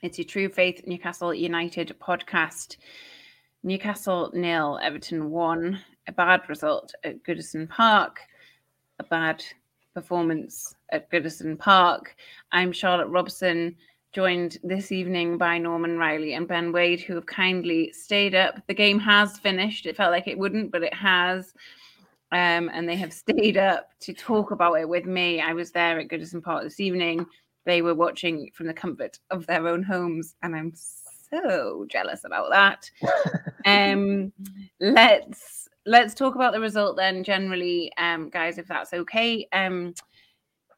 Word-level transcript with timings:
It's 0.00 0.16
your 0.16 0.26
True 0.26 0.48
Faith 0.48 0.86
Newcastle 0.86 1.34
United 1.34 1.92
podcast. 2.00 2.76
Newcastle 3.64 4.30
nil, 4.32 4.78
Everton 4.80 5.28
one. 5.28 5.80
A 6.06 6.12
bad 6.12 6.42
result 6.48 6.94
at 7.02 7.24
Goodison 7.24 7.68
Park. 7.68 8.20
A 9.00 9.02
bad 9.02 9.42
performance 9.94 10.72
at 10.92 11.10
Goodison 11.10 11.58
Park. 11.58 12.14
I'm 12.52 12.70
Charlotte 12.70 13.08
Robson 13.08 13.74
joined 14.12 14.58
this 14.62 14.92
evening 14.92 15.36
by 15.36 15.58
Norman 15.58 15.98
Riley 15.98 16.34
and 16.34 16.46
Ben 16.46 16.70
Wade, 16.70 17.00
who 17.00 17.16
have 17.16 17.26
kindly 17.26 17.92
stayed 17.92 18.36
up. 18.36 18.64
The 18.68 18.74
game 18.74 19.00
has 19.00 19.40
finished. 19.40 19.84
It 19.84 19.96
felt 19.96 20.12
like 20.12 20.28
it 20.28 20.38
wouldn't, 20.38 20.70
but 20.70 20.84
it 20.84 20.94
has. 20.94 21.54
Um, 22.30 22.70
and 22.72 22.88
they 22.88 22.94
have 22.94 23.12
stayed 23.24 23.56
up 23.56 23.90
to 23.98 24.12
talk 24.12 24.52
about 24.52 24.74
it 24.74 24.88
with 24.88 25.06
me. 25.06 25.40
I 25.40 25.54
was 25.54 25.72
there 25.72 25.98
at 25.98 26.06
Goodison 26.06 26.40
Park 26.40 26.62
this 26.62 26.78
evening. 26.78 27.26
They 27.68 27.82
were 27.82 27.94
watching 27.94 28.50
from 28.54 28.66
the 28.66 28.72
comfort 28.72 29.18
of 29.30 29.44
their 29.44 29.68
own 29.68 29.82
homes, 29.82 30.34
and 30.42 30.56
I'm 30.56 30.72
so 30.74 31.84
jealous 31.90 32.24
about 32.24 32.48
that. 32.48 32.90
um, 33.66 34.32
let's 34.80 35.68
let's 35.84 36.14
talk 36.14 36.34
about 36.34 36.54
the 36.54 36.60
result 36.60 36.96
then, 36.96 37.22
generally, 37.22 37.92
um, 37.98 38.30
guys, 38.30 38.56
if 38.56 38.68
that's 38.68 38.94
okay. 38.94 39.46
Um, 39.52 39.92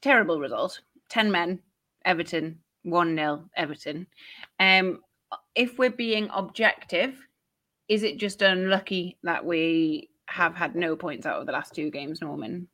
terrible 0.03 0.41
result. 0.41 0.81
Ten 1.09 1.31
men, 1.31 1.61
Everton 2.05 2.59
1 2.83 3.15
0 3.15 3.45
Everton. 3.57 4.09
Um, 4.59 4.99
if 5.55 5.79
we're 5.79 5.91
being 5.91 6.29
objective, 6.35 7.25
is 7.89 8.03
it 8.03 8.19
just 8.19 8.43
unlucky 8.43 9.17
that 9.23 9.45
we 9.45 10.11
have 10.27 10.57
had 10.57 10.75
no 10.75 10.97
points 10.97 11.25
out 11.25 11.41
of 11.41 11.47
the 11.47 11.53
last 11.53 11.73
two 11.73 11.93
games, 11.93 12.21
Norman? 12.21 12.67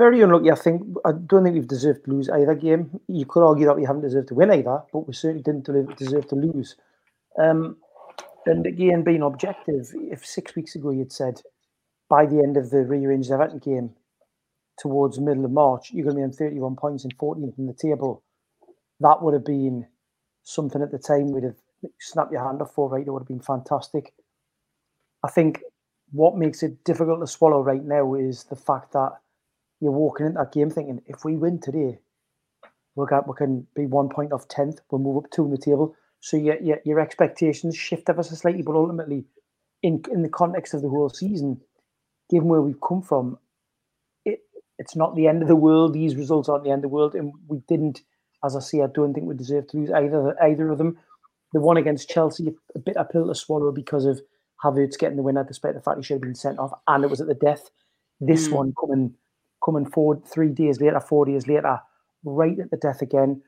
Very 0.00 0.22
unlucky. 0.22 0.50
I 0.50 0.54
think 0.54 0.96
I 1.04 1.12
don't 1.12 1.44
think 1.44 1.56
we've 1.56 1.68
deserved 1.68 2.06
to 2.06 2.10
lose 2.10 2.30
either 2.30 2.54
game. 2.54 2.98
You 3.06 3.26
could 3.26 3.46
argue 3.46 3.66
that 3.66 3.76
we 3.76 3.84
haven't 3.84 4.00
deserved 4.00 4.28
to 4.28 4.34
win 4.34 4.50
either, 4.50 4.82
but 4.94 5.06
we 5.06 5.12
certainly 5.12 5.42
didn't 5.42 5.98
deserve 5.98 6.26
to 6.28 6.36
lose. 6.36 6.76
Um, 7.38 7.76
and 8.46 8.64
again, 8.66 9.04
being 9.04 9.20
objective, 9.20 9.92
if 9.94 10.24
six 10.24 10.56
weeks 10.56 10.74
ago 10.74 10.90
you'd 10.90 11.12
said 11.12 11.42
by 12.08 12.24
the 12.24 12.38
end 12.38 12.56
of 12.56 12.70
the 12.70 12.78
rearranged 12.86 13.30
Everton 13.30 13.58
game 13.58 13.90
towards 14.78 15.16
the 15.16 15.22
middle 15.22 15.44
of 15.44 15.50
March, 15.50 15.90
you're 15.92 16.04
going 16.04 16.16
to 16.16 16.20
be 16.20 16.24
on 16.24 16.32
31 16.32 16.76
points 16.76 17.04
and 17.04 17.18
14th 17.18 17.58
in 17.58 17.66
the 17.66 17.74
table, 17.74 18.22
that 19.00 19.20
would 19.20 19.34
have 19.34 19.44
been 19.44 19.86
something 20.44 20.80
at 20.80 20.92
the 20.92 20.98
time 20.98 21.30
we'd 21.30 21.44
have 21.44 21.60
snapped 21.98 22.32
your 22.32 22.42
hand 22.42 22.62
off 22.62 22.72
for, 22.72 22.88
right? 22.88 23.06
It 23.06 23.10
would 23.10 23.20
have 23.20 23.28
been 23.28 23.40
fantastic. 23.40 24.14
I 25.22 25.28
think 25.28 25.60
what 26.10 26.38
makes 26.38 26.62
it 26.62 26.84
difficult 26.84 27.20
to 27.20 27.26
swallow 27.26 27.60
right 27.60 27.84
now 27.84 28.14
is 28.14 28.44
the 28.44 28.56
fact 28.56 28.92
that 28.92 29.12
you're 29.80 29.92
walking 29.92 30.26
into 30.26 30.38
that 30.38 30.52
game 30.52 30.70
thinking, 30.70 31.00
if 31.06 31.24
we 31.24 31.36
win 31.36 31.60
today, 31.60 31.98
we'll 32.94 33.06
get, 33.06 33.26
we 33.26 33.34
can 33.36 33.66
be 33.74 33.86
one 33.86 34.08
point 34.08 34.32
off 34.32 34.48
10th, 34.48 34.78
we'll 34.90 35.00
move 35.00 35.24
up 35.24 35.30
two 35.30 35.44
in 35.44 35.50
the 35.50 35.58
table. 35.58 35.94
So 36.20 36.36
your, 36.36 36.60
your, 36.60 36.78
your 36.84 37.00
expectations 37.00 37.76
shift 37.76 38.08
ever 38.08 38.22
so 38.22 38.34
slightly, 38.34 38.62
but 38.62 38.74
ultimately, 38.74 39.24
in, 39.82 40.02
in 40.12 40.22
the 40.22 40.28
context 40.28 40.74
of 40.74 40.82
the 40.82 40.88
whole 40.88 41.08
season, 41.08 41.60
given 42.28 42.48
where 42.48 42.60
we've 42.60 42.80
come 42.86 43.00
from, 43.00 43.38
it, 44.24 44.40
it's 44.78 44.94
not 44.94 45.16
the 45.16 45.26
end 45.26 45.42
of 45.42 45.48
the 45.48 45.56
world. 45.56 45.94
These 45.94 46.16
results 46.16 46.48
aren't 46.48 46.64
the 46.64 46.70
end 46.70 46.80
of 46.80 46.90
the 46.90 46.94
world, 46.94 47.14
and 47.14 47.32
we 47.48 47.62
didn't 47.66 48.02
as 48.44 48.56
I 48.56 48.60
say, 48.60 48.80
I 48.80 48.86
don't 48.86 49.12
think 49.12 49.26
we 49.26 49.34
deserve 49.34 49.68
to 49.68 49.76
lose 49.76 49.90
either 49.90 50.36
either 50.42 50.70
of 50.70 50.78
them. 50.78 50.98
The 51.52 51.60
one 51.60 51.76
against 51.76 52.08
Chelsea, 52.08 52.54
a 52.74 52.78
bit 52.78 52.96
a 52.96 53.04
pill 53.04 53.26
to 53.26 53.34
swallow 53.34 53.72
because 53.72 54.04
of 54.04 54.20
Havertz 54.64 54.98
getting 54.98 55.16
the 55.16 55.22
winner, 55.22 55.44
despite 55.44 55.74
the 55.74 55.80
fact 55.80 55.98
he 55.98 56.04
should 56.04 56.14
have 56.14 56.22
been 56.22 56.34
sent 56.34 56.58
off, 56.58 56.72
and 56.86 57.04
it 57.04 57.10
was 57.10 57.20
at 57.20 57.26
the 57.26 57.34
death. 57.34 57.70
This 58.20 58.48
mm. 58.48 58.52
one 58.52 58.74
coming 58.78 59.14
coming 59.64 59.86
forward 59.86 60.24
three 60.26 60.50
days 60.50 60.80
later, 60.80 61.00
four 61.00 61.24
days 61.26 61.46
later, 61.46 61.78
right 62.24 62.58
at 62.58 62.70
the 62.70 62.76
death 62.76 63.02
again. 63.02 63.42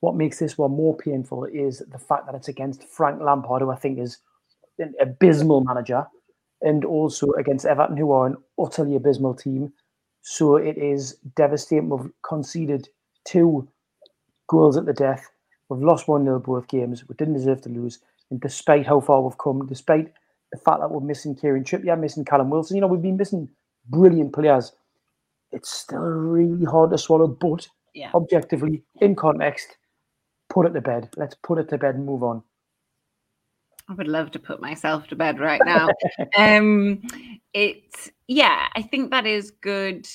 What 0.00 0.16
makes 0.16 0.38
this 0.38 0.58
one 0.58 0.72
more 0.72 0.96
painful 0.96 1.44
is 1.44 1.82
the 1.90 1.98
fact 1.98 2.26
that 2.26 2.34
it's 2.34 2.48
against 2.48 2.84
Frank 2.84 3.22
Lampard, 3.22 3.62
who 3.62 3.70
I 3.70 3.76
think 3.76 3.98
is 3.98 4.18
an 4.78 4.94
abysmal 5.00 5.62
manager, 5.62 6.06
and 6.60 6.84
also 6.84 7.30
against 7.32 7.64
Everton, 7.64 7.96
who 7.96 8.12
are 8.12 8.26
an 8.26 8.36
utterly 8.58 8.96
abysmal 8.96 9.34
team. 9.34 9.72
So 10.22 10.56
it 10.56 10.76
is 10.78 11.16
devastating. 11.36 11.88
We've 11.88 12.10
conceded 12.22 12.88
two 13.24 13.68
goals 14.48 14.76
at 14.76 14.86
the 14.86 14.92
death. 14.92 15.30
We've 15.68 15.82
lost 15.82 16.08
1 16.08 16.24
0 16.24 16.40
both 16.40 16.68
games. 16.68 17.08
We 17.08 17.14
didn't 17.16 17.34
deserve 17.34 17.62
to 17.62 17.68
lose. 17.68 17.98
And 18.30 18.40
despite 18.40 18.86
how 18.86 19.00
far 19.00 19.22
we've 19.22 19.38
come, 19.38 19.66
despite 19.66 20.12
the 20.52 20.58
fact 20.58 20.80
that 20.80 20.90
we're 20.90 21.00
missing 21.00 21.34
Kieran 21.34 21.64
Trippier, 21.64 21.98
missing 21.98 22.24
Callum 22.24 22.50
Wilson, 22.50 22.76
you 22.76 22.80
know, 22.80 22.86
we've 22.86 23.02
been 23.02 23.16
missing 23.16 23.48
brilliant 23.88 24.32
players. 24.32 24.72
It's 25.54 25.70
still 25.70 26.00
really 26.00 26.64
hard 26.64 26.90
to 26.90 26.98
swallow, 26.98 27.28
but 27.28 27.66
yeah. 27.94 28.10
objectively, 28.14 28.82
in 29.00 29.14
context, 29.14 29.76
put 30.50 30.66
it 30.66 30.72
to 30.72 30.80
bed. 30.80 31.08
Let's 31.16 31.36
put 31.42 31.58
it 31.58 31.68
to 31.70 31.78
bed 31.78 31.94
and 31.94 32.04
move 32.04 32.22
on. 32.22 32.42
I 33.88 33.94
would 33.94 34.08
love 34.08 34.30
to 34.32 34.38
put 34.38 34.60
myself 34.60 35.06
to 35.08 35.16
bed 35.16 35.38
right 35.38 35.60
now. 35.64 35.88
um, 36.38 37.02
it's 37.52 38.10
yeah, 38.26 38.68
I 38.74 38.82
think 38.82 39.10
that 39.10 39.26
is 39.26 39.50
good 39.50 40.08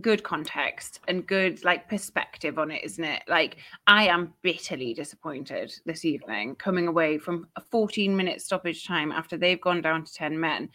good 0.00 0.22
context 0.22 1.00
and 1.08 1.26
good 1.26 1.64
like 1.64 1.88
perspective 1.88 2.58
on 2.58 2.70
it 2.70 2.84
isn't 2.84 3.04
it 3.04 3.22
like 3.26 3.56
i 3.88 4.06
am 4.06 4.32
bitterly 4.42 4.94
disappointed 4.94 5.74
this 5.86 6.04
evening 6.04 6.54
coming 6.54 6.86
away 6.86 7.18
from 7.18 7.48
a 7.56 7.60
14 7.60 8.16
minute 8.16 8.40
stoppage 8.40 8.86
time 8.86 9.10
after 9.10 9.36
they've 9.36 9.60
gone 9.60 9.80
down 9.80 10.04
to 10.04 10.14
10 10.14 10.38
men 10.38 10.68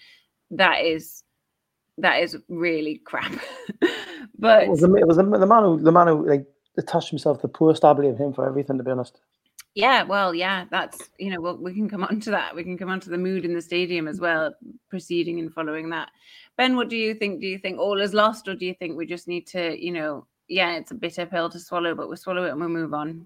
that 0.51 0.83
is 0.83 1.23
that 1.97 2.21
is 2.21 2.37
really 2.49 2.97
crap 3.05 3.31
but 4.39 4.63
it 4.63 4.69
was, 4.69 4.79
the, 4.79 4.93
it 4.95 5.07
was 5.07 5.17
the, 5.17 5.23
the 5.23 5.45
man 5.45 5.63
who 5.63 5.79
the 5.79 5.91
man 5.91 6.07
who 6.07 6.27
like 6.27 6.45
attached 6.77 7.09
himself 7.09 7.37
to 7.37 7.43
the 7.43 7.53
post 7.53 7.85
i 7.85 7.93
blame 7.93 8.15
him 8.15 8.33
for 8.33 8.47
everything 8.47 8.77
to 8.77 8.83
be 8.83 8.91
honest 8.91 9.19
yeah, 9.75 10.03
well, 10.03 10.35
yeah, 10.35 10.65
that's 10.69 11.09
you 11.17 11.31
know, 11.31 11.41
well, 11.41 11.57
we 11.57 11.73
can 11.73 11.89
come 11.89 12.03
on 12.03 12.19
to 12.21 12.31
that. 12.31 12.55
We 12.55 12.63
can 12.63 12.77
come 12.77 12.89
on 12.89 12.99
to 13.01 13.09
the 13.09 13.17
mood 13.17 13.43
in 13.43 13.55
the 13.55 13.61
stadium 13.61 14.07
as 14.07 14.19
well, 14.19 14.53
proceeding 14.89 15.39
and 15.39 15.51
following 15.51 15.89
that. 15.89 16.09
Ben, 16.57 16.75
what 16.75 16.89
do 16.89 16.95
you 16.95 17.15
think? 17.15 17.41
Do 17.41 17.47
you 17.47 17.57
think 17.57 17.79
all 17.79 17.99
is 17.99 18.13
lost, 18.13 18.47
or 18.47 18.53
do 18.53 18.67
you 18.67 18.75
think 18.75 18.95
we 18.95 19.07
just 19.07 19.27
need 19.27 19.47
to, 19.47 19.83
you 19.83 19.91
know, 19.91 20.27
yeah, 20.47 20.73
it's 20.73 20.91
a 20.91 20.95
bitter 20.95 21.25
pill 21.25 21.49
to 21.49 21.59
swallow, 21.59 21.95
but 21.95 22.07
we 22.07 22.15
swallow 22.17 22.45
it 22.45 22.51
and 22.51 22.61
we 22.61 22.67
move 22.67 22.93
on? 22.93 23.25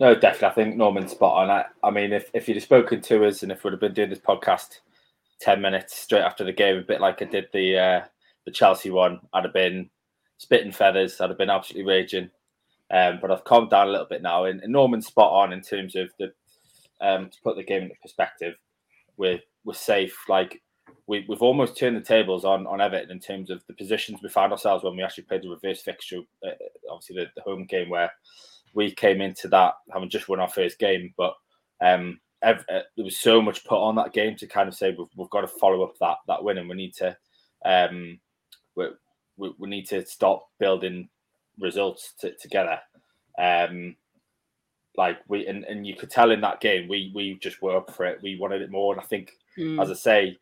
No, 0.00 0.12
definitely. 0.16 0.48
I 0.48 0.52
think 0.52 0.76
Norman's 0.76 1.12
spot 1.12 1.44
on. 1.44 1.50
I, 1.50 1.66
I 1.84 1.90
mean, 1.90 2.12
if, 2.12 2.30
if 2.34 2.48
you'd 2.48 2.56
have 2.56 2.64
spoken 2.64 3.00
to 3.02 3.24
us 3.24 3.44
and 3.44 3.52
if 3.52 3.62
we'd 3.62 3.72
have 3.72 3.80
been 3.80 3.94
doing 3.94 4.10
this 4.10 4.18
podcast 4.18 4.80
10 5.44 5.60
minutes 5.60 5.94
straight 5.94 6.22
after 6.22 6.42
the 6.42 6.52
game, 6.52 6.78
a 6.78 6.82
bit 6.82 7.02
like 7.02 7.20
I 7.20 7.26
did 7.26 7.48
the 7.52 7.78
uh, 7.78 8.04
the 8.46 8.50
Chelsea 8.50 8.90
one, 8.90 9.20
I'd 9.32 9.44
have 9.44 9.52
been 9.52 9.90
spitting 10.38 10.72
feathers. 10.72 11.20
I'd 11.20 11.28
have 11.28 11.38
been 11.38 11.50
absolutely 11.50 11.90
raging. 11.90 12.30
Um, 12.90 13.18
but 13.20 13.30
I've 13.30 13.44
calmed 13.44 13.70
down 13.70 13.88
a 13.88 13.90
little 13.90 14.06
bit 14.06 14.22
now. 14.22 14.44
And, 14.44 14.60
and 14.62 14.72
Norman's 14.72 15.06
spot 15.06 15.32
on 15.32 15.52
in 15.52 15.60
terms 15.60 15.96
of 15.96 16.10
the 16.18 16.32
um, 17.00 17.28
to 17.28 17.40
put 17.42 17.56
the 17.56 17.62
game 17.62 17.82
into 17.82 17.94
perspective. 18.00 18.54
We're 19.16 19.40
we're 19.64 19.74
safe. 19.74 20.16
Like 20.28 20.62
we, 21.06 21.26
we've 21.28 21.42
almost 21.42 21.76
turned 21.76 21.96
the 21.96 22.00
tables 22.00 22.44
on 22.44 22.66
on 22.66 22.80
Everton 22.80 23.10
in 23.10 23.20
terms 23.20 23.50
of 23.50 23.62
the 23.66 23.74
positions 23.74 24.20
we 24.22 24.28
found 24.30 24.52
ourselves 24.52 24.82
when 24.82 24.96
we 24.96 25.02
actually 25.02 25.24
played 25.24 25.42
the 25.42 25.50
reverse 25.50 25.82
fixture. 25.82 26.20
Uh, 26.46 26.50
obviously, 26.90 27.16
the, 27.16 27.26
the, 27.36 27.42
home 27.42 27.64
game 27.64 27.90
where 27.90 28.10
we 28.74 28.90
came 28.90 29.20
into 29.20 29.48
that 29.48 29.74
having 29.92 30.10
just 30.10 30.28
won 30.28 30.40
our 30.40 30.48
first 30.48 30.78
game, 30.78 31.12
but 31.16 31.34
um, 31.80 32.18
ev- 32.44 32.64
uh, 32.72 32.80
there 32.96 33.04
was 33.04 33.16
so 33.16 33.40
much 33.42 33.64
put 33.64 33.78
on 33.82 33.94
that 33.96 34.12
game 34.12 34.36
to 34.36 34.46
kind 34.46 34.68
of 34.68 34.74
say 34.74 34.94
we've, 34.96 35.08
we've 35.16 35.30
got 35.30 35.40
to 35.42 35.48
follow 35.48 35.82
up 35.82 35.94
that 36.00 36.18
that 36.28 36.42
win, 36.44 36.58
and 36.58 36.68
we 36.68 36.76
need 36.76 36.94
to 36.94 37.16
um, 37.64 38.18
we, 38.76 38.88
we, 39.36 39.52
we 39.58 39.68
need 39.68 39.88
to 39.88 40.04
stop 40.06 40.48
building 40.58 41.08
results 41.58 42.14
together. 42.40 42.78
Um, 43.38 43.96
like 44.96 45.18
we 45.28 45.46
and, 45.46 45.64
and 45.64 45.86
you 45.86 45.96
could 45.96 46.10
tell 46.10 46.30
in 46.30 46.40
that 46.42 46.60
game 46.60 46.88
we 46.88 47.10
we 47.14 47.38
just 47.40 47.60
were 47.62 47.76
up 47.76 47.92
for 47.92 48.04
it. 48.06 48.20
We 48.22 48.38
wanted 48.38 48.62
it 48.62 48.70
more, 48.70 48.92
and 48.94 49.00
I 49.00 49.04
think, 49.06 49.32
Mm. 49.58 49.80
as 49.80 49.88
I 49.88 49.94
say, 49.94 50.38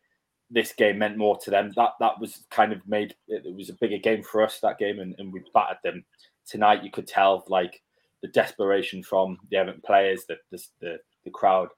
this 0.51 0.73
game 0.73 0.99
meant 0.99 1.19
more 1.19 1.37
to 1.39 1.51
them. 1.51 1.71
That 1.77 1.93
that 2.01 2.19
was 2.19 2.45
kind 2.51 2.73
of 2.73 2.87
made 2.89 3.15
it, 3.29 3.45
it 3.47 3.55
was 3.55 3.69
a 3.69 3.75
bigger 3.75 3.99
game 3.99 4.23
for 4.23 4.43
us 4.43 4.59
that 4.61 4.79
game, 4.79 5.01
and, 5.01 5.15
and 5.19 5.33
we 5.33 5.43
battered 5.55 5.79
them. 5.85 6.05
Tonight, 6.47 6.83
you 6.83 6.91
could 6.91 7.07
tell 7.07 7.45
like 7.49 7.83
the 8.23 8.29
desperation 8.29 9.03
from 9.03 9.39
the 9.51 9.57
Everton 9.59 9.83
players, 9.85 10.25
the 10.27 10.37
the 10.51 10.63
the, 10.81 10.99
the 11.25 11.31
crowd. 11.31 11.69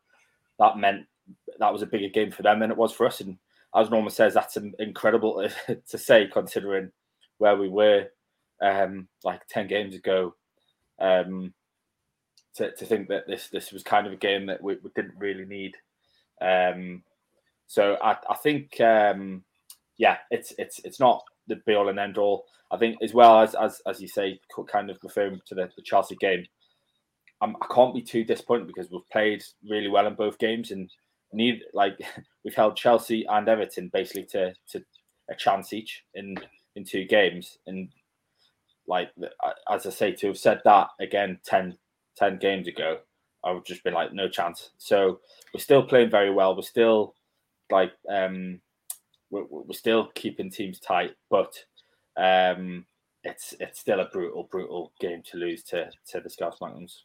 That 0.59 0.79
meant 0.79 1.07
that 1.59 1.73
was 1.73 1.83
a 1.83 1.87
bigger 1.87 2.09
game 2.09 2.31
for 2.31 2.43
them 2.43 2.61
than 2.61 2.71
it 2.71 2.77
was 2.77 2.93
for 2.93 3.07
us. 3.07 3.21
And 3.21 3.39
as 3.75 3.91
Norman 3.91 4.11
says, 4.11 4.35
that's 4.35 4.57
in- 4.57 4.75
incredible 4.79 5.49
to 5.89 5.99
say 5.99 6.29
considering 6.33 6.91
where 7.39 7.57
we 7.57 7.69
were 7.69 8.07
um, 8.63 9.09
like 9.25 9.47
ten 9.49 9.67
games 9.67 9.95
ago. 9.95 10.35
Um, 11.01 11.55
to, 12.55 12.71
to 12.71 12.87
think 12.87 13.09
that 13.09 13.27
this 13.27 13.49
this 13.49 13.73
was 13.73 13.83
kind 13.83 14.07
of 14.07 14.13
a 14.13 14.17
game 14.17 14.47
that 14.47 14.63
we, 14.63 14.77
we 14.83 14.91
didn't 14.95 15.19
really 15.19 15.45
need. 15.45 15.75
Um, 16.41 17.03
so 17.67 17.97
I, 18.03 18.17
I 18.31 18.37
think 18.37 18.81
um, 18.81 19.43
yeah, 19.99 20.19
it's 20.31 20.55
it's 20.59 20.81
it's 20.85 21.01
not 21.01 21.23
the 21.49 21.57
be 21.67 21.75
all 21.75 21.89
and 21.89 21.99
end 21.99 22.19
all. 22.19 22.45
I 22.71 22.77
think 22.77 22.97
as 23.03 23.13
well 23.13 23.41
as 23.41 23.55
as 23.55 23.81
as 23.87 24.01
you 24.01 24.09
say, 24.09 24.41
kind 24.71 24.91
of 24.91 24.99
referring 25.03 25.41
to 25.47 25.55
the, 25.55 25.69
the 25.77 25.83
Chelsea 25.83 26.17
game, 26.17 26.47
I'm, 27.45 27.57
I 27.61 27.67
can't 27.73 27.95
be 27.95 28.01
too 28.01 28.25
disappointed 28.25 28.67
because 28.67 28.91
we've 28.91 29.09
played 29.13 29.45
really 29.69 29.89
well 29.89 30.07
in 30.07 30.15
both 30.15 30.39
games 30.39 30.71
and 30.71 30.91
need 31.33 31.63
like 31.75 31.99
we've 32.45 32.55
held 32.55 32.77
Chelsea 32.77 33.27
and 33.29 33.49
Everton 33.49 33.91
basically 33.93 34.25
to 34.33 34.55
to 34.71 34.83
a 35.31 35.35
chance 35.35 35.73
each 35.73 36.05
in 36.15 36.37
in 36.75 36.85
two 36.85 37.05
games. 37.05 37.59
And 37.67 37.91
like 38.87 39.11
as 39.71 39.87
I 39.87 39.91
say 39.91 40.13
to 40.13 40.29
have 40.29 40.39
said 40.39 40.61
that 40.65 40.89
again 41.01 41.39
10, 41.45 41.77
10 42.17 42.39
games 42.39 42.67
ago 42.67 42.99
I 43.45 43.53
would 43.53 43.67
just 43.67 43.85
been 43.85 43.95
like 43.95 44.15
no 44.15 44.29
chance. 44.29 44.71
So 44.79 45.21
we're 45.53 45.61
still 45.61 45.83
playing 45.83 46.11
very 46.11 46.33
well. 46.33 46.57
We're 46.57 46.63
still 46.63 47.15
like 47.71 47.93
um 48.11 48.61
we're, 49.31 49.45
we're 49.45 49.73
still 49.75 50.09
keeping 50.15 50.51
teams 50.51 50.79
tight 50.79 51.13
but 51.31 51.55
um 52.17 52.87
it's 53.25 53.55
it's 53.59 53.81
still 53.81 54.01
a 54.01 54.09
brutal 54.13 54.49
brutal 54.51 54.93
game 55.01 55.23
to 55.31 55.37
lose 55.37 55.63
to 55.65 55.91
to 56.09 56.21
the 56.21 56.31
Scouse 56.31 56.61
Mountains 56.61 57.03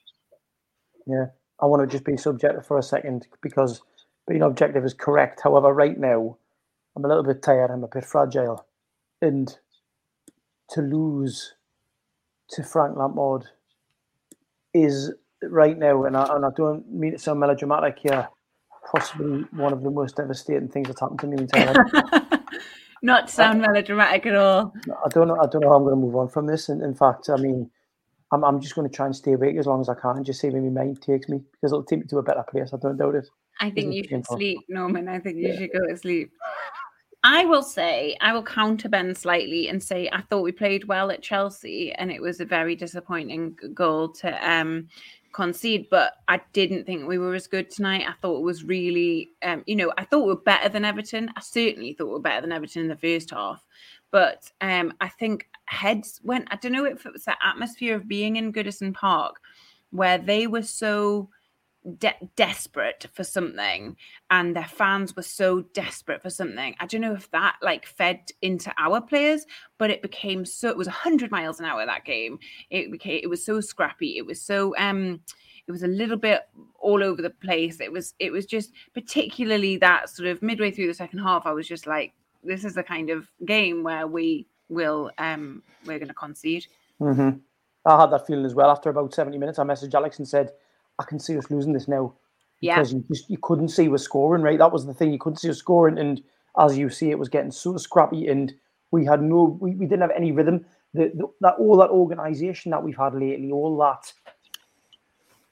Yeah, 1.08 1.28
I 1.60 1.66
want 1.66 1.82
to 1.82 1.88
just 1.88 2.06
be 2.06 2.18
subjective 2.18 2.66
for 2.66 2.78
a 2.78 2.84
second 2.84 3.28
because 3.42 3.82
being 4.28 4.42
objective 4.42 4.86
is 4.86 4.94
correct. 4.94 5.42
However, 5.44 5.74
right 5.74 5.98
now, 5.98 6.38
I'm 6.96 7.06
a 7.06 7.08
little 7.08 7.24
bit 7.24 7.42
tired. 7.42 7.72
I'm 7.72 7.84
a 7.84 7.88
bit 7.88 8.06
fragile, 8.06 8.66
and 9.22 9.58
to 10.72 10.82
lose 10.82 11.54
to 12.52 12.64
Frank 12.64 12.98
Lampard 12.98 13.46
is 14.74 15.12
right 15.44 15.78
now, 15.78 16.04
and 16.04 16.18
I, 16.18 16.36
and 16.36 16.46
I 16.46 16.50
don't 16.56 16.92
mean 16.92 17.14
it 17.14 17.22
so 17.22 17.36
melodramatic 17.36 18.00
here, 18.00 18.28
possibly 18.92 19.46
one 19.52 19.74
of 19.74 19.84
the 19.84 19.92
most 19.92 20.18
devastating 20.18 20.68
things 20.68 20.88
that's 20.88 21.02
happened 21.02 21.20
to 21.20 21.28
me 21.28 21.38
in 21.38 21.48
time. 21.48 21.76
Not 23.02 23.30
sound 23.30 23.62
melodramatic 23.62 24.26
at 24.26 24.36
all. 24.36 24.74
I 25.06 25.10
don't 25.10 25.30
know. 25.30 25.38
I 25.42 25.46
don't 25.48 25.62
know 25.62 25.70
how 25.70 25.76
I'm 25.76 25.84
going 25.84 25.96
to 25.96 26.02
move 26.02 26.16
on 26.18 26.28
from 26.28 26.48
this. 26.48 26.68
And 26.68 26.82
in 26.82 26.94
fact, 26.94 27.30
I 27.30 27.38
mean, 27.38 27.70
I'm, 28.32 28.44
I'm 28.44 28.62
just 28.62 28.76
going 28.76 28.88
to 28.90 28.96
try 28.96 29.06
and 29.06 29.16
stay 29.16 29.34
awake 29.34 29.58
as 29.58 29.66
long 29.66 29.82
as 29.82 29.90
I 29.90 29.96
can 29.96 30.18
and 30.18 30.26
just 30.26 30.40
see 30.40 30.50
where 30.50 30.62
my 30.62 30.84
mind 30.84 31.02
takes 31.02 31.28
me 31.30 31.40
because 31.52 31.72
it'll 31.72 31.84
take 31.84 32.00
me 32.00 32.06
to 32.06 32.18
a 32.20 32.24
better 32.24 32.44
place. 32.50 32.72
I 32.74 32.78
don't 32.78 32.98
doubt 32.98 33.16
it. 33.16 33.28
I 33.60 33.70
think 33.72 33.94
you 33.94 34.04
should 34.08 34.26
sleep, 34.26 34.60
Norman. 34.70 35.08
I 35.08 35.20
think 35.20 35.38
you 35.38 35.50
Yeah. 35.50 35.58
should 35.58 35.74
go 35.74 35.88
to 35.88 35.98
sleep. 35.98 36.32
I 37.24 37.44
will 37.44 37.64
say, 37.64 38.16
I 38.22 38.32
will 38.32 38.44
counter 38.44 38.88
Ben 38.88 39.14
slightly 39.14 39.68
and 39.68 39.84
say 39.84 40.10
I 40.14 40.22
thought 40.22 40.44
we 40.44 40.54
played 40.54 40.86
well 40.86 41.12
at 41.12 41.22
Chelsea, 41.22 41.92
and 41.92 42.12
it 42.12 42.22
was 42.22 42.40
a 42.40 42.46
very 42.46 42.76
disappointing 42.78 43.58
goal 43.74 44.10
to 44.14 44.50
um, 44.50 44.88
concede. 45.32 45.88
But 45.90 46.14
I 46.28 46.42
didn't 46.54 46.86
think 46.86 47.08
we 47.08 47.18
were 47.18 47.36
as 47.36 47.48
good 47.48 47.70
tonight. 47.70 48.06
I 48.08 48.14
thought 48.22 48.40
it 48.40 48.44
was 48.44 48.64
really, 48.64 49.32
um, 49.44 49.64
you 49.66 49.76
know, 49.76 49.92
I 49.98 50.06
thought 50.06 50.26
we 50.26 50.34
were 50.34 50.42
better 50.42 50.70
than 50.70 50.86
Everton. 50.86 51.32
I 51.36 51.42
certainly 51.42 51.94
thought 51.94 52.08
we 52.08 52.14
were 52.14 52.20
better 52.20 52.42
than 52.42 52.52
Everton 52.52 52.84
in 52.84 52.88
the 52.88 52.96
first 52.96 53.32
half. 53.32 53.64
But 54.12 54.52
um, 54.62 54.94
I 55.02 55.08
think 55.08 55.48
heads 55.66 56.20
went. 56.24 56.48
I 56.52 56.56
don't 56.56 56.72
know 56.72 56.86
if 56.86 57.06
it 57.06 57.14
was 57.14 57.26
the 57.26 57.36
atmosphere 57.46 57.96
of 57.96 58.08
being 58.08 58.38
in 58.38 58.54
Goodison 58.54 58.94
Park, 58.94 59.40
where 59.92 60.18
they 60.18 60.48
were 60.48 60.64
so 60.64 61.30
de- 61.98 62.30
desperate 62.36 63.08
for 63.14 63.24
something 63.24 63.96
and 64.30 64.56
their 64.56 64.66
fans 64.66 65.16
were 65.16 65.24
so 65.24 65.62
desperate 65.74 66.22
for 66.22 66.30
something. 66.30 66.76
I 66.80 66.86
don't 66.86 67.02
know 67.02 67.14
if 67.14 67.30
that 67.32 67.56
like 67.62 67.86
fed 67.86 68.32
into 68.42 68.74
our 68.78 69.02
players 69.02 69.46
but 69.78 69.90
it 69.90 70.02
became 70.02 70.46
so 70.46 70.70
it 70.70 70.78
was 70.78 70.88
100 70.88 71.32
miles 71.32 71.60
an 71.60 71.66
hour 71.66 71.86
that 71.86 72.06
game. 72.06 72.40
It 72.70 72.92
became 72.92 73.22
it 73.24 73.30
was 73.30 73.46
so 73.46 73.62
scrappy. 73.62 74.18
It 74.18 74.26
was 74.26 74.42
so 74.42 74.76
um 74.78 75.22
it 75.68 75.72
was 75.72 75.84
a 75.84 75.88
little 75.88 76.18
bit 76.18 76.42
all 76.80 77.04
over 77.04 77.22
the 77.22 77.30
place. 77.30 77.80
It 77.80 77.92
was 77.92 78.14
it 78.20 78.32
was 78.32 78.46
just 78.46 78.72
particularly 78.94 79.78
that 79.78 80.10
sort 80.10 80.28
of 80.28 80.42
midway 80.42 80.72
through 80.72 80.88
the 80.88 80.94
second 80.94 81.20
half 81.20 81.46
i 81.46 81.52
was 81.52 81.68
just 81.68 81.86
like 81.86 82.14
this 82.44 82.64
is 82.64 82.74
the 82.74 82.84
kind 82.84 83.10
of 83.10 83.28
game 83.46 83.84
where 83.84 84.08
we 84.08 84.48
will 84.70 85.12
um 85.18 85.62
we're 85.86 86.00
going 86.00 86.08
to 86.08 86.14
concede. 86.14 86.66
Mm-hmm. 87.02 87.38
I 87.86 88.02
had 88.02 88.12
that 88.12 88.28
feeling 88.28 88.46
as 88.46 88.54
well. 88.56 88.70
After 88.70 88.90
about 88.90 89.14
70 89.14 89.38
minutes, 89.38 89.60
I 89.60 89.64
messaged 89.64 89.94
Alex 89.94 90.20
and 90.20 90.28
said, 90.28 90.52
I 91.00 91.04
can 91.04 91.20
see 91.20 91.38
us 91.38 91.50
losing 91.50 91.74
this 91.74 91.88
now. 91.88 92.14
yeah 92.62 92.76
Because 92.76 92.94
you 92.94 93.04
just 93.12 93.30
you 93.30 93.38
couldn't 93.42 93.70
see 93.70 93.92
us 93.92 94.04
scoring, 94.04 94.44
right? 94.44 94.60
That 94.60 94.72
was 94.72 94.86
the 94.86 94.94
thing. 94.94 95.12
You 95.12 95.20
couldn't 95.20 95.38
see 95.38 95.50
us 95.50 95.58
scoring. 95.58 95.98
And 95.98 96.22
as 96.58 96.78
you 96.78 96.90
see, 96.90 97.10
it 97.10 97.20
was 97.20 97.30
getting 97.30 97.52
so 97.52 97.78
scrappy 97.78 98.28
and 98.28 98.54
we 98.92 99.06
had 99.06 99.22
no 99.22 99.58
we, 99.60 99.76
we 99.76 99.86
didn't 99.86 100.02
have 100.02 100.12
any 100.16 100.32
rhythm. 100.32 100.66
The, 100.94 101.12
the 101.16 101.28
that 101.42 101.56
all 101.60 101.78
that 101.78 101.90
organization 101.90 102.72
that 102.72 102.84
we've 102.84 102.98
had 102.98 103.14
lately, 103.14 103.52
all 103.52 103.78
that 103.78 104.14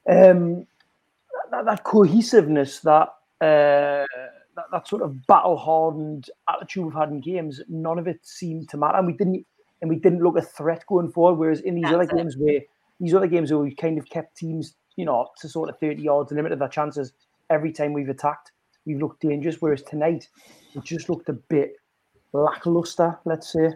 um 0.09 0.65
that, 1.51 1.65
that 1.65 1.83
cohesiveness, 1.83 2.79
that 2.81 3.09
uh 3.41 4.05
that, 4.57 4.65
that 4.71 4.87
sort 4.87 5.03
of 5.03 5.25
battle 5.27 5.55
hardened 5.55 6.29
attitude 6.49 6.85
we've 6.85 6.93
had 6.93 7.09
in 7.09 7.21
games, 7.21 7.61
none 7.69 7.99
of 7.99 8.07
it 8.07 8.19
seemed 8.23 8.67
to 8.69 8.77
matter. 8.77 8.97
And 8.97 9.07
we 9.07 9.13
didn't 9.13 9.45
and 9.81 9.89
we 9.89 9.97
didn't 9.97 10.23
look 10.23 10.37
a 10.37 10.41
threat 10.41 10.83
going 10.87 11.11
forward. 11.11 11.37
Whereas 11.37 11.61
in 11.61 11.75
these 11.75 11.85
other 11.85 12.03
it. 12.03 12.15
games 12.15 12.35
where 12.37 12.61
these 12.99 13.13
other 13.13 13.27
games 13.27 13.51
where 13.51 13.59
we 13.59 13.75
kind 13.75 13.97
of 13.97 14.09
kept 14.09 14.35
teams, 14.35 14.73
you 14.97 15.05
know, 15.05 15.29
to 15.39 15.47
sort 15.47 15.69
of 15.69 15.79
30 15.79 16.01
yards, 16.01 16.31
limited 16.33 16.59
their 16.59 16.67
chances 16.67 17.13
every 17.49 17.71
time 17.71 17.93
we've 17.93 18.09
attacked, 18.09 18.51
we've 18.85 18.99
looked 18.99 19.21
dangerous. 19.21 19.61
Whereas 19.61 19.83
tonight, 19.83 20.27
it 20.75 20.83
just 20.83 21.09
looked 21.09 21.29
a 21.29 21.33
bit 21.33 21.75
lackluster, 22.33 23.17
let's 23.25 23.53
say. 23.53 23.73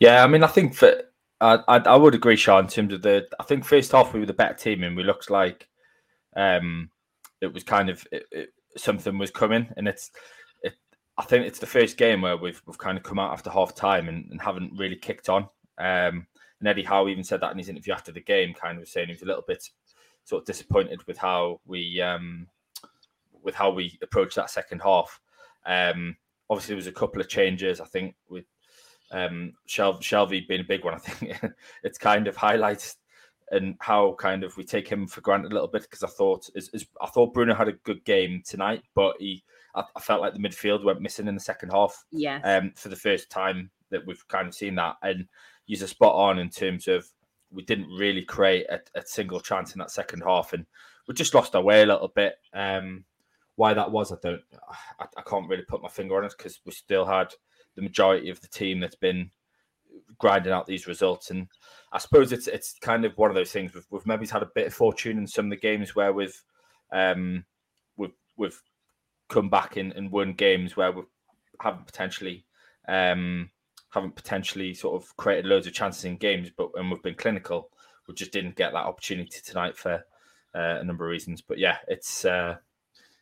Yeah, 0.00 0.24
I 0.24 0.26
mean, 0.26 0.42
I 0.42 0.48
think 0.48 0.76
I, 0.82 1.58
I 1.68 1.76
I 1.78 1.96
would 1.96 2.14
agree, 2.14 2.36
Sean, 2.36 2.64
in 2.64 2.70
terms 2.70 2.92
of 2.92 3.02
the. 3.02 3.26
I 3.38 3.44
think 3.44 3.64
first 3.64 3.92
half 3.92 4.12
we 4.12 4.20
were 4.20 4.26
the 4.26 4.32
better 4.32 4.54
team, 4.54 4.82
and 4.82 4.96
we 4.96 5.04
looked 5.04 5.30
like 5.30 5.68
um, 6.36 6.90
it 7.40 7.52
was 7.52 7.62
kind 7.62 7.88
of 7.88 8.04
it, 8.10 8.24
it, 8.32 8.48
something 8.76 9.18
was 9.18 9.30
coming, 9.30 9.68
and 9.76 9.86
it's. 9.86 10.10
It, 10.62 10.74
I 11.18 11.24
think 11.24 11.46
it's 11.46 11.58
the 11.58 11.66
first 11.66 11.96
game 11.96 12.22
where 12.22 12.36
we've 12.36 12.60
we've 12.66 12.78
kind 12.78 12.98
of 12.98 13.04
come 13.04 13.18
out 13.18 13.32
after 13.32 13.50
half 13.50 13.74
time 13.74 14.08
and, 14.08 14.30
and 14.30 14.40
haven't 14.40 14.78
really 14.78 14.96
kicked 14.96 15.28
on. 15.28 15.48
Um, 15.78 16.26
and 16.62 16.68
Eddie 16.68 16.84
Howe 16.84 17.08
even 17.08 17.24
said 17.24 17.40
that 17.40 17.50
in 17.50 17.58
his 17.58 17.68
interview 17.68 17.92
after 17.92 18.12
the 18.12 18.20
game, 18.20 18.54
kind 18.54 18.78
of 18.78 18.86
saying 18.86 19.08
he 19.08 19.14
was 19.14 19.22
a 19.22 19.26
little 19.26 19.44
bit 19.46 19.68
sort 20.24 20.42
of 20.42 20.46
disappointed 20.46 21.06
with 21.06 21.18
how 21.18 21.60
we 21.66 22.00
um, 22.00 22.46
with 23.42 23.54
how 23.54 23.70
we 23.70 23.98
approached 24.02 24.36
that 24.36 24.50
second 24.50 24.80
half. 24.82 25.20
Um, 25.66 26.16
obviously, 26.50 26.72
there 26.72 26.76
was 26.76 26.86
a 26.86 26.92
couple 26.92 27.20
of 27.20 27.28
changes. 27.28 27.80
I 27.80 27.84
think 27.86 28.14
with 28.28 28.44
um, 29.10 29.52
Shel- 29.66 29.98
Shelvey 30.00 30.46
being 30.46 30.60
a 30.60 30.64
big 30.64 30.84
one, 30.84 30.94
I 30.94 30.98
think 30.98 31.40
it's 31.82 31.98
kind 31.98 32.26
of 32.28 32.36
highlights 32.36 32.96
and 33.50 33.76
how 33.80 34.14
kind 34.18 34.44
of 34.44 34.56
we 34.56 34.64
take 34.64 34.88
him 34.88 35.06
for 35.06 35.20
granted 35.20 35.50
a 35.50 35.54
little 35.54 35.68
bit 35.68 35.82
because 35.82 36.02
I 36.02 36.08
thought 36.08 36.48
is, 36.54 36.70
is 36.72 36.86
I 37.02 37.06
thought 37.08 37.34
Bruno 37.34 37.54
had 37.54 37.68
a 37.68 37.72
good 37.72 38.02
game 38.04 38.42
tonight, 38.46 38.82
but 38.94 39.16
he 39.18 39.44
I, 39.74 39.82
I 39.96 40.00
felt 40.00 40.20
like 40.22 40.32
the 40.32 40.38
midfield 40.38 40.84
went 40.84 41.00
missing 41.02 41.28
in 41.28 41.34
the 41.34 41.40
second 41.40 41.70
half 41.70 42.04
Yeah. 42.10 42.40
um, 42.44 42.72
for 42.76 42.88
the 42.88 42.96
first 42.96 43.28
time 43.30 43.70
that 43.90 44.06
we've 44.06 44.26
kind 44.28 44.48
of 44.48 44.54
seen 44.54 44.74
that. 44.76 44.96
And 45.02 45.26
he's 45.66 45.82
a 45.82 45.88
spot 45.88 46.14
on 46.14 46.38
in 46.38 46.48
terms 46.48 46.88
of 46.88 47.06
we 47.52 47.62
didn't 47.62 47.90
really 47.90 48.22
create 48.22 48.66
a, 48.68 48.80
a 48.94 49.02
single 49.04 49.40
chance 49.40 49.72
in 49.72 49.78
that 49.78 49.90
second 49.90 50.22
half, 50.22 50.52
and 50.52 50.66
we 51.06 51.14
just 51.14 51.34
lost 51.34 51.54
our 51.54 51.62
way 51.62 51.82
a 51.82 51.86
little 51.86 52.12
bit. 52.14 52.34
Um, 52.52 53.04
why 53.56 53.74
that 53.74 53.90
was, 53.90 54.12
I 54.12 54.16
don't, 54.22 54.40
I, 54.98 55.06
I 55.16 55.22
can't 55.22 55.48
really 55.48 55.64
put 55.64 55.82
my 55.82 55.88
finger 55.88 56.16
on 56.16 56.24
it 56.24 56.34
because 56.36 56.60
we 56.64 56.72
still 56.72 57.04
had 57.04 57.28
the 57.76 57.82
majority 57.82 58.30
of 58.30 58.40
the 58.40 58.48
team 58.48 58.80
that's 58.80 58.96
been 58.96 59.30
grinding 60.18 60.52
out 60.52 60.66
these 60.66 60.86
results, 60.86 61.30
and 61.30 61.48
I 61.92 61.98
suppose 61.98 62.32
it's 62.32 62.46
it's 62.46 62.74
kind 62.80 63.04
of 63.04 63.16
one 63.18 63.30
of 63.30 63.36
those 63.36 63.52
things. 63.52 63.74
We've, 63.74 63.86
we've 63.90 64.06
maybe 64.06 64.26
had 64.26 64.42
a 64.42 64.50
bit 64.54 64.66
of 64.66 64.74
fortune 64.74 65.18
in 65.18 65.26
some 65.26 65.46
of 65.46 65.50
the 65.50 65.56
games 65.56 65.94
where 65.94 66.12
we've 66.12 66.42
um, 66.92 67.44
we've 67.96 68.14
we've 68.36 68.60
come 69.28 69.48
back 69.48 69.76
in 69.76 69.92
and 69.92 70.10
won 70.10 70.32
games 70.32 70.76
where 70.76 70.92
we 70.92 71.02
haven't 71.60 71.86
potentially 71.86 72.44
um, 72.88 73.50
haven't 73.92 74.16
potentially 74.16 74.74
sort 74.74 75.00
of 75.00 75.16
created 75.16 75.46
loads 75.46 75.66
of 75.66 75.74
chances 75.74 76.04
in 76.04 76.16
games, 76.16 76.50
but 76.56 76.70
and 76.74 76.90
we've 76.90 77.02
been 77.02 77.14
clinical. 77.14 77.70
We 78.08 78.14
just 78.14 78.32
didn't 78.32 78.56
get 78.56 78.72
that 78.72 78.86
opportunity 78.86 79.38
tonight 79.44 79.76
for 79.76 80.04
uh, 80.54 80.78
a 80.80 80.84
number 80.84 81.04
of 81.04 81.10
reasons. 81.10 81.42
But 81.42 81.58
yeah, 81.58 81.76
it's 81.88 82.24
uh, 82.24 82.56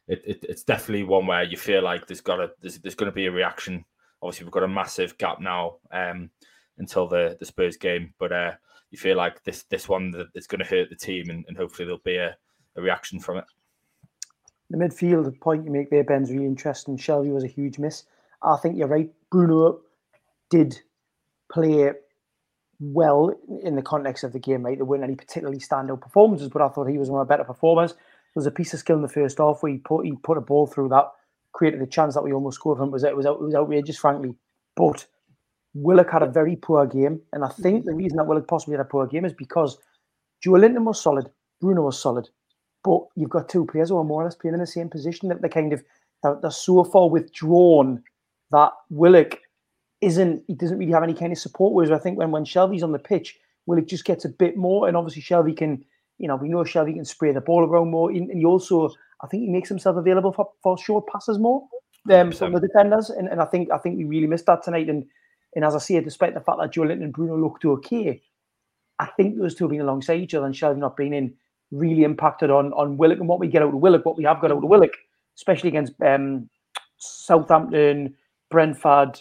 it, 0.06 0.22
it, 0.24 0.46
it's 0.48 0.62
definitely 0.62 1.04
one 1.04 1.26
where 1.26 1.42
you 1.42 1.56
feel 1.56 1.82
like 1.82 2.06
there's 2.06 2.20
got 2.20 2.36
to 2.36 2.50
there's, 2.60 2.78
there's 2.78 2.94
going 2.94 3.10
to 3.10 3.14
be 3.14 3.26
a 3.26 3.32
reaction. 3.32 3.84
Obviously, 4.22 4.44
we've 4.44 4.52
got 4.52 4.62
a 4.62 4.68
massive 4.68 5.18
gap 5.18 5.40
now 5.40 5.76
um, 5.90 6.30
until 6.78 7.08
the 7.08 7.36
the 7.40 7.46
Spurs 7.46 7.76
game. 7.76 8.14
But 8.18 8.32
uh, 8.32 8.52
you 8.90 8.98
feel 8.98 9.16
like 9.16 9.42
this 9.42 9.64
this 9.64 9.88
one 9.88 10.12
that 10.12 10.28
is 10.34 10.46
going 10.46 10.60
to 10.60 10.64
hurt 10.64 10.88
the 10.88 10.96
team, 10.96 11.30
and, 11.30 11.44
and 11.48 11.56
hopefully 11.56 11.86
there'll 11.86 12.00
be 12.04 12.16
a, 12.16 12.36
a 12.76 12.80
reaction 12.80 13.18
from 13.18 13.38
it. 13.38 13.44
The 14.70 14.76
midfield 14.76 15.40
point 15.40 15.64
you 15.64 15.72
make 15.72 15.90
there, 15.90 16.04
Ben's 16.04 16.30
really 16.30 16.46
interesting. 16.46 16.96
Shelvey 16.96 17.32
was 17.32 17.42
a 17.42 17.48
huge 17.48 17.80
miss. 17.80 18.04
I 18.40 18.56
think 18.56 18.76
you're 18.76 18.86
right. 18.86 19.10
Bruno 19.30 19.80
did 20.50 20.80
play 21.50 21.92
well 22.80 23.34
in 23.62 23.76
the 23.76 23.82
context 23.82 24.24
of 24.24 24.32
the 24.32 24.38
game, 24.38 24.64
right? 24.64 24.76
There 24.76 24.84
weren't 24.84 25.04
any 25.04 25.14
particularly 25.14 25.58
standout 25.58 26.00
performances, 26.00 26.48
but 26.48 26.62
I 26.62 26.68
thought 26.68 26.88
he 26.88 26.98
was 26.98 27.10
one 27.10 27.20
of 27.20 27.28
the 27.28 27.32
better 27.32 27.44
performers. 27.44 27.92
There 27.92 28.40
was 28.40 28.46
a 28.46 28.50
piece 28.50 28.72
of 28.72 28.80
skill 28.80 28.96
in 28.96 29.02
the 29.02 29.08
first 29.08 29.38
half 29.38 29.62
where 29.62 29.72
he 29.72 29.78
put 29.78 30.06
he 30.06 30.12
put 30.22 30.38
a 30.38 30.40
ball 30.40 30.66
through 30.66 30.88
that, 30.90 31.10
created 31.52 31.82
a 31.82 31.86
chance 31.86 32.14
that 32.14 32.22
we 32.22 32.32
almost 32.32 32.56
scored 32.56 32.78
from. 32.78 32.88
It 32.88 32.92
was 32.92 33.04
it 33.04 33.16
was, 33.16 33.26
it 33.26 33.40
was 33.40 33.54
outrageous, 33.54 33.98
frankly. 33.98 34.34
But 34.76 35.06
Willock 35.74 36.10
had 36.10 36.22
a 36.22 36.30
very 36.30 36.56
poor 36.56 36.86
game, 36.86 37.20
and 37.32 37.44
I 37.44 37.48
think 37.48 37.84
the 37.84 37.94
reason 37.94 38.16
that 38.16 38.26
Willock 38.26 38.48
possibly 38.48 38.76
had 38.76 38.86
a 38.86 38.88
poor 38.88 39.06
game 39.06 39.24
is 39.24 39.32
because 39.32 39.78
Joelinton 40.44 40.84
was 40.84 41.00
solid, 41.02 41.28
Bruno 41.60 41.82
was 41.82 42.00
solid, 42.00 42.28
but 42.82 43.02
you've 43.16 43.30
got 43.30 43.48
two 43.48 43.66
players 43.66 43.90
who 43.90 43.98
are 43.98 44.04
more 44.04 44.22
or 44.22 44.24
less 44.24 44.36
playing 44.36 44.54
in 44.54 44.60
the 44.60 44.66
same 44.66 44.88
position. 44.88 45.28
That 45.28 45.40
they're 45.42 45.50
kind 45.50 45.72
of 45.72 45.82
they're, 46.22 46.38
they're 46.40 46.50
so 46.50 46.84
far 46.84 47.10
withdrawn 47.10 48.02
that 48.52 48.72
Willock 48.90 49.39
isn't 50.00 50.42
he 50.46 50.54
doesn't 50.54 50.78
really 50.78 50.92
have 50.92 51.02
any 51.02 51.14
kind 51.14 51.32
of 51.32 51.38
support. 51.38 51.74
Whereas 51.74 51.90
I 51.90 51.98
think 51.98 52.18
when 52.18 52.30
when 52.30 52.44
Shelvey's 52.44 52.82
on 52.82 52.92
the 52.92 52.98
pitch, 52.98 53.38
Willock 53.66 53.86
just 53.86 54.04
gets 54.04 54.24
a 54.24 54.28
bit 54.28 54.56
more, 54.56 54.88
and 54.88 54.96
obviously 54.96 55.22
Shelvey 55.22 55.56
can, 55.56 55.84
you 56.18 56.28
know, 56.28 56.36
we 56.36 56.48
know 56.48 56.58
Shelvey 56.58 56.94
can 56.94 57.04
spray 57.04 57.32
the 57.32 57.40
ball 57.40 57.64
around 57.64 57.90
more, 57.90 58.10
and 58.10 58.30
he 58.32 58.44
also 58.44 58.90
I 59.22 59.26
think 59.26 59.42
he 59.42 59.50
makes 59.50 59.68
himself 59.68 59.96
available 59.96 60.32
for, 60.32 60.50
for 60.62 60.78
short 60.78 61.06
passes 61.06 61.38
more 61.38 61.62
um, 62.10 62.32
from 62.32 62.52
the 62.52 62.60
defenders, 62.60 63.10
and, 63.10 63.28
and 63.28 63.40
I 63.40 63.44
think 63.44 63.70
I 63.70 63.78
think 63.78 63.98
we 63.98 64.04
really 64.04 64.26
missed 64.26 64.46
that 64.46 64.62
tonight. 64.62 64.88
And 64.88 65.04
and 65.54 65.64
as 65.64 65.74
I 65.74 65.78
say, 65.78 66.00
despite 66.00 66.34
the 66.34 66.40
fact 66.40 66.58
that 66.60 66.72
Joelinton 66.72 67.04
and 67.04 67.12
Bruno 67.12 67.36
looked 67.36 67.64
okay, 67.64 68.22
I 68.98 69.06
think 69.06 69.38
those 69.38 69.54
two 69.54 69.68
being 69.68 69.80
alongside 69.80 70.20
each 70.20 70.34
other 70.34 70.46
and 70.46 70.54
Shelvey 70.54 70.78
not 70.78 70.96
being 70.96 71.12
in 71.12 71.34
really 71.70 72.04
impacted 72.04 72.50
on 72.50 72.72
on 72.72 72.96
Willock 72.96 73.18
and 73.18 73.28
what 73.28 73.38
we 73.38 73.48
get 73.48 73.62
out 73.62 73.74
of 73.74 73.80
Willock, 73.80 74.06
what 74.06 74.16
we 74.16 74.24
have 74.24 74.40
got 74.40 74.50
out 74.50 74.58
of 74.58 74.68
Willock, 74.68 74.94
especially 75.36 75.68
against 75.68 75.92
um, 76.02 76.48
Southampton, 76.98 78.14
Brentford, 78.50 79.20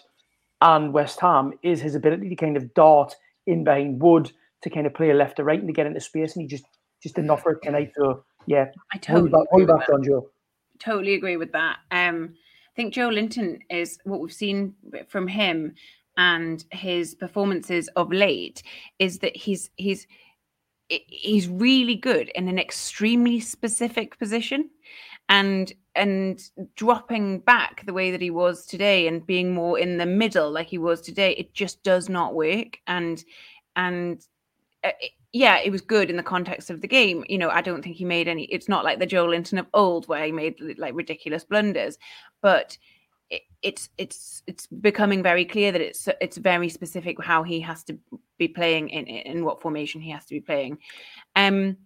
and 0.61 0.93
West 0.93 1.19
Ham, 1.21 1.53
is 1.63 1.81
his 1.81 1.95
ability 1.95 2.29
to 2.29 2.35
kind 2.35 2.57
of 2.57 2.73
dart 2.73 3.15
in 3.47 3.63
behind 3.63 4.01
Wood 4.01 4.31
to 4.61 4.69
kind 4.69 4.85
of 4.85 4.93
play 4.93 5.13
left 5.13 5.37
to 5.37 5.43
right 5.43 5.59
and 5.59 5.67
to 5.67 5.73
get 5.73 5.87
into 5.87 6.01
space, 6.01 6.35
and 6.35 6.43
he 6.43 6.47
just 6.47 6.65
just 7.01 7.15
didn't 7.15 7.31
offer 7.31 7.51
it 7.51 7.59
tonight. 7.63 7.91
So 7.95 8.23
yeah, 8.45 8.65
I 8.93 8.97
totally 8.97 9.29
back, 9.29 9.41
agree 9.51 9.65
with 9.65 9.77
back 9.77 9.89
on 9.89 10.03
Joe. 10.03 10.29
Totally 10.79 11.13
agree 11.13 11.37
with 11.37 11.51
that. 11.53 11.77
Um, 11.91 12.33
I 12.33 12.75
think 12.75 12.93
Joelinton 12.93 13.59
is 13.69 13.99
what 14.03 14.21
we've 14.21 14.33
seen 14.33 14.73
from 15.07 15.27
him 15.27 15.73
and 16.17 16.65
his 16.71 17.15
performances 17.15 17.87
of 17.95 18.11
late 18.11 18.61
is 18.99 19.19
that 19.19 19.35
he's 19.35 19.69
he's 19.77 20.05
he's 20.89 21.47
really 21.47 21.95
good 21.95 22.29
in 22.29 22.47
an 22.47 22.59
extremely 22.59 23.39
specific 23.39 24.17
position 24.17 24.69
and 25.29 25.71
and 25.99 26.41
dropping 26.75 27.39
back 27.39 27.85
the 27.85 27.93
way 27.93 28.09
that 28.11 28.21
he 28.21 28.31
was 28.31 28.65
today 28.65 29.07
and 29.07 29.27
being 29.27 29.53
more 29.53 29.77
in 29.77 29.97
the 29.97 30.05
middle 30.05 30.49
like 30.49 30.67
he 30.67 30.77
was 30.77 31.01
today 31.01 31.33
it 31.33 31.53
just 31.53 31.83
does 31.83 32.09
not 32.09 32.33
work. 32.33 32.77
And 32.87 33.23
and 33.75 34.25
uh, 34.83 34.91
yeah 35.33 35.57
it 35.59 35.71
was 35.71 35.81
good 35.81 36.09
in 36.09 36.17
the 36.17 36.23
context 36.23 36.69
of 36.69 36.81
the 36.81 36.87
game. 36.87 37.23
You 37.29 37.37
know 37.37 37.49
i 37.49 37.61
don't 37.61 37.83
think 37.83 37.97
he 37.97 38.05
made 38.05 38.27
any 38.27 38.45
it's 38.45 38.69
not 38.69 38.83
like 38.83 38.99
the 38.99 39.07
joelinton 39.07 39.59
of 39.59 39.67
old 39.73 40.07
where 40.07 40.25
he 40.25 40.31
made 40.31 40.55
like 40.77 40.95
ridiculous 40.95 41.43
blunders 41.43 41.97
but 42.41 42.77
it, 43.29 43.43
it's 43.61 43.89
it's 43.97 44.41
it's 44.47 44.67
becoming 44.67 45.21
very 45.21 45.45
clear 45.45 45.71
that 45.71 45.81
it's 45.81 46.07
it's 46.19 46.37
very 46.37 46.69
specific 46.69 47.21
how 47.23 47.43
he 47.43 47.59
has 47.59 47.83
to 47.83 47.97
be 48.37 48.47
playing 48.47 48.89
in 48.89 49.05
in 49.05 49.45
what 49.45 49.61
formation 49.61 50.01
he 50.01 50.09
has 50.11 50.25
to 50.25 50.33
be 50.33 50.41
playing. 50.41 50.79
Um 51.35 51.77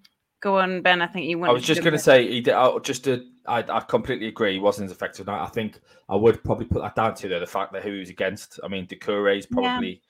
go 0.43 0.59
on 0.59 0.81
ben 0.81 1.01
i 1.01 1.07
think 1.07 1.25
you 1.25 1.39
want 1.39 1.49
I 1.49 1.53
was 1.53 1.63
just 1.63 1.81
going 1.81 1.93
to 1.93 1.99
say, 1.99 2.27
he 2.29 2.41
did, 2.41 2.53
uh, 2.53 2.77
just 2.79 3.05
to, 3.05 3.25
I, 3.47 3.59
I 3.59 3.79
completely 3.79 4.27
agree. 4.27 4.53
He 4.53 4.59
wasn't 4.59 4.87
as 4.89 4.91
effective 4.91 5.25
tonight. 5.25 5.43
I 5.43 5.47
think 5.47 5.79
I 6.09 6.15
would 6.15 6.43
probably 6.43 6.65
put 6.65 6.81
that 6.81 6.95
down 6.95 7.15
to 7.15 7.29
though, 7.29 7.39
the 7.39 7.45
fact 7.47 7.71
that 7.73 7.81
who 7.83 7.93
he 7.93 7.99
was 7.99 8.09
against. 8.09 8.59
I 8.63 8.67
mean, 8.67 8.85
Doucouré 8.87 9.37
is 9.39 9.45
probably 9.45 10.01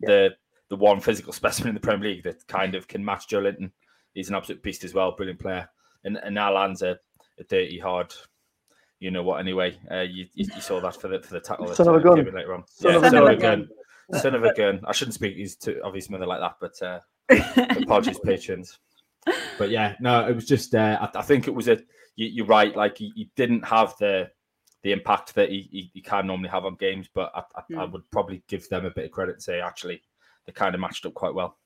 Yeah. 0.00 0.08
the 0.08 0.30
the 0.70 0.76
one 0.76 1.00
physical 1.00 1.32
specimen 1.40 1.68
in 1.68 1.74
the 1.74 1.80
Premier 1.80 2.10
League 2.10 2.24
that 2.24 2.46
kind 2.48 2.74
of 2.74 2.88
can 2.88 3.04
match 3.04 3.28
Joelinton. 3.28 3.70
He's 4.14 4.28
an 4.30 4.34
absolute 4.34 4.62
beast 4.62 4.84
as 4.84 4.94
well, 4.94 5.12
brilliant 5.12 5.40
player. 5.40 5.68
And 6.04 6.16
and 6.16 6.36
Allan's 6.38 6.82
a, 6.82 6.98
a 7.38 7.44
dirty 7.44 7.78
hard. 7.78 8.14
You 9.00 9.10
know 9.10 9.22
what? 9.22 9.40
Anyway, 9.40 9.78
uh, 9.90 10.00
you, 10.00 10.26
you 10.34 10.46
you 10.54 10.60
saw 10.60 10.80
that 10.80 11.00
for 11.00 11.08
the 11.08 11.20
for 11.20 11.34
the 11.34 11.40
tackle 11.40 11.68
Son 11.74 11.88
of 11.88 11.94
a 11.94 11.98
uh, 11.98 12.02
gun. 12.14 12.34
later 12.34 12.54
on. 12.54 12.64
Son 12.66 12.92
yeah, 12.92 12.96
of 12.98 13.04
a 13.04 13.10
son 13.10 13.22
of 13.22 13.28
a 13.28 13.36
gun. 13.36 13.68
gun. 14.10 14.20
Son 14.20 14.34
of 14.34 14.44
a 14.44 14.54
gun. 14.54 14.80
I 14.86 14.92
shouldn't 14.92 15.14
speak 15.14 15.36
these 15.36 15.56
to 15.56 15.82
obvious 15.82 16.10
mother 16.10 16.26
like 16.26 16.40
that, 16.40 16.56
but 16.60 16.82
uh, 16.82 17.00
apologies, 17.82 18.18
patrons. 18.18 18.78
But 19.58 19.70
yeah, 19.70 19.94
no, 20.00 20.26
it 20.26 20.34
was 20.34 20.46
just. 20.46 20.74
Uh, 20.74 20.98
I, 21.14 21.18
I 21.18 21.22
think 21.22 21.46
it 21.46 21.54
was 21.54 21.68
a. 21.68 21.78
You, 22.16 22.26
you're 22.26 22.46
right. 22.46 22.74
Like 22.74 22.98
he, 22.98 23.12
he 23.14 23.30
didn't 23.36 23.64
have 23.64 23.94
the 23.98 24.30
the 24.82 24.92
impact 24.92 25.34
that 25.36 25.48
he, 25.48 25.68
he, 25.70 25.90
he 25.94 26.00
can 26.00 26.26
normally 26.26 26.48
have 26.48 26.64
on 26.64 26.74
games, 26.74 27.08
but 27.14 27.30
I, 27.34 27.40
I, 27.54 27.82
I 27.82 27.86
Mm. 27.86 27.92
would 27.92 28.10
probably 28.10 28.42
give 28.48 28.68
them 28.68 28.84
a 28.84 28.90
bit 28.90 29.04
of 29.04 29.10
credit 29.12 29.34
and 29.34 29.42
say 29.42 29.60
actually 29.60 30.02
they 30.44 30.52
kind 30.52 30.74
of 30.74 30.80
matched 30.80 31.06
up 31.06 31.14
quite 31.14 31.34
well. 31.34 31.56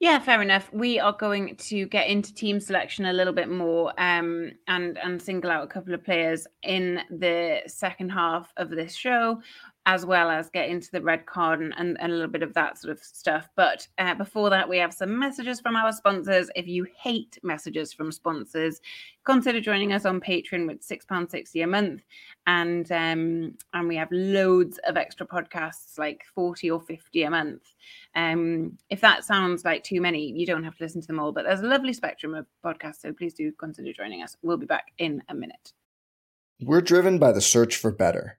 Yeah, 0.00 0.20
fair 0.20 0.42
enough. 0.42 0.70
We 0.72 1.00
are 1.00 1.12
going 1.12 1.56
to 1.56 1.86
get 1.86 2.06
into 2.08 2.32
team 2.32 2.60
selection 2.60 3.06
a 3.06 3.12
little 3.12 3.32
bit 3.32 3.48
more 3.48 3.92
um, 3.98 4.52
and 4.68 4.96
and 4.98 5.20
single 5.20 5.50
out 5.50 5.64
a 5.64 5.66
couple 5.66 5.92
of 5.92 6.04
players 6.04 6.46
in 6.62 7.00
the 7.10 7.62
second 7.66 8.10
half 8.10 8.52
of 8.58 8.70
this 8.70 8.94
show, 8.94 9.40
as 9.88 10.04
well 10.04 10.28
as 10.28 10.50
get 10.50 10.68
into 10.68 10.90
the 10.90 11.00
red 11.00 11.24
card 11.24 11.60
and, 11.62 11.72
and, 11.78 11.98
a 11.98 12.08
little 12.08 12.28
bit 12.28 12.42
of 12.42 12.52
that 12.52 12.76
sort 12.76 12.92
of 12.92 13.02
stuff. 13.02 13.48
But 13.56 13.88
uh, 13.96 14.14
before 14.16 14.50
that, 14.50 14.68
we 14.68 14.76
have 14.76 14.92
some 14.92 15.18
messages 15.18 15.60
from 15.60 15.76
our 15.76 15.92
sponsors. 15.94 16.50
If 16.54 16.68
you 16.68 16.86
hate 16.94 17.38
messages 17.42 17.94
from 17.94 18.12
sponsors, 18.12 18.82
consider 19.24 19.62
joining 19.62 19.94
us 19.94 20.04
on 20.04 20.20
Patreon 20.20 20.66
with 20.66 20.86
£6.60 20.86 21.64
a 21.64 21.66
month. 21.66 22.02
And 22.46 22.92
um, 22.92 23.54
and 23.72 23.88
we 23.88 23.96
have 23.96 24.12
loads 24.12 24.78
of 24.86 24.98
extra 24.98 25.26
podcasts, 25.26 25.98
like 25.98 26.22
40 26.34 26.70
or 26.70 26.82
50 26.82 27.22
a 27.22 27.30
month. 27.30 27.62
Um, 28.14 28.76
if 28.90 29.00
that 29.00 29.24
sounds 29.24 29.64
like 29.64 29.84
too 29.84 30.02
many, 30.02 30.30
you 30.32 30.44
don't 30.44 30.64
have 30.64 30.76
to 30.76 30.84
listen 30.84 31.00
to 31.00 31.06
them 31.06 31.18
all, 31.18 31.32
but 31.32 31.46
there's 31.46 31.60
a 31.60 31.66
lovely 31.66 31.94
spectrum 31.94 32.34
of 32.34 32.44
podcasts, 32.62 33.00
so 33.00 33.12
please 33.14 33.32
do 33.32 33.52
consider 33.52 33.94
joining 33.94 34.22
us. 34.22 34.36
We'll 34.42 34.58
be 34.58 34.66
back 34.66 34.92
in 34.98 35.22
a 35.30 35.34
minute. 35.34 35.72
We're 36.60 36.82
driven 36.82 37.18
by 37.18 37.32
the 37.32 37.40
search 37.40 37.76
for 37.76 37.90
better. 37.90 38.38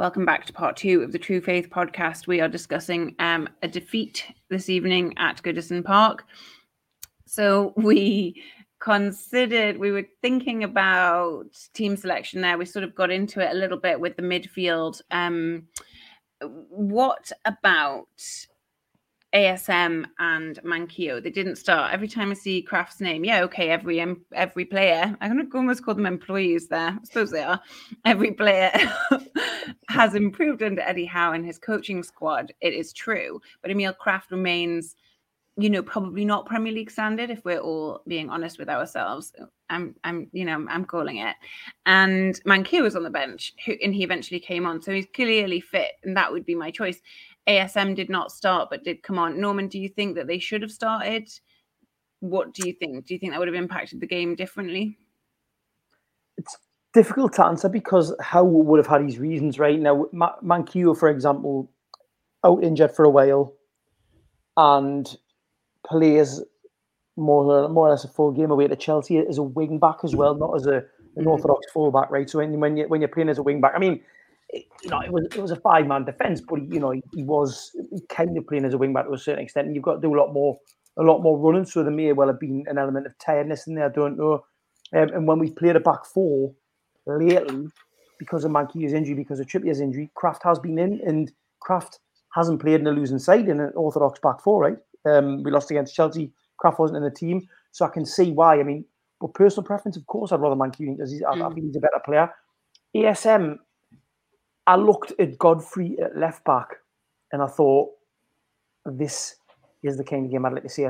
Welcome 0.00 0.24
back 0.24 0.46
to 0.46 0.52
part 0.54 0.78
two 0.78 1.02
of 1.02 1.12
the 1.12 1.18
True 1.18 1.42
Faith 1.42 1.68
podcast. 1.68 2.26
We 2.26 2.40
are 2.40 2.48
discussing 2.48 3.14
um, 3.18 3.46
a 3.62 3.68
defeat 3.68 4.24
this 4.48 4.70
evening 4.70 5.12
at 5.18 5.42
Goodison 5.42 5.84
Park. 5.84 6.24
So 7.26 7.74
we 7.76 8.42
considered, 8.78 9.76
we 9.76 9.90
were 9.92 10.08
thinking 10.22 10.64
about 10.64 11.48
team 11.74 11.98
selection 11.98 12.40
there. 12.40 12.56
We 12.56 12.64
sort 12.64 12.82
of 12.82 12.94
got 12.94 13.10
into 13.10 13.46
it 13.46 13.54
a 13.54 13.58
little 13.58 13.76
bit 13.76 14.00
with 14.00 14.16
the 14.16 14.22
midfield. 14.22 15.02
Um, 15.10 15.64
what 16.40 17.30
about 17.44 18.08
ASM 19.34 20.06
and 20.18 20.58
Manquillo. 20.64 21.22
They 21.22 21.30
didn't 21.30 21.56
start. 21.56 21.92
Every 21.92 22.08
time 22.08 22.30
I 22.30 22.34
see 22.34 22.66
Krafth's 22.68 23.00
name, 23.00 23.24
yeah, 23.24 23.42
okay, 23.44 23.70
every 23.70 24.04
every 24.32 24.64
player, 24.64 25.16
I'm 25.20 25.30
gonna 25.30 25.48
almost 25.54 25.84
call 25.84 25.94
them 25.94 26.06
employees 26.06 26.68
there. 26.68 26.98
I 27.00 27.04
suppose 27.04 27.30
they 27.30 27.42
are. 27.42 27.60
Every 28.04 28.32
player 28.32 28.72
has 29.88 30.14
improved 30.14 30.62
under 30.62 30.82
Eddie 30.82 31.04
Howe 31.04 31.32
and 31.32 31.46
his 31.46 31.58
coaching 31.58 32.02
squad. 32.02 32.52
It 32.60 32.74
is 32.74 32.92
true, 32.92 33.40
but 33.62 33.70
Emil 33.70 33.94
Krafth 33.94 34.30
remains, 34.32 34.96
you 35.56 35.70
know, 35.70 35.82
probably 35.82 36.24
not 36.24 36.46
Premier 36.46 36.72
League 36.72 36.90
standard 36.90 37.30
if 37.30 37.44
we're 37.44 37.60
all 37.60 38.02
being 38.08 38.30
honest 38.30 38.58
with 38.58 38.68
ourselves. 38.68 39.32
I'm, 39.68 39.94
I'm, 40.02 40.28
you 40.32 40.44
know, 40.44 40.66
I'm 40.68 40.84
calling 40.84 41.18
it. 41.18 41.36
And 41.86 42.40
Manquillo 42.44 42.82
was 42.82 42.96
on 42.96 43.04
the 43.04 43.10
bench, 43.10 43.54
who, 43.64 43.74
and 43.82 43.94
he 43.94 44.02
eventually 44.02 44.40
came 44.40 44.66
on, 44.66 44.82
so 44.82 44.92
he's 44.92 45.06
clearly 45.14 45.60
fit, 45.60 45.92
and 46.02 46.16
that 46.16 46.32
would 46.32 46.44
be 46.44 46.56
my 46.56 46.72
choice. 46.72 47.00
ASM 47.48 47.94
did 47.94 48.08
not 48.08 48.32
start 48.32 48.68
but 48.70 48.84
did 48.84 49.02
come 49.02 49.18
on. 49.18 49.40
Norman, 49.40 49.68
do 49.68 49.78
you 49.78 49.88
think 49.88 50.16
that 50.16 50.26
they 50.26 50.38
should 50.38 50.62
have 50.62 50.70
started? 50.70 51.28
What 52.20 52.52
do 52.54 52.68
you 52.68 52.74
think? 52.74 53.06
Do 53.06 53.14
you 53.14 53.20
think 53.20 53.32
that 53.32 53.38
would 53.38 53.48
have 53.48 53.54
impacted 53.54 54.00
the 54.00 54.06
game 54.06 54.34
differently? 54.34 54.98
It's 56.36 56.56
difficult 56.92 57.32
to 57.34 57.44
answer 57.44 57.68
because 57.68 58.14
Howe 58.20 58.44
would 58.44 58.78
have 58.78 58.86
had 58.86 59.02
his 59.02 59.18
reasons 59.18 59.58
right 59.58 59.78
now. 59.78 60.06
Manquillo, 60.12 60.96
for 60.96 61.08
example, 61.08 61.70
out 62.44 62.62
injured 62.62 62.94
for 62.94 63.04
a 63.04 63.10
while 63.10 63.54
and 64.56 65.16
plays 65.86 66.42
more 67.16 67.68
more 67.68 67.88
or 67.88 67.90
less 67.90 68.04
a 68.04 68.08
full 68.08 68.32
game 68.32 68.50
away 68.50 68.66
to 68.66 68.76
Chelsea 68.76 69.18
as 69.18 69.38
a 69.38 69.42
wing 69.42 69.78
back 69.78 69.98
as 70.04 70.14
well, 70.14 70.34
not 70.34 70.54
as 70.54 70.66
a, 70.66 70.76
an 70.76 70.84
mm-hmm. 71.16 71.28
orthodox 71.28 71.70
fullback, 71.72 72.10
right? 72.10 72.28
So 72.28 72.38
when, 72.38 72.58
when 72.60 72.76
you 72.76 72.84
when 72.88 73.00
you're 73.00 73.08
playing 73.08 73.28
as 73.28 73.38
a 73.38 73.42
wing 73.42 73.60
back, 73.60 73.72
I 73.74 73.78
mean, 73.78 74.00
you 74.52 74.90
know, 74.90 75.00
it 75.00 75.12
was 75.12 75.24
it 75.26 75.40
was 75.40 75.50
a 75.50 75.56
five 75.56 75.86
man 75.86 76.04
defense, 76.04 76.40
but 76.40 76.60
you 76.72 76.80
know, 76.80 76.90
he, 76.90 77.02
he 77.14 77.22
was 77.22 77.70
kind 78.08 78.36
of 78.36 78.46
playing 78.46 78.64
as 78.64 78.74
a 78.74 78.78
wing 78.78 78.92
back 78.92 79.06
to 79.06 79.12
a 79.12 79.18
certain 79.18 79.44
extent. 79.44 79.66
And 79.66 79.74
you've 79.74 79.84
got 79.84 79.94
to 79.94 80.00
do 80.00 80.14
a 80.14 80.18
lot 80.18 80.32
more, 80.32 80.58
a 80.98 81.02
lot 81.02 81.22
more 81.22 81.38
running. 81.38 81.64
So 81.64 81.82
there 81.82 81.92
may 81.92 82.12
well 82.12 82.28
have 82.28 82.40
been 82.40 82.64
an 82.66 82.78
element 82.78 83.06
of 83.06 83.16
tiredness 83.18 83.66
in 83.66 83.74
there. 83.74 83.86
I 83.86 83.92
don't 83.92 84.16
know. 84.16 84.44
Um, 84.92 85.08
and 85.10 85.26
when 85.26 85.38
we 85.38 85.50
played 85.50 85.76
a 85.76 85.80
back 85.80 86.04
four 86.04 86.52
lately, 87.06 87.68
because 88.18 88.44
of 88.44 88.50
Manquillo's 88.50 88.92
injury, 88.92 89.14
because 89.14 89.40
of 89.40 89.46
Trippier's 89.46 89.80
injury, 89.80 90.10
Krafth 90.20 90.42
has 90.42 90.58
been 90.58 90.78
in, 90.78 91.00
and 91.06 91.32
Krafth 91.66 91.98
hasn't 92.34 92.60
played 92.60 92.80
in 92.80 92.86
a 92.86 92.92
losing 92.92 93.18
side 93.18 93.48
in 93.48 93.60
an 93.60 93.72
orthodox 93.74 94.18
back 94.20 94.40
four, 94.40 94.62
right? 94.62 94.76
Um, 95.06 95.42
we 95.42 95.50
lost 95.50 95.70
against 95.70 95.94
Chelsea. 95.94 96.32
Krafth 96.62 96.78
wasn't 96.78 96.98
in 96.98 97.04
the 97.04 97.10
team, 97.10 97.46
so 97.70 97.84
I 97.84 97.88
can 97.88 98.04
see 98.04 98.32
why. 98.32 98.58
I 98.58 98.62
mean, 98.62 98.84
but 99.20 99.34
personal 99.34 99.64
preference, 99.64 99.96
of 99.96 100.06
course, 100.06 100.32
I'd 100.32 100.40
rather 100.40 100.56
Manquillo 100.56 100.96
because 100.96 101.12
he's, 101.12 101.22
mm. 101.22 101.42
I, 101.42 101.46
I 101.46 101.52
think 101.52 101.66
he's 101.66 101.76
a 101.76 101.80
better 101.80 102.00
player. 102.04 102.30
ASM 102.94 103.58
I 104.70 104.76
looked 104.76 105.12
at 105.18 105.36
Godfrey 105.36 105.98
at 105.98 106.16
left 106.16 106.44
back 106.44 106.76
and 107.32 107.42
I 107.42 107.48
thought, 107.48 107.90
this 108.86 109.34
is 109.82 109.96
the 109.96 110.04
kind 110.04 110.26
of 110.26 110.30
game 110.30 110.46
I'd 110.46 110.52
like 110.52 110.62
to 110.62 110.68
see 110.68 110.86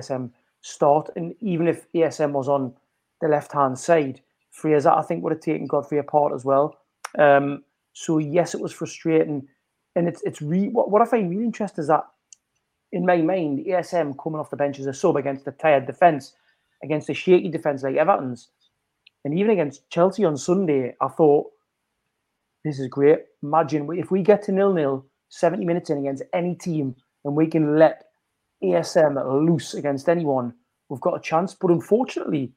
start. 0.60 1.08
And 1.16 1.34
even 1.40 1.66
if 1.66 1.90
ASM 1.92 2.32
was 2.32 2.46
on 2.46 2.74
the 3.22 3.28
left 3.28 3.52
hand 3.52 3.78
side, 3.78 4.20
Fraser, 4.50 4.90
I 4.90 5.00
think, 5.00 5.24
would 5.24 5.32
have 5.32 5.40
taken 5.40 5.66
Godfrey 5.66 5.96
apart 5.96 6.34
as 6.34 6.44
well. 6.44 6.76
Um, 7.18 7.64
so, 7.94 8.18
yes, 8.18 8.54
it 8.54 8.60
was 8.60 8.70
frustrating. 8.70 9.48
And 9.96 10.06
it's, 10.06 10.20
it's 10.24 10.42
re- 10.42 10.68
what, 10.68 10.90
what 10.90 11.00
I 11.00 11.06
find 11.06 11.30
really 11.30 11.44
interesting 11.44 11.80
is 11.80 11.88
that 11.88 12.04
in 12.92 13.06
my 13.06 13.16
mind, 13.22 13.64
ASM 13.64 14.14
coming 14.22 14.40
off 14.40 14.50
the 14.50 14.56
bench 14.56 14.78
as 14.78 14.88
a 14.88 14.92
sub 14.92 15.16
against 15.16 15.46
a 15.46 15.52
tired 15.52 15.86
defence, 15.86 16.34
against 16.82 17.08
a 17.08 17.14
shaky 17.14 17.48
defence 17.48 17.82
like 17.82 17.96
Everton's, 17.96 18.50
and 19.24 19.38
even 19.38 19.52
against 19.52 19.88
Chelsea 19.88 20.26
on 20.26 20.36
Sunday, 20.36 20.94
I 21.00 21.08
thought 21.08 21.50
this 22.64 22.78
is 22.78 22.88
great. 22.88 23.20
Imagine 23.42 23.88
if 23.92 24.10
we 24.10 24.22
get 24.22 24.42
to 24.44 24.52
nil 24.52 24.72
nil 24.72 25.06
70 25.30 25.64
minutes 25.64 25.90
in 25.90 25.98
against 25.98 26.22
any 26.32 26.54
team 26.54 26.94
and 27.24 27.34
we 27.34 27.46
can 27.46 27.78
let 27.78 28.04
ASM 28.62 29.14
loose 29.46 29.74
against 29.74 30.08
anyone, 30.08 30.52
we've 30.88 31.00
got 31.00 31.16
a 31.16 31.20
chance. 31.20 31.54
But 31.54 31.70
unfortunately, 31.70 32.52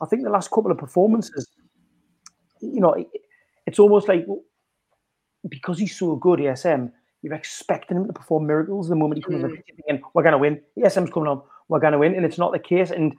I 0.00 0.06
think 0.06 0.22
the 0.22 0.30
last 0.30 0.50
couple 0.50 0.70
of 0.70 0.78
performances, 0.78 1.48
you 2.60 2.80
know, 2.80 2.94
it's 3.66 3.78
almost 3.78 4.08
like 4.08 4.26
because 5.48 5.78
he's 5.78 5.96
so 5.96 6.16
good, 6.16 6.38
ASM, 6.40 6.92
you're 7.22 7.34
expecting 7.34 7.96
him 7.96 8.06
to 8.06 8.12
perform 8.12 8.46
miracles 8.46 8.88
the 8.88 8.94
moment 8.94 9.18
he 9.18 9.22
comes 9.22 9.42
mm. 9.42 9.90
on. 9.90 10.02
We're 10.14 10.22
going 10.22 10.32
to 10.32 10.38
win. 10.38 10.60
ASM's 10.78 11.10
coming 11.10 11.28
on. 11.28 11.42
We're 11.68 11.80
going 11.80 11.92
to 11.92 11.98
win, 11.98 12.14
and 12.14 12.24
it's 12.24 12.38
not 12.38 12.52
the 12.52 12.58
case. 12.58 12.90
And 12.90 13.14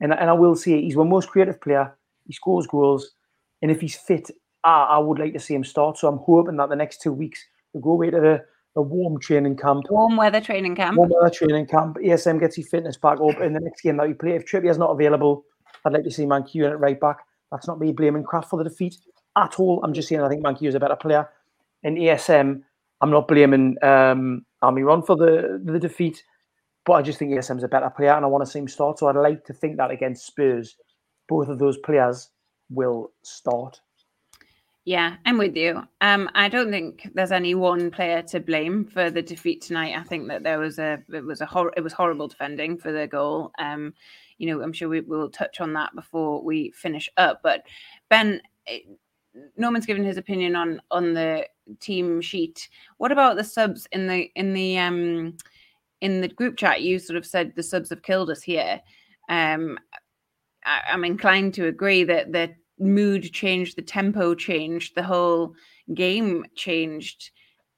and 0.00 0.12
and 0.12 0.30
I 0.30 0.32
will 0.32 0.54
say 0.54 0.80
he's 0.80 0.96
one 0.96 1.08
most 1.08 1.28
creative 1.28 1.60
player. 1.60 1.96
He 2.26 2.32
scores 2.32 2.66
goals, 2.66 3.10
and 3.60 3.70
if 3.70 3.80
he's 3.80 3.96
fit 3.96 4.30
I, 4.64 4.84
I 4.84 4.98
would 4.98 5.18
like 5.18 5.32
to 5.32 5.40
see 5.40 5.54
him 5.54 5.64
start. 5.64 5.98
So 5.98 6.08
I'm 6.08 6.18
hoping 6.18 6.56
that 6.56 6.68
the 6.68 6.76
next 6.76 7.00
two 7.00 7.12
weeks 7.12 7.44
we 7.72 7.80
go 7.80 7.92
away 7.92 8.10
to 8.10 8.20
the, 8.20 8.44
the 8.74 8.82
warm 8.82 9.18
training 9.20 9.56
camp. 9.56 9.84
Warm 9.90 10.16
weather 10.16 10.40
training 10.40 10.76
camp. 10.76 10.96
Warm 10.96 11.10
weather 11.10 11.34
training 11.34 11.66
camp. 11.66 11.96
ASM 11.96 12.40
gets 12.40 12.56
his 12.56 12.68
fitness 12.68 12.96
back 12.96 13.18
up 13.20 13.40
in 13.40 13.52
the 13.52 13.60
next 13.60 13.82
game 13.82 13.96
that 13.96 14.06
we 14.06 14.14
play. 14.14 14.34
If 14.34 14.46
Trippier's 14.46 14.78
not 14.78 14.90
available, 14.90 15.44
I'd 15.84 15.92
like 15.92 16.04
to 16.04 16.10
see 16.10 16.24
Manquillo 16.24 16.70
at 16.70 16.80
right 16.80 17.00
back. 17.00 17.18
That's 17.50 17.66
not 17.66 17.80
me 17.80 17.92
blaming 17.92 18.24
Krafth 18.24 18.46
for 18.46 18.56
the 18.56 18.68
defeat 18.68 18.98
at 19.36 19.58
all. 19.58 19.80
I'm 19.82 19.94
just 19.94 20.08
saying 20.08 20.20
I 20.20 20.28
think 20.28 20.44
Manquillo 20.44 20.68
is 20.68 20.74
a 20.74 20.80
better 20.80 20.96
player. 20.96 21.28
In 21.82 21.96
ASM, 21.96 22.62
I'm 23.00 23.10
not 23.10 23.28
blaming 23.28 23.76
um, 23.82 24.44
Almiron 24.62 25.04
for 25.04 25.16
the, 25.16 25.60
the 25.64 25.78
defeat, 25.78 26.22
but 26.84 26.92
I 26.94 27.02
just 27.02 27.18
think 27.18 27.32
ASM's 27.32 27.64
a 27.64 27.68
better 27.68 27.90
player 27.90 28.12
and 28.12 28.24
I 28.24 28.28
want 28.28 28.44
to 28.44 28.50
see 28.50 28.58
him 28.58 28.68
start. 28.68 28.98
So 28.98 29.08
I'd 29.08 29.16
like 29.16 29.44
to 29.46 29.54
think 29.54 29.78
that 29.78 29.90
against 29.90 30.26
Spurs, 30.26 30.76
both 31.28 31.48
of 31.48 31.58
those 31.58 31.78
players 31.78 32.28
will 32.68 33.12
start. 33.22 33.80
Yeah, 34.86 35.16
I'm 35.26 35.36
with 35.36 35.56
you. 35.56 35.82
Um, 36.00 36.30
I 36.34 36.48
don't 36.48 36.70
think 36.70 37.10
there's 37.14 37.32
any 37.32 37.54
one 37.54 37.90
player 37.90 38.22
to 38.22 38.40
blame 38.40 38.86
for 38.86 39.10
the 39.10 39.20
defeat 39.20 39.60
tonight. 39.60 39.94
I 39.96 40.02
think 40.02 40.26
that 40.28 40.42
there 40.42 40.58
was 40.58 40.78
a 40.78 40.98
it 41.12 41.24
was 41.24 41.42
a 41.42 41.46
hor- 41.46 41.72
it 41.76 41.82
was 41.82 41.92
horrible 41.92 42.28
defending 42.28 42.78
for 42.78 42.90
the 42.90 43.06
goal. 43.06 43.52
Um, 43.58 43.92
you 44.38 44.46
know, 44.46 44.62
I'm 44.62 44.72
sure 44.72 44.88
we 44.88 45.00
will 45.02 45.28
touch 45.30 45.60
on 45.60 45.74
that 45.74 45.94
before 45.94 46.42
we 46.42 46.70
finish 46.70 47.10
up. 47.18 47.40
But 47.42 47.66
Ben, 48.08 48.40
eh, 48.66 48.80
Norman's 49.56 49.84
given 49.86 50.02
his 50.02 50.16
opinion 50.16 50.56
on 50.56 50.80
on 50.90 51.12
the 51.12 51.46
team 51.80 52.22
sheet. 52.22 52.68
What 52.96 53.12
about 53.12 53.36
the 53.36 53.44
subs 53.44 53.86
in 53.92 54.06
the 54.06 54.30
in 54.34 54.54
the 54.54 54.78
um 54.78 55.36
in 56.00 56.22
the 56.22 56.28
group 56.28 56.56
chat? 56.56 56.82
You 56.82 56.98
sort 56.98 57.18
of 57.18 57.26
said 57.26 57.52
the 57.54 57.62
subs 57.62 57.90
have 57.90 58.02
killed 58.02 58.30
us 58.30 58.42
here. 58.42 58.80
Um, 59.28 59.78
I, 60.64 60.80
I'm 60.92 61.04
inclined 61.04 61.54
to 61.54 61.66
agree 61.66 62.04
that 62.04 62.32
the 62.32 62.54
mood 62.80 63.32
changed, 63.32 63.76
the 63.76 63.82
tempo 63.82 64.34
changed, 64.34 64.94
the 64.94 65.02
whole 65.02 65.54
game 65.94 66.44
changed. 66.54 67.30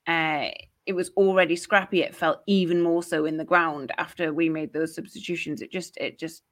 Uh, 0.07 0.49
it 0.87 0.95
was 0.95 1.11
already 1.17 1.57
scrappy. 1.57 2.03
It 2.03 2.15
felt 2.15 2.41
even 2.47 2.81
more 2.81 3.03
so 3.03 3.25
in 3.25 3.37
the 3.37 3.45
ground 3.45 3.93
after 3.99 4.33
we 4.33 4.49
made 4.49 4.73
those 4.73 4.95
substitutions. 4.95 5.63
It 5.63 5.71
just, 5.71 5.97
it 5.99 6.19
just 6.19 6.43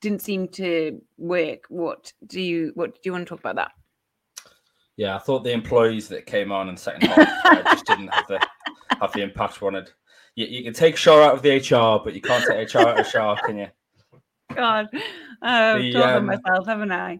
didn't 0.00 0.22
seem 0.22 0.48
to 0.48 1.00
work. 1.16 1.64
What 1.68 2.12
do 2.26 2.40
you, 2.40 2.72
what 2.74 2.94
do 2.94 3.00
you 3.04 3.12
want 3.12 3.26
to 3.26 3.28
talk 3.28 3.40
about 3.40 3.56
that? 3.56 3.72
Yeah, 4.96 5.14
I 5.14 5.18
thought 5.18 5.44
the 5.44 5.52
employees 5.52 6.08
that 6.08 6.26
came 6.26 6.50
on 6.50 6.68
in 6.68 6.76
second 6.76 7.08
half 7.08 7.28
uh, 7.44 7.62
just 7.64 7.84
didn't 7.84 8.08
have 8.08 8.26
the 8.28 8.40
have 9.00 9.12
the 9.12 9.20
impact 9.20 9.60
wanted. 9.60 9.90
You, 10.36 10.46
you 10.46 10.64
can 10.64 10.72
take 10.72 10.96
Shaw 10.96 11.22
out 11.22 11.34
of 11.34 11.42
the 11.42 11.56
HR, 11.56 12.02
but 12.02 12.14
you 12.14 12.22
can't 12.22 12.44
take 12.46 12.72
HR 12.72 12.80
out 12.80 13.00
of 13.00 13.06
Shaw, 13.06 13.36
can 13.36 13.58
you? 13.58 13.68
God, 14.54 14.88
I've 15.46 15.82
the, 15.82 15.92
told 15.92 16.04
um, 16.04 16.26
myself, 16.26 16.66
haven't 16.66 16.92
I? 16.92 17.18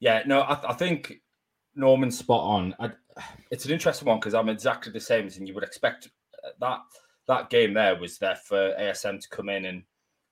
Yeah, 0.00 0.22
no, 0.26 0.40
I, 0.40 0.70
I 0.70 0.72
think 0.74 1.20
Norman's 1.74 2.18
spot 2.18 2.42
on. 2.42 2.74
I, 2.80 2.90
it's 3.50 3.64
an 3.66 3.72
interesting 3.72 4.08
one 4.08 4.18
because 4.18 4.34
I'm 4.34 4.48
exactly 4.48 4.92
the 4.92 5.00
same 5.00 5.26
as 5.26 5.38
you 5.38 5.54
would 5.54 5.64
expect. 5.64 6.08
That 6.60 6.78
that 7.28 7.50
game 7.50 7.74
there 7.74 7.96
was 7.96 8.18
there 8.18 8.36
for 8.36 8.74
ASM 8.78 9.20
to 9.20 9.28
come 9.28 9.48
in 9.48 9.66
and 9.66 9.82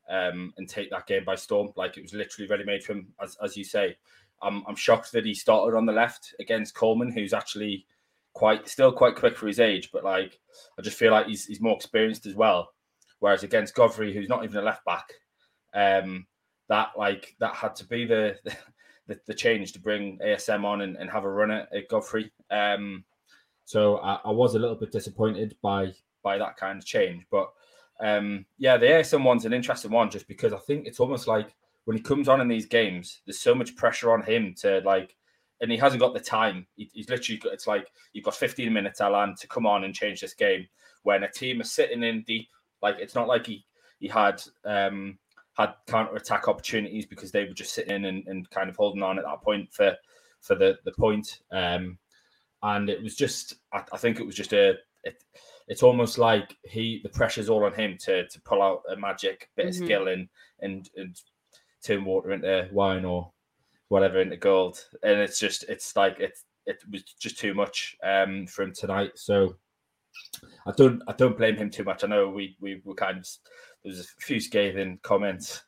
um, 0.08 0.54
and 0.56 0.68
take 0.68 0.90
that 0.90 1.06
game 1.06 1.24
by 1.24 1.34
storm. 1.34 1.70
Like 1.76 1.96
it 1.98 2.02
was 2.02 2.14
literally 2.14 2.48
ready 2.48 2.64
made 2.64 2.82
for 2.82 2.92
him, 2.92 3.08
as 3.22 3.36
as 3.42 3.56
you 3.56 3.64
say. 3.64 3.96
I'm 4.40 4.64
I'm 4.66 4.76
shocked 4.76 5.12
that 5.12 5.26
he 5.26 5.34
started 5.34 5.76
on 5.76 5.86
the 5.86 5.92
left 5.92 6.34
against 6.40 6.74
Coleman, 6.74 7.12
who's 7.12 7.34
actually 7.34 7.86
quite 8.32 8.68
still 8.68 8.92
quite 8.92 9.16
quick 9.16 9.36
for 9.36 9.48
his 9.48 9.60
age, 9.60 9.90
but 9.92 10.04
like 10.04 10.38
I 10.78 10.82
just 10.82 10.96
feel 10.96 11.12
like 11.12 11.26
he's 11.26 11.46
he's 11.46 11.60
more 11.60 11.76
experienced 11.76 12.24
as 12.24 12.34
well. 12.34 12.70
Whereas 13.18 13.42
against 13.42 13.74
Godfrey, 13.74 14.14
who's 14.14 14.28
not 14.28 14.44
even 14.44 14.58
a 14.58 14.62
left 14.62 14.84
back, 14.84 15.12
um, 15.74 16.26
that 16.68 16.90
like 16.96 17.34
that 17.40 17.54
had 17.54 17.74
to 17.76 17.86
be 17.86 18.04
the 18.04 18.36
the, 19.06 19.18
the 19.26 19.34
change 19.34 19.72
to 19.72 19.80
bring 19.80 20.18
ASM 20.18 20.64
on 20.64 20.82
and, 20.82 20.96
and 20.96 21.10
have 21.10 21.24
a 21.24 21.30
run 21.30 21.50
at, 21.50 21.74
at 21.74 21.88
Godfrey. 21.88 22.30
Um, 22.50 23.04
so 23.64 23.98
I, 23.98 24.20
I, 24.24 24.30
was 24.30 24.54
a 24.54 24.58
little 24.58 24.76
bit 24.76 24.92
disappointed 24.92 25.56
by 25.62 25.92
by 26.22 26.38
that 26.38 26.56
kind 26.56 26.78
of 26.78 26.84
change, 26.84 27.24
but 27.30 27.50
um, 28.00 28.44
yeah, 28.58 28.76
the 28.76 28.86
ASM 28.86 29.24
one's 29.24 29.44
an 29.44 29.52
interesting 29.52 29.90
one 29.90 30.10
just 30.10 30.28
because 30.28 30.52
I 30.52 30.58
think 30.58 30.86
it's 30.86 31.00
almost 31.00 31.26
like 31.26 31.54
when 31.84 31.96
he 31.96 32.02
comes 32.02 32.28
on 32.28 32.40
in 32.40 32.48
these 32.48 32.66
games, 32.66 33.22
there's 33.24 33.40
so 33.40 33.54
much 33.54 33.74
pressure 33.74 34.12
on 34.12 34.22
him 34.22 34.54
to 34.58 34.80
like 34.84 35.16
and 35.60 35.72
he 35.72 35.76
hasn't 35.76 36.00
got 36.00 36.14
the 36.14 36.20
time. 36.20 36.66
He, 36.76 36.90
he's 36.92 37.08
literally 37.08 37.38
got, 37.38 37.52
it's 37.52 37.66
like 37.66 37.90
you've 38.12 38.24
got 38.24 38.36
15 38.36 38.72
minutes, 38.72 39.00
Allan, 39.00 39.34
to 39.40 39.48
come 39.48 39.66
on 39.66 39.84
and 39.84 39.94
change 39.94 40.20
this 40.20 40.34
game 40.34 40.68
when 41.02 41.24
a 41.24 41.30
team 41.30 41.60
is 41.60 41.72
sitting 41.72 42.02
in 42.02 42.22
deep. 42.22 42.48
Like 42.82 42.96
it's 43.00 43.14
not 43.14 43.26
like 43.28 43.46
he 43.46 43.64
he 43.98 44.06
had 44.06 44.40
um 44.64 45.18
had 45.58 45.74
counter 45.86 46.14
attack 46.16 46.46
opportunities 46.48 47.04
because 47.06 47.32
they 47.32 47.44
were 47.44 47.52
just 47.54 47.74
sitting 47.74 48.04
and, 48.04 48.26
and 48.28 48.48
kind 48.50 48.70
of 48.70 48.76
holding 48.76 49.02
on 49.02 49.18
at 49.18 49.24
that 49.24 49.42
point 49.42 49.72
for 49.72 49.96
for 50.40 50.54
the 50.54 50.78
the 50.84 50.92
point. 50.92 51.40
Um, 51.50 51.98
and 52.62 52.88
it 52.88 53.02
was 53.02 53.16
just 53.16 53.54
I, 53.72 53.82
I 53.92 53.96
think 53.98 54.20
it 54.20 54.26
was 54.26 54.34
just 54.36 54.52
a 54.52 54.74
it, 55.04 55.22
it's 55.68 55.82
almost 55.82 56.18
like 56.18 56.56
he 56.64 57.00
the 57.02 57.08
pressure's 57.08 57.48
all 57.48 57.64
on 57.64 57.74
him 57.74 57.96
to 58.00 58.26
to 58.28 58.40
pull 58.42 58.62
out 58.62 58.82
a 58.90 58.96
magic 58.96 59.50
bit 59.56 59.66
Mhm. 59.66 59.68
of 59.70 59.74
skill 59.74 60.08
and 60.08 60.28
and 60.60 60.88
and 60.96 61.20
turn 61.82 62.04
water 62.04 62.32
into 62.32 62.68
wine 62.72 63.04
or 63.04 63.32
whatever 63.88 64.20
into 64.20 64.36
gold. 64.36 64.84
And 65.02 65.18
it's 65.20 65.38
just 65.38 65.64
it's 65.64 65.96
like 65.96 66.20
it 66.20 66.38
it 66.66 66.82
was 66.90 67.02
just 67.02 67.38
too 67.38 67.54
much 67.54 67.96
um 68.02 68.46
for 68.46 68.62
him 68.62 68.72
tonight. 68.74 69.12
So 69.16 69.56
I 70.66 70.72
don't 70.76 71.02
I 71.08 71.12
don't 71.12 71.36
blame 71.36 71.56
him 71.56 71.70
too 71.70 71.84
much. 71.84 72.04
I 72.04 72.08
know 72.08 72.28
we 72.28 72.56
we 72.60 72.80
were 72.84 72.94
kind 72.94 73.18
of 73.18 73.28
there's 73.84 74.00
a 74.00 74.22
few 74.22 74.40
scathing 74.40 74.98
comments. 75.02 75.62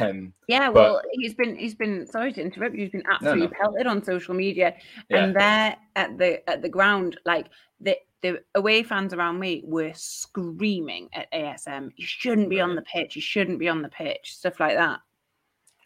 Um 0.00 0.32
Yeah, 0.48 0.68
But- 0.70 0.74
well, 0.74 1.02
he's 1.12 1.34
been 1.34 1.54
he's 1.56 1.74
been 1.74 2.06
sorry 2.06 2.32
to 2.32 2.40
interrupt 2.40 2.74
you. 2.74 2.82
He's 2.82 2.92
been 2.92 3.02
absolutely 3.10 3.48
no. 3.48 3.52
pelted 3.60 3.86
on 3.86 4.02
social 4.02 4.34
media, 4.34 4.74
Yeah. 5.10 5.24
and 5.24 5.36
there 5.36 5.76
at 5.96 6.16
the 6.18 6.48
at 6.48 6.62
the 6.62 6.68
ground, 6.70 7.18
like 7.26 7.48
the 7.80 7.98
the 8.22 8.42
away 8.54 8.82
fans 8.82 9.12
around 9.12 9.38
me 9.38 9.62
were 9.64 9.92
screaming 9.94 11.08
at 11.12 11.30
ASM. 11.30 11.90
You 11.96 12.06
shouldn't 12.06 12.48
be 12.48 12.60
on 12.60 12.74
the 12.74 12.82
pitch. 12.82 13.16
You 13.16 13.22
shouldn't 13.22 13.58
be 13.58 13.68
on 13.68 13.82
the 13.82 13.90
pitch. 13.90 14.34
Stuff 14.36 14.58
like 14.60 14.76
that. 14.76 15.00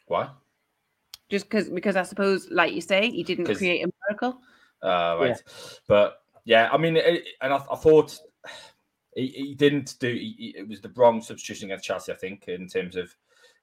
why? 0.07 0.31
Just 1.29 1.46
because 1.51 1.68
because 1.68 1.96
I 1.96 2.05
suppose, 2.05 2.49
like 2.51 2.73
you 2.73 2.81
say, 2.81 3.11
he 3.11 3.23
didn't 3.25 3.53
create 3.57 3.85
a 3.85 3.90
miracle. 4.09 4.40
Uh, 4.83 5.16
right. 5.20 5.42
But 5.88 6.23
yeah, 6.44 6.68
I 6.73 6.77
mean, 6.77 6.96
it, 6.96 7.25
and 7.42 7.53
I, 7.53 7.57
I 7.57 7.77
thought 7.77 8.18
he, 9.14 9.29
he 9.29 9.55
didn't 9.55 9.96
do. 9.99 10.09
He, 10.09 10.55
it 10.57 10.68
was 10.68 10.81
the 10.81 10.92
wrong 10.96 11.20
substitution 11.20 11.66
against 11.66 11.85
Chelsea, 11.85 12.12
I 12.12 12.16
think, 12.16 12.49
in 12.49 12.68
terms 12.68 12.96
of 12.96 13.14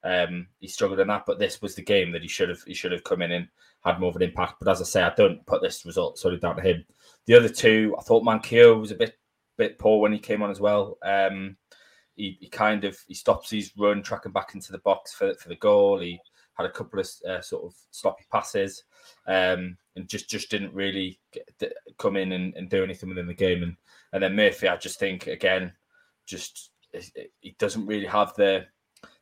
um, 0.03 0.47
he 0.59 0.67
struggled 0.67 0.99
in 0.99 1.07
that. 1.07 1.25
But 1.25 1.39
this 1.39 1.61
was 1.61 1.75
the 1.75 1.81
game 1.81 2.11
that 2.11 2.21
he 2.21 2.27
should 2.27 2.49
have. 2.49 2.61
He 2.63 2.73
should 2.73 2.91
have 2.91 3.03
come 3.03 3.21
in 3.21 3.31
and 3.31 3.47
had 3.83 3.99
more 3.99 4.09
of 4.09 4.15
an 4.15 4.23
impact. 4.23 4.55
But 4.59 4.69
as 4.69 4.81
I 4.81 4.85
say, 4.85 5.03
I 5.03 5.13
don't 5.15 5.45
put 5.45 5.61
this 5.61 5.85
result 5.85 6.19
solely 6.19 6.37
down 6.37 6.55
to 6.57 6.61
him. 6.61 6.85
The 7.25 7.35
other 7.35 7.49
two, 7.49 7.95
I 7.97 8.01
thought 8.03 8.23
Manquillo 8.23 8.79
was 8.79 8.91
a 8.91 8.95
bit 8.95 9.17
bit 9.57 9.79
poor 9.79 9.99
when 9.99 10.13
he 10.13 10.19
came 10.19 10.43
on 10.43 10.51
as 10.51 10.59
well. 10.59 10.97
Um, 11.03 11.57
he, 12.15 12.37
he 12.39 12.47
kind 12.49 12.83
of 12.83 12.97
he 13.07 13.13
stops 13.13 13.49
his 13.49 13.71
run, 13.77 14.01
tracking 14.03 14.31
back 14.31 14.53
into 14.55 14.71
the 14.71 14.79
box 14.79 15.13
for 15.13 15.33
for 15.35 15.49
the 15.49 15.55
goal. 15.55 15.99
He 15.99 16.19
had 16.57 16.65
a 16.65 16.71
couple 16.71 16.99
of 16.99 17.07
uh, 17.27 17.41
sort 17.41 17.65
of 17.65 17.73
sloppy 17.91 18.25
passes, 18.31 18.83
um, 19.27 19.77
and 19.95 20.07
just 20.07 20.29
just 20.29 20.49
didn't 20.49 20.73
really 20.73 21.19
get, 21.31 21.73
come 21.97 22.17
in 22.17 22.31
and, 22.31 22.55
and 22.55 22.69
do 22.69 22.83
anything 22.83 23.09
within 23.09 23.27
the 23.27 23.33
game. 23.33 23.63
And 23.63 23.75
and 24.13 24.23
then 24.23 24.35
Murphy, 24.35 24.67
I 24.67 24.77
just 24.77 24.99
think 24.99 25.27
again, 25.27 25.73
just 26.25 26.71
he- 26.93 27.29
he 27.41 27.55
doesn't 27.59 27.85
really 27.85 28.07
have 28.07 28.33
the 28.35 28.65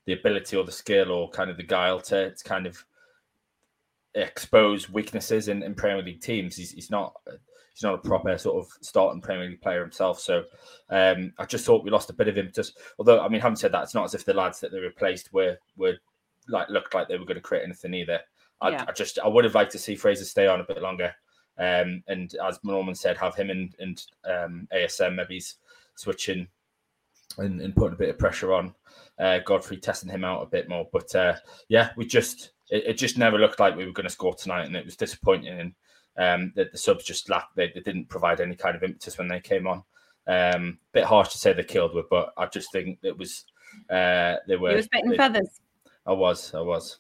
the 0.06 0.14
ability 0.14 0.56
or 0.56 0.64
the 0.64 0.72
skill 0.72 1.12
or 1.12 1.30
kind 1.30 1.50
of 1.50 1.58
the 1.58 1.64
guile 1.64 2.00
to, 2.00 2.32
to 2.32 2.44
kind 2.44 2.68
of 2.68 2.84
expose 4.14 4.90
weaknesses 4.90 5.48
in, 5.48 5.64
in 5.64 5.76
Premier 5.76 6.04
League 6.04 6.22
teams. 6.22 6.56
He's, 6.56 6.72
he's 6.72 6.92
not 6.92 7.14
he's 7.74 7.84
not 7.84 7.96
a 7.96 7.98
proper 7.98 8.38
sort 8.38 8.64
of 8.64 8.72
starting 8.82 9.22
Premier 9.22 9.50
League 9.50 9.62
player 9.62 9.82
himself. 9.82 10.20
So 10.20 10.46
um, 10.90 11.34
I 11.38 11.46
just 11.46 11.66
thought 11.66 11.84
we 11.84 11.92
lost 11.92 12.10
a 12.10 12.14
bit 12.14 12.28
of 12.28 12.38
impetus. 12.38 12.72
Although 12.98 13.20
I 13.20 13.28
mean, 13.28 13.42
having 13.42 13.58
said 13.58 13.72
that, 13.74 13.84
it's 13.84 13.96
not 13.96 14.06
as 14.06 14.14
if 14.14 14.26
the 14.26 14.34
lads 14.34 14.60
that 14.62 14.72
they 14.72 14.80
replaced 14.80 15.34
were 15.34 15.58
were 15.76 15.98
like 16.48 16.70
looked 16.70 16.94
like 16.94 17.08
they 17.08 17.18
were 17.18 17.26
going 17.26 17.36
to 17.36 17.42
create 17.42 17.64
anything 17.64 17.94
either. 17.94 18.20
I, 18.62 18.70
Yeah. 18.70 18.86
I 18.88 18.92
just 18.92 19.20
I 19.20 19.28
would 19.28 19.44
have 19.44 19.56
liked 19.56 19.72
to 19.74 19.80
see 19.80 19.96
Fraser 19.96 20.26
stay 20.26 20.48
on 20.48 20.62
a 20.62 20.66
bit 20.66 20.82
longer. 20.82 21.14
Um, 21.58 22.04
and 22.08 22.34
as 22.46 22.60
Norman 22.64 22.96
said, 22.96 23.18
have 23.18 23.36
him 23.36 23.50
and 23.50 23.76
and 23.80 24.04
um, 24.26 24.68
ASM 24.74 25.16
maybe 25.16 25.42
switching 25.96 26.48
and, 27.38 27.62
and 27.62 27.76
putting 27.76 27.94
a 27.94 27.98
bit 27.98 28.10
of 28.10 28.20
pressure 28.20 28.54
on 28.54 28.74
uh, 29.20 29.40
Godfrey, 29.40 29.78
testing 29.78 30.10
him 30.10 30.24
out 30.24 30.44
a 30.44 30.48
bit 30.48 30.70
more. 30.70 30.88
But 30.92 31.14
uh, 31.16 31.36
yeah, 31.70 31.92
we 31.96 32.06
just 32.06 32.52
it, 32.70 32.86
it 32.86 32.94
just 32.94 33.18
never 33.18 33.38
looked 33.38 33.60
like 33.60 33.76
we 33.76 33.86
were 33.86 33.92
going 33.92 34.08
to 34.08 34.14
score 34.14 34.36
tonight, 34.36 34.66
and 34.66 34.76
it 34.76 34.86
was 34.86 34.96
disappointing. 34.96 35.60
And 35.60 35.74
um, 36.18 36.54
that 36.56 36.72
the 36.72 36.78
subs 36.78 37.04
just 37.04 37.30
lacked 37.30 37.56
they, 37.56 37.72
they 37.74 37.82
didn't 37.82 38.10
provide 38.10 38.42
any 38.42 38.56
kind 38.56 38.76
of 38.76 38.84
impetus 38.84 39.18
when 39.18 39.28
they 39.28 39.40
came 39.40 39.68
on. 39.68 39.84
Um, 40.28 40.80
bit 40.92 41.04
harsh 41.04 41.30
to 41.30 41.38
say 41.38 41.54
they 41.54 41.64
killed 41.64 41.94
with, 41.94 42.10
but 42.10 42.34
I 42.38 42.48
just 42.48 42.72
think 42.72 43.00
it 43.04 43.18
was 43.18 43.46
uh, 43.90 44.36
they 44.48 44.56
were. 44.56 44.72
He 44.72 44.76
was 44.78 44.86
spitting 44.86 45.16
feathers. 45.16 45.62
I 46.06 46.14
was, 46.14 46.54
I 46.54 46.62
was. 46.62 46.98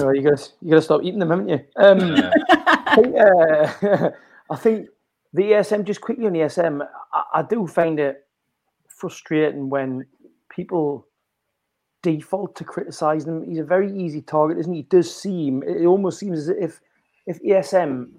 Oh, 0.00 0.10
you 0.12 0.22
gotta 0.22 0.48
you 0.60 0.70
gotta 0.70 0.82
stop 0.82 1.02
eating 1.02 1.18
them, 1.18 1.30
haven't 1.30 1.48
you? 1.48 1.60
Um, 1.76 2.00
Uh, 2.00 2.30
I 2.86 2.96
think, 2.96 3.16
uh, 3.16 4.10
I 4.50 4.56
think 4.56 4.88
the 5.32 5.42
ESM 5.42 5.84
just 5.84 6.00
quickly 6.00 6.26
on 6.26 6.32
the 6.32 6.40
ESM. 6.40 6.86
I, 7.12 7.22
I 7.34 7.42
do 7.42 7.66
find 7.66 7.98
it 7.98 8.24
frustrating 8.88 9.68
when 9.68 10.06
people 10.48 11.08
default 12.02 12.54
to 12.56 12.64
criticise 12.64 13.26
him. 13.26 13.42
He's 13.42 13.58
a 13.58 13.64
very 13.64 13.92
easy 13.96 14.20
target, 14.20 14.58
isn't 14.58 14.72
he? 14.72 14.80
It 14.80 14.90
does 14.90 15.14
seem 15.14 15.62
it 15.62 15.86
almost 15.86 16.18
seems 16.18 16.38
as 16.38 16.48
if 16.48 16.80
if 17.26 17.42
ESM 17.42 18.10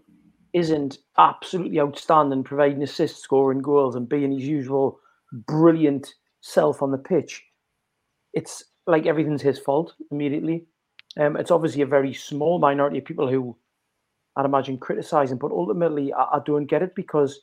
isn't 0.53 0.99
absolutely 1.17 1.79
outstanding, 1.79 2.43
providing 2.43 2.81
assists, 2.83 3.21
scoring 3.21 3.59
goals, 3.59 3.95
and 3.95 4.07
being 4.07 4.31
his 4.31 4.47
usual 4.47 4.99
brilliant 5.47 6.13
self 6.41 6.81
on 6.81 6.91
the 6.91 6.97
pitch, 6.97 7.43
it's 8.33 8.63
like 8.87 9.05
everything's 9.05 9.41
his 9.41 9.59
fault 9.59 9.93
immediately. 10.11 10.65
Um, 11.17 11.37
it's 11.37 11.51
obviously 11.51 11.81
a 11.81 11.85
very 11.87 12.13
small 12.13 12.59
minority 12.59 12.97
of 12.99 13.05
people 13.05 13.29
who 13.29 13.55
I'd 14.35 14.45
imagine 14.45 14.77
criticizing, 14.77 15.37
but 15.37 15.51
ultimately 15.51 16.13
I, 16.13 16.23
I 16.23 16.39
don't 16.45 16.65
get 16.65 16.81
it 16.83 16.93
because 16.95 17.41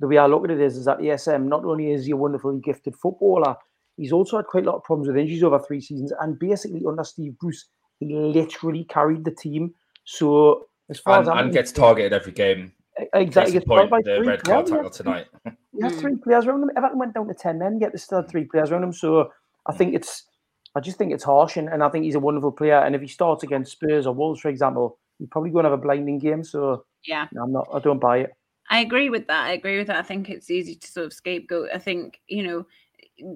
the 0.00 0.08
way 0.08 0.18
I 0.18 0.26
look 0.26 0.44
at 0.44 0.50
it 0.50 0.60
is, 0.60 0.76
is 0.76 0.86
that 0.86 0.98
ESM 0.98 1.44
not 1.44 1.64
only 1.64 1.90
is 1.92 2.06
he 2.06 2.12
a 2.12 2.16
wonderfully 2.16 2.60
gifted 2.60 2.96
footballer, 2.96 3.54
he's 3.96 4.12
also 4.12 4.38
had 4.38 4.46
quite 4.46 4.64
a 4.64 4.70
lot 4.70 4.76
of 4.76 4.84
problems 4.84 5.08
with 5.08 5.16
injuries 5.18 5.42
over 5.44 5.58
three 5.58 5.80
seasons. 5.80 6.12
And 6.20 6.38
basically, 6.38 6.82
under 6.88 7.04
Steve 7.04 7.38
Bruce, 7.38 7.66
he 8.00 8.14
literally 8.16 8.84
carried 8.84 9.24
the 9.24 9.30
team. 9.30 9.74
So 10.04 10.66
as 10.90 10.98
far 10.98 11.18
and, 11.18 11.22
as 11.22 11.28
I'm 11.28 11.38
and 11.38 11.52
gets 11.52 11.70
targeted 11.70 12.12
every 12.12 12.32
game. 12.32 12.72
exactly, 13.12 13.30
Case 13.30 13.48
in 13.48 13.52
gets 13.52 13.66
point, 13.66 13.90
by 13.90 14.00
the 14.02 14.16
three. 14.16 14.26
red 14.28 14.42
card 14.42 14.68
Yeah, 14.68 14.74
tackle 14.76 14.90
tonight. 14.90 15.26
he 15.44 15.82
had 15.82 15.92
Mm. 15.92 16.00
three 16.00 16.16
players 16.16 16.46
around 16.46 16.62
him. 16.64 16.70
Everton 16.76 16.98
went 16.98 17.14
down 17.14 17.28
to 17.28 17.34
ten 17.34 17.58
men, 17.58 17.78
yet 17.78 17.92
there's 17.92 18.02
still 18.02 18.22
three 18.22 18.44
players 18.44 18.72
around 18.72 18.82
him. 18.84 18.92
So 18.92 19.30
I 19.66 19.72
think 19.72 19.94
it's, 19.94 20.24
I 20.74 20.80
just 20.80 20.96
think 20.96 21.12
it's 21.12 21.24
harsh, 21.24 21.56
and, 21.56 21.68
and 21.68 21.82
I 21.82 21.88
think 21.88 22.04
he's 22.04 22.14
a 22.14 22.20
wonderful 22.20 22.52
player. 22.52 22.78
And 22.78 22.94
if 22.94 23.00
he 23.00 23.08
starts 23.08 23.42
against 23.42 23.72
Spurs 23.72 24.06
or 24.06 24.14
Wolves, 24.14 24.40
for 24.40 24.48
example, 24.48 24.98
he's 25.18 25.28
probably 25.28 25.50
going 25.50 25.64
to 25.64 25.70
have 25.70 25.78
a 25.78 25.82
blinding 25.82 26.18
game. 26.18 26.44
So 26.44 26.84
yeah. 27.06 27.26
I'm 27.40 27.52
not, 27.52 27.68
I 27.72 27.78
don't 27.78 27.98
buy 27.98 28.18
it. 28.20 28.30
I 28.70 28.80
agree 28.80 29.10
with 29.10 29.26
that. 29.26 29.44
I 29.44 29.52
agree 29.52 29.78
with 29.78 29.88
that. 29.88 29.98
I 29.98 30.02
think 30.02 30.30
it's 30.30 30.50
easy 30.50 30.74
to 30.74 30.86
sort 30.86 31.06
of 31.06 31.12
scapegoat. 31.12 31.68
I 31.74 31.78
think 31.78 32.20
you 32.28 32.42
know, 32.42 32.66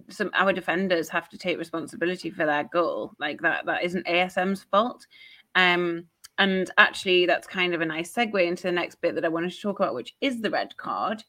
some 0.08 0.30
our 0.34 0.52
defenders 0.52 1.08
have 1.10 1.28
to 1.28 1.38
take 1.38 1.58
responsibility 1.58 2.30
for 2.30 2.46
their 2.46 2.64
goal. 2.64 3.12
Like 3.18 3.42
that, 3.42 3.66
that 3.66 3.84
isn't 3.84 4.06
ASM's 4.06 4.62
fault. 4.62 5.06
Um, 5.54 6.06
and 6.38 6.70
actually, 6.78 7.26
that's 7.26 7.46
kind 7.46 7.74
of 7.74 7.80
a 7.80 7.86
nice 7.86 8.12
segue 8.12 8.46
into 8.46 8.64
the 8.64 8.72
next 8.72 8.96
bit 8.96 9.14
that 9.14 9.24
I 9.24 9.28
wanted 9.28 9.52
to 9.52 9.60
talk 9.60 9.78
about, 9.78 9.94
which 9.94 10.14
is 10.20 10.40
the 10.40 10.50
red 10.50 10.76
card. 10.76 11.22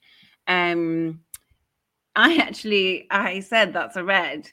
Um, 0.48 1.22
I 2.16 2.38
actually 2.38 3.08
I 3.12 3.42
said 3.42 3.74
that's 3.74 3.96
a 3.96 4.04
red. 4.04 4.50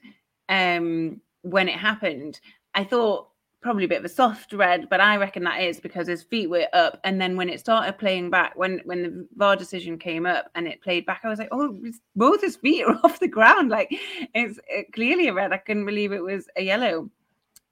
Um, 0.48 1.20
when 1.44 1.68
it 1.68 1.76
happened, 1.78 2.40
I 2.74 2.84
thought 2.84 3.28
probably 3.60 3.84
a 3.84 3.88
bit 3.88 3.98
of 3.98 4.04
a 4.04 4.10
soft 4.10 4.52
red, 4.52 4.88
but 4.90 5.00
I 5.00 5.16
reckon 5.16 5.42
that 5.44 5.62
is 5.62 5.80
because 5.80 6.06
his 6.06 6.22
feet 6.22 6.50
were 6.50 6.66
up. 6.74 7.00
And 7.02 7.18
then 7.18 7.34
when 7.34 7.48
it 7.48 7.60
started 7.60 7.96
playing 7.96 8.30
back, 8.30 8.56
when 8.56 8.80
when 8.84 9.02
the 9.02 9.28
VAR 9.36 9.56
decision 9.56 9.98
came 9.98 10.26
up 10.26 10.50
and 10.54 10.66
it 10.68 10.82
played 10.82 11.06
back, 11.06 11.22
I 11.24 11.28
was 11.28 11.38
like, 11.38 11.48
oh, 11.50 11.78
both 12.14 12.42
his 12.42 12.56
feet 12.56 12.84
are 12.84 12.98
off 13.04 13.20
the 13.20 13.28
ground. 13.28 13.70
Like 13.70 13.88
it's 14.34 14.58
clearly 14.92 15.28
a 15.28 15.34
red. 15.34 15.52
I 15.52 15.58
couldn't 15.58 15.86
believe 15.86 16.12
it 16.12 16.22
was 16.22 16.46
a 16.56 16.62
yellow. 16.62 17.10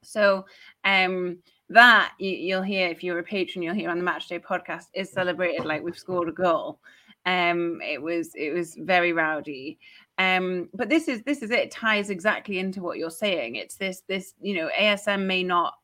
So 0.02 0.46
um 0.84 1.38
that 1.68 2.12
you, 2.18 2.30
you'll 2.30 2.62
hear 2.62 2.88
if 2.88 3.02
you're 3.02 3.18
a 3.18 3.22
patron, 3.22 3.62
you'll 3.62 3.74
hear 3.74 3.90
on 3.90 3.98
the 3.98 4.04
Matchday 4.04 4.42
podcast 4.42 4.86
is 4.94 5.10
celebrated 5.10 5.64
like 5.64 5.82
we've 5.82 5.98
scored 5.98 6.28
a 6.28 6.32
goal. 6.32 6.80
Um, 7.24 7.80
it 7.82 8.00
was 8.00 8.34
it 8.34 8.52
was 8.52 8.74
very 8.74 9.12
rowdy. 9.12 9.78
Um, 10.18 10.68
but 10.74 10.88
this 10.88 11.08
is 11.08 11.22
this 11.22 11.42
is 11.42 11.50
it. 11.50 11.58
it 11.58 11.70
ties 11.70 12.10
exactly 12.10 12.58
into 12.58 12.82
what 12.82 12.98
you're 12.98 13.10
saying. 13.10 13.56
It's 13.56 13.76
this 13.76 14.02
this 14.08 14.34
you 14.40 14.54
know 14.54 14.68
ASM 14.78 15.24
may 15.24 15.42
not 15.42 15.74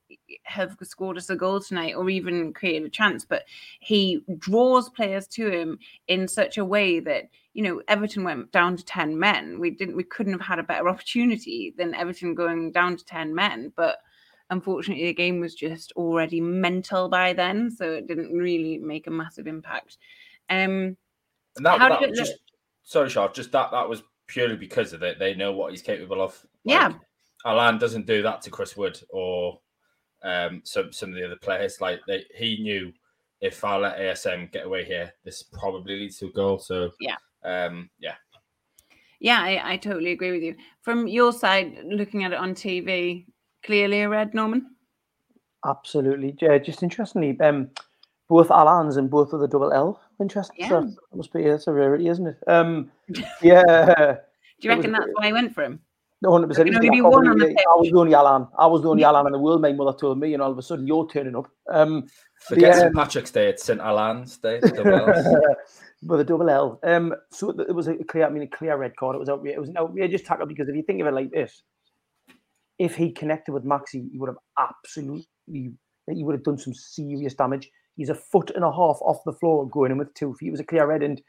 have 0.45 0.77
scored 0.83 1.17
us 1.17 1.31
a 1.31 1.37
goal 1.37 1.61
tonight 1.61 1.95
or 1.95 2.09
even 2.11 2.53
created 2.53 2.85
a 2.87 2.91
chance, 2.91 3.25
but 3.25 3.45
he 3.81 4.23
draws 4.39 4.91
players 4.91 5.27
to 5.29 5.51
him 5.51 5.79
in 6.09 6.29
such 6.29 6.59
a 6.59 6.65
way 6.65 7.01
that 7.01 7.25
you 7.55 7.63
know 7.63 7.83
Everton 7.89 8.23
went 8.23 8.53
down 8.53 8.77
to 8.77 8.85
ten 8.85 9.19
men. 9.19 9.59
We 9.59 9.71
didn't 9.71 9.97
we 9.97 10.05
couldn't 10.05 10.35
have 10.35 10.47
had 10.47 10.59
a 10.59 10.65
better 10.65 10.89
opportunity 10.89 11.75
than 11.77 11.95
Everton 11.95 12.35
going 12.35 12.73
down 12.73 12.97
to 12.97 13.05
ten 13.05 13.35
men, 13.35 13.73
but 13.77 13.99
unfortunately 14.51 15.07
the 15.07 15.15
game 15.15 15.41
was 15.41 15.55
just 15.55 15.93
already 15.93 16.41
mental 16.41 17.09
by 17.09 17.33
then, 17.33 17.71
so 17.71 17.93
it 17.93 18.07
didn't 18.07 18.33
really 18.33 18.79
make 18.79 19.07
a 19.07 19.11
massive 19.11 19.47
impact. 19.47 19.97
Um, 20.51 20.97
And 21.57 21.67
that, 21.67 21.79
How 21.79 21.89
that 21.89 22.01
did 22.01 22.11
it 22.11 22.17
just 22.17 22.35
sorry, 22.85 23.11
Charles. 23.11 23.35
Just 23.35 23.53
that 23.53 23.71
that 23.71 23.89
was 23.89 24.03
purely 24.29 24.57
because 24.57 24.93
of 24.93 25.03
it. 25.03 25.19
They 25.19 25.35
know 25.35 25.53
what 25.53 25.73
he's 25.73 25.83
capable 25.83 26.23
of. 26.23 26.41
Yeah. 26.65 26.93
Allan 27.45 27.79
doesn't 27.79 28.07
do 28.07 28.23
that 28.23 28.43
to 28.43 28.51
Chris 28.51 28.77
Wood 28.77 29.01
or 29.11 29.59
um, 30.23 30.63
some 30.65 30.93
some 30.93 31.11
of 31.11 31.17
the 31.17 31.25
other 31.27 31.37
players. 31.37 31.81
Like 31.81 32.01
they, 32.07 32.25
he 32.35 32.63
knew 32.63 32.93
if 33.41 33.65
I 33.65 33.77
let 33.77 33.99
ASM 33.99 34.53
get 34.53 34.67
away 34.67 34.85
here, 34.85 35.13
this 35.25 35.43
probably 35.43 35.99
leads 35.99 36.19
to 36.19 36.27
a 36.27 36.33
goal. 36.33 36.59
So 36.59 36.91
Yeah. 37.01 37.17
um, 37.45 37.91
yeah. 37.99 38.15
Yeah, 39.21 39.41
I, 39.41 39.73
I 39.73 39.77
totally 39.77 40.13
agree 40.13 40.31
with 40.31 40.43
you. 40.43 40.55
From 40.83 41.09
your 41.09 41.33
side, 41.33 41.79
looking 41.85 42.23
at 42.23 42.33
it 42.33 42.39
on 42.39 42.55
TV, 42.55 43.27
clearly 43.65 44.03
a 44.03 44.09
red, 44.09 44.33
Norman. 44.33 44.77
Absolutely. 45.67 46.37
Yeah, 46.41 46.59
just 46.59 46.85
interestingly, 46.85 47.39
um, 47.41 47.71
both 48.29 48.51
Alans 48.53 48.97
and 48.97 49.11
both 49.11 49.33
with 49.33 49.43
a 49.43 49.49
double 49.49 49.73
L. 49.73 50.01
Interesting. 50.21 50.57
Yeah. 50.59 50.67
stuff. 50.67 50.85
That 51.11 51.17
must 51.17 51.33
be 51.33 51.43
it's 51.45 51.67
a 51.67 51.73
rarity, 51.73 52.09
isn't 52.09 52.27
it? 52.27 52.37
Um, 52.47 52.91
yeah. 53.43 53.63
Do 54.61 54.67
you 54.67 54.71
It 54.73 54.77
was 54.77 54.77
reckon 54.77 54.93
that's 54.93 55.07
why 55.15 55.29
I 55.29 55.33
went 55.33 55.55
for 55.55 55.63
him? 55.65 55.81
No, 56.21 56.33
hundred 56.33 56.49
percent. 56.49 56.69
There 56.73 56.81
can 56.81 56.89
only 56.91 57.01
one 57.01 57.29
on 57.29 57.39
the 57.39 57.47
I 57.47 57.77
was 57.79 57.91
the 57.93 57.99
only 57.99 58.13
Allan. 58.15 58.49
I 58.59 58.67
was 58.67 58.83
the 58.83 58.89
only 58.89 59.05
Allan 59.05 59.27
in 59.27 59.33
the 59.33 59.39
world. 59.39 59.63
My 59.63 59.73
mother 59.73 59.97
told 59.97 60.19
me, 60.19 60.35
and 60.35 60.43
all 60.43 60.51
of 60.51 60.59
a 60.59 60.63
sudden 60.63 60.85
you're 60.85 61.07
turning 61.09 61.37
up. 61.37 61.49
Um, 61.71 62.09
Forget 62.49 62.75
Yeah. 62.75 62.79
St 62.81 62.95
Patrick's 62.95 63.31
Day. 63.31 63.49
It's 63.51 63.63
St 63.63 63.81
Allan's 63.81 64.37
Day. 64.39 64.59
double 64.61 64.95
L's. 65.15 65.27
with 66.03 66.21
a 66.21 66.25
double 66.25 66.51
L. 66.51 66.81
Um, 66.83 67.15
so 67.31 67.51
it 67.51 67.73
was 67.73 67.87
a 67.87 67.95
clear. 68.03 68.27
I 68.27 68.31
mean, 68.31 68.43
a 68.43 68.49
clear 68.49 68.77
red 68.77 68.97
card. 68.97 69.15
It 69.15 69.21
was 69.21 69.29
outrageous. 69.29 69.57
It 69.59 69.61
was 69.61 69.69
an 69.71 69.77
outrageous 69.77 70.23
tackle 70.23 70.47
because 70.47 70.69
if 70.69 70.75
you 70.75 70.83
think 70.83 71.01
of 71.01 71.07
it 71.07 71.15
like 71.15 71.31
this, 71.31 71.63
if 72.81 72.97
he 72.97 73.13
connected 73.13 73.53
with 73.53 73.65
Maxi, 73.65 74.11
he 74.11 74.19
would 74.19 74.29
have 74.29 74.39
absolutely. 74.59 75.29
He 75.47 76.25
would 76.25 76.35
have 76.35 76.43
done 76.45 76.59
some 76.59 76.75
serious 76.75 77.35
damage. 77.35 77.71
He's 77.99 78.09
a 78.09 78.15
foot 78.15 78.53
and 78.55 78.65
a 78.65 78.73
half 78.73 78.99
off 79.03 79.25
the 79.25 79.33
floor 79.33 79.69
going 79.69 79.91
in 79.91 79.99
with 79.99 80.15
two 80.15 80.33
feet. 80.35 80.49
It 80.49 80.53
was 80.53 80.61
a 80.61 80.65
clear 80.65 80.87
red. 80.87 81.03
And 81.03 81.21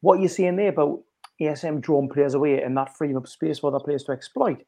what 0.00 0.20
you're 0.20 0.28
saying 0.28 0.56
there 0.56 0.68
about 0.68 1.00
ASM 1.42 1.80
drawing 1.80 2.08
players 2.08 2.34
away 2.34 2.62
and 2.62 2.76
that 2.76 2.96
freeing 2.96 3.16
up 3.16 3.26
space 3.26 3.58
for 3.58 3.74
other 3.74 3.84
players 3.84 4.04
to 4.04 4.12
exploit, 4.12 4.62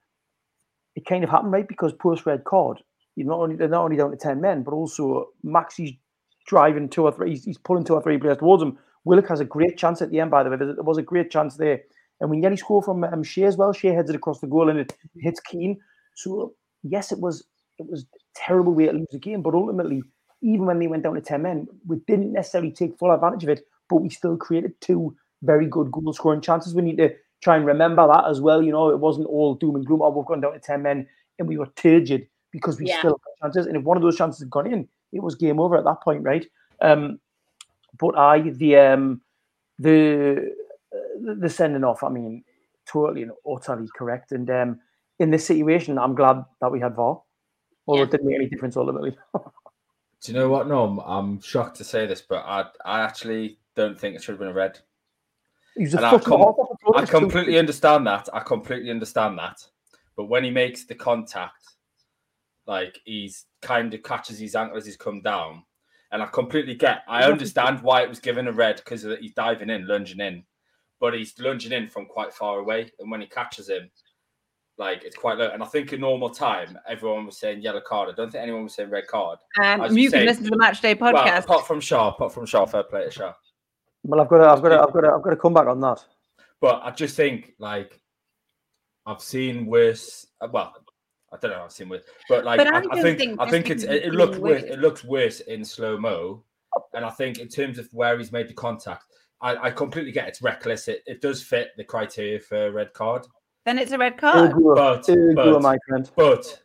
it 0.97 1.07
kind 1.07 1.23
of 1.23 1.31
happened, 1.31 1.53
right? 1.53 1.67
Because 1.67 1.93
post 1.93 2.27
red 2.27 2.43
card, 2.43 2.83
you're 3.15 3.29
not 3.29 3.39
only 3.39 3.55
they're 3.55 3.69
not 3.69 3.85
only 3.85 3.97
down 3.97 4.11
to 4.11 4.17
ten 4.17 4.41
men, 4.41 4.65
but 4.65 4.75
also 4.75 5.29
Maxi's 5.45 5.93
driving 6.49 6.89
two 6.89 7.05
or 7.05 7.13
three. 7.13 7.31
He's, 7.31 7.45
he's 7.45 7.59
pulling 7.59 7.85
two 7.85 7.95
or 7.95 8.03
three 8.03 8.19
players 8.19 8.39
towards 8.39 8.63
him. 8.63 8.77
Willock 9.05 9.29
has 9.29 9.41
a 9.41 9.45
great 9.45 9.79
chance 9.79 10.03
at 10.03 10.11
the 10.11 10.19
end, 10.19 10.31
by 10.33 10.43
the 10.43 10.51
way. 10.51 10.57
There 10.57 10.75
was 10.83 10.99
a 10.99 11.03
great 11.03 11.31
chance 11.31 11.57
there. 11.57 11.83
And 12.21 12.31
we 12.31 12.39
nearly 12.39 12.57
score 12.57 12.83
from 12.83 13.05
um, 13.05 13.23
Schär 13.23 13.47
as 13.47 13.57
well. 13.57 13.73
Schär 13.73 13.95
heads 13.95 14.11
it 14.11 14.17
across 14.17 14.41
the 14.41 14.47
goal 14.47 14.71
and 14.71 14.79
it 14.79 14.93
hits 15.17 15.41
Keane. 15.41 15.79
So 16.15 16.55
yes, 16.83 17.13
it 17.13 17.21
was 17.21 17.45
it 17.79 17.87
was 17.89 18.07
terrible 18.35 18.75
way 18.75 18.87
to 18.87 18.93
lose 18.93 19.09
the 19.11 19.19
game, 19.19 19.43
but 19.43 19.55
ultimately, 19.55 20.03
even 20.43 20.67
when 20.67 20.79
they 20.79 20.87
went 20.89 21.03
down 21.05 21.15
to 21.15 21.21
ten 21.21 21.43
men, 21.43 21.69
we 21.87 21.97
didn't 22.07 22.33
necessarily 22.33 22.71
take 22.71 22.99
full 22.99 23.13
advantage 23.13 23.45
of 23.45 23.51
it, 23.51 23.67
but 23.89 23.97
we 23.97 24.09
still 24.11 24.37
created 24.37 24.79
two 24.81 25.17
very 25.43 25.67
good 25.67 25.91
goal 25.91 26.13
scoring 26.13 26.41
chances. 26.41 26.75
We 26.75 26.83
need 26.83 26.99
to 26.99 27.11
try 27.43 27.57
and 27.57 27.67
remember 27.67 28.07
that 28.07 28.27
as 28.29 28.41
well. 28.41 28.63
You 28.63 28.73
know, 28.73 28.91
it 28.91 28.99
wasn't 29.01 29.27
all 29.29 29.55
doom 29.55 29.77
and 29.77 29.87
gloom. 29.87 30.03
Oh, 30.03 30.11
we've 30.11 30.27
gone 30.27 30.41
down 30.41 30.53
to 30.53 30.61
ten 30.61 30.83
men 30.83 31.07
and 31.39 31.49
we 31.49 31.57
were 31.59 31.67
turgid 31.77 32.27
because 32.51 32.79
we 32.79 32.87
Yeah. 32.87 32.99
still 32.99 33.21
had 33.41 33.47
chances. 33.47 33.67
And 33.67 33.77
if 33.77 33.83
one 33.85 33.97
of 33.97 34.03
those 34.03 34.17
chances 34.17 34.41
had 34.41 34.51
gone 34.51 34.73
in, 34.73 34.89
it 35.13 35.23
was 35.23 35.35
game 35.35 35.59
over 35.61 35.77
at 35.77 35.85
that 35.85 36.03
point, 36.03 36.23
right? 36.23 36.47
Um, 36.81 37.19
but 37.99 38.17
I 38.17 38.41
the 38.41 38.77
um 38.77 39.21
the 39.79 40.55
the 41.21 41.49
sending 41.49 41.85
off. 41.85 42.03
I 42.03 42.09
mean, 42.09 42.45
totally 42.87 43.23
and 43.23 43.33
utterly 43.51 43.89
correct. 43.97 44.33
And 44.33 44.49
um, 44.51 44.81
in 45.19 45.31
this 45.31 45.47
situation, 45.47 45.99
I'm 45.99 46.15
glad 46.15 46.45
that 46.61 46.71
we 46.73 46.81
had 46.81 46.95
VAR, 46.95 47.23
although 47.87 48.03
Yeah. 48.03 48.07
it 48.07 48.11
didn't 48.13 48.27
make 48.27 48.37
any 48.37 48.49
difference 48.49 48.77
ultimately. 48.77 49.17
Do 50.23 50.33
you 50.33 50.39
know 50.39 50.49
what, 50.49 50.69
Norm? 50.69 51.01
I'm 51.01 51.41
shocked 51.41 51.77
to 51.79 51.85
say 51.85 52.07
this, 52.07 52.21
but 52.21 52.45
I 52.45 52.67
I 52.85 53.01
actually 53.01 53.59
don't 53.75 53.99
think 53.99 54.15
it 54.15 54.23
should 54.23 54.33
have 54.33 54.39
been 54.39 54.49
a 54.49 54.55
red. 54.55 54.79
He 55.75 55.83
was 55.83 55.95
a 55.95 55.99
And 55.99 56.07
I 56.07 56.15
and 56.15 56.25
com-. 56.25 56.55
I 56.95 57.05
completely 57.07 57.59
understand 57.59 58.07
that. 58.07 58.29
I 58.33 58.41
completely 58.41 58.91
understand 58.91 59.39
that. 59.39 59.67
But 60.17 60.27
when 60.27 60.45
he 60.45 60.51
makes 60.51 60.85
the 60.85 60.95
contact, 60.95 61.65
like 62.67 63.01
he's 63.05 63.47
kind 63.63 63.93
of 63.93 64.03
catches 64.03 64.39
his 64.39 64.55
ankle 64.55 64.77
as 64.77 64.87
he's 64.87 64.97
come 64.97 65.23
down, 65.23 65.65
and 66.13 66.23
I 66.23 66.27
completely 66.27 66.75
get. 66.75 67.03
I 67.09 67.25
understand 67.25 67.83
why 67.83 68.03
it 68.03 68.09
was 68.09 68.21
given 68.21 68.47
a 68.47 68.53
red 68.53 68.77
because 68.77 69.03
he's 69.21 69.35
diving 69.35 69.71
in, 69.71 69.89
lunging 69.89 70.21
in, 70.21 70.45
but 71.01 71.15
he's 71.15 71.37
lunging 71.41 71.73
in 71.73 71.89
from 71.89 72.07
quite 72.07 72.33
far 72.33 72.61
away, 72.61 72.93
and 73.01 73.11
when 73.11 73.21
he 73.21 73.27
catches 73.27 73.69
him, 73.69 73.91
like 74.83 75.05
it's 75.05 75.17
quite 75.17 75.39
low. 75.39 75.51
And 75.51 75.63
I 75.63 75.67
think 75.67 75.93
in 75.93 76.01
normal 76.01 76.31
time, 76.31 76.79
everyone 76.89 77.27
was 77.27 77.39
saying 77.39 77.63
yellow 77.63 77.81
card. 77.81 78.09
I 78.11 78.13
don't 78.13 78.31
think 78.31 78.43
anyone 78.43 78.65
was 78.65 78.75
saying 78.75 78.91
red 78.91 79.07
card. 79.07 79.39
Um, 79.63 79.81
As 79.83 79.95
you 79.97 80.03
you 80.05 80.11
can 80.11 80.21
say- 80.21 80.27
listen 80.27 80.45
to 80.45 80.51
the 80.51 80.57
Match 80.59 80.81
Day 80.81 80.95
Well, 80.95 81.15
podcast. 81.15 81.45
apart 81.45 81.67
from 81.67 81.81
Shaw, 81.81 82.09
apart 82.09 82.33
from 82.35 82.47
Shaw, 82.47 82.67
fair 82.67 82.83
play 82.83 83.05
to 83.05 83.11
Shaw. 83.11 83.33
Well, 84.05 84.21
I've 84.21 84.29
got 84.29 84.39
to, 84.39 84.49
I've 84.49 84.63
got 84.63 84.69
to, 84.71 84.81
I've 84.83 84.93
got 84.93 85.01
to, 85.03 85.13
I've 85.15 85.23
got 85.23 85.31
to 85.31 85.37
come 85.37 85.55
back 85.55 85.67
on 85.69 85.81
that. 85.81 86.05
But 86.61 86.81
I 86.85 86.91
just 86.91 87.17
think 87.17 87.55
like 87.59 88.01
I've 89.07 89.21
seen 89.23 89.67
worse. 89.67 90.27
uh, 90.41 90.49
Well, 90.53 90.75
I 91.33 91.37
don't 91.41 91.51
know. 91.53 91.63
I've 91.65 91.73
seen 91.73 91.89
worse, 91.89 92.03
but 92.29 92.45
like 92.45 92.59
But 92.59 92.67
I 92.69 92.71
I, 92.71 92.77
I 92.79 92.81
don't 92.83 93.03
think 93.03 93.19
think 93.19 93.41
I 93.41 93.51
think 93.51 93.71
it's 93.71 93.85
it, 93.85 93.91
it's 93.93 94.07
it 94.09 94.13
looks 94.15 94.39
worse. 94.39 94.63
worse- 94.63 94.71
It 94.71 94.79
looks 94.81 95.05
worse 95.05 95.41
in 95.41 95.65
slow 95.65 95.97
mo, 95.99 96.45
and 96.95 97.05
I 97.05 97.11
think 97.11 97.39
in 97.39 97.49
terms 97.49 97.79
of 97.79 97.89
where 97.93 98.19
he's 98.19 98.33
made 98.33 98.49
the 98.49 98.55
contact, 98.55 99.05
I, 99.41 99.57
I 99.57 99.71
completely 99.71 100.13
get 100.13 100.29
it's 100.29 100.43
reckless. 100.43 100.89
It, 100.89 101.03
it 101.07 101.21
does 101.21 101.43
fit 101.43 101.69
the 101.77 101.85
criteria 101.85 102.39
for 102.39 102.67
a 102.67 102.71
red 102.71 102.93
card, 102.93 103.27
Then 103.65 103.79
it's 103.79 103.93
a 103.93 103.99
red 103.99 104.19
card. 104.19 104.51
Ergo, 104.53 104.75
but 104.75 105.09
ergo, 105.09 105.35
but, 105.55 105.63
my 105.63 105.77
friend. 105.89 106.11
but 106.17 106.63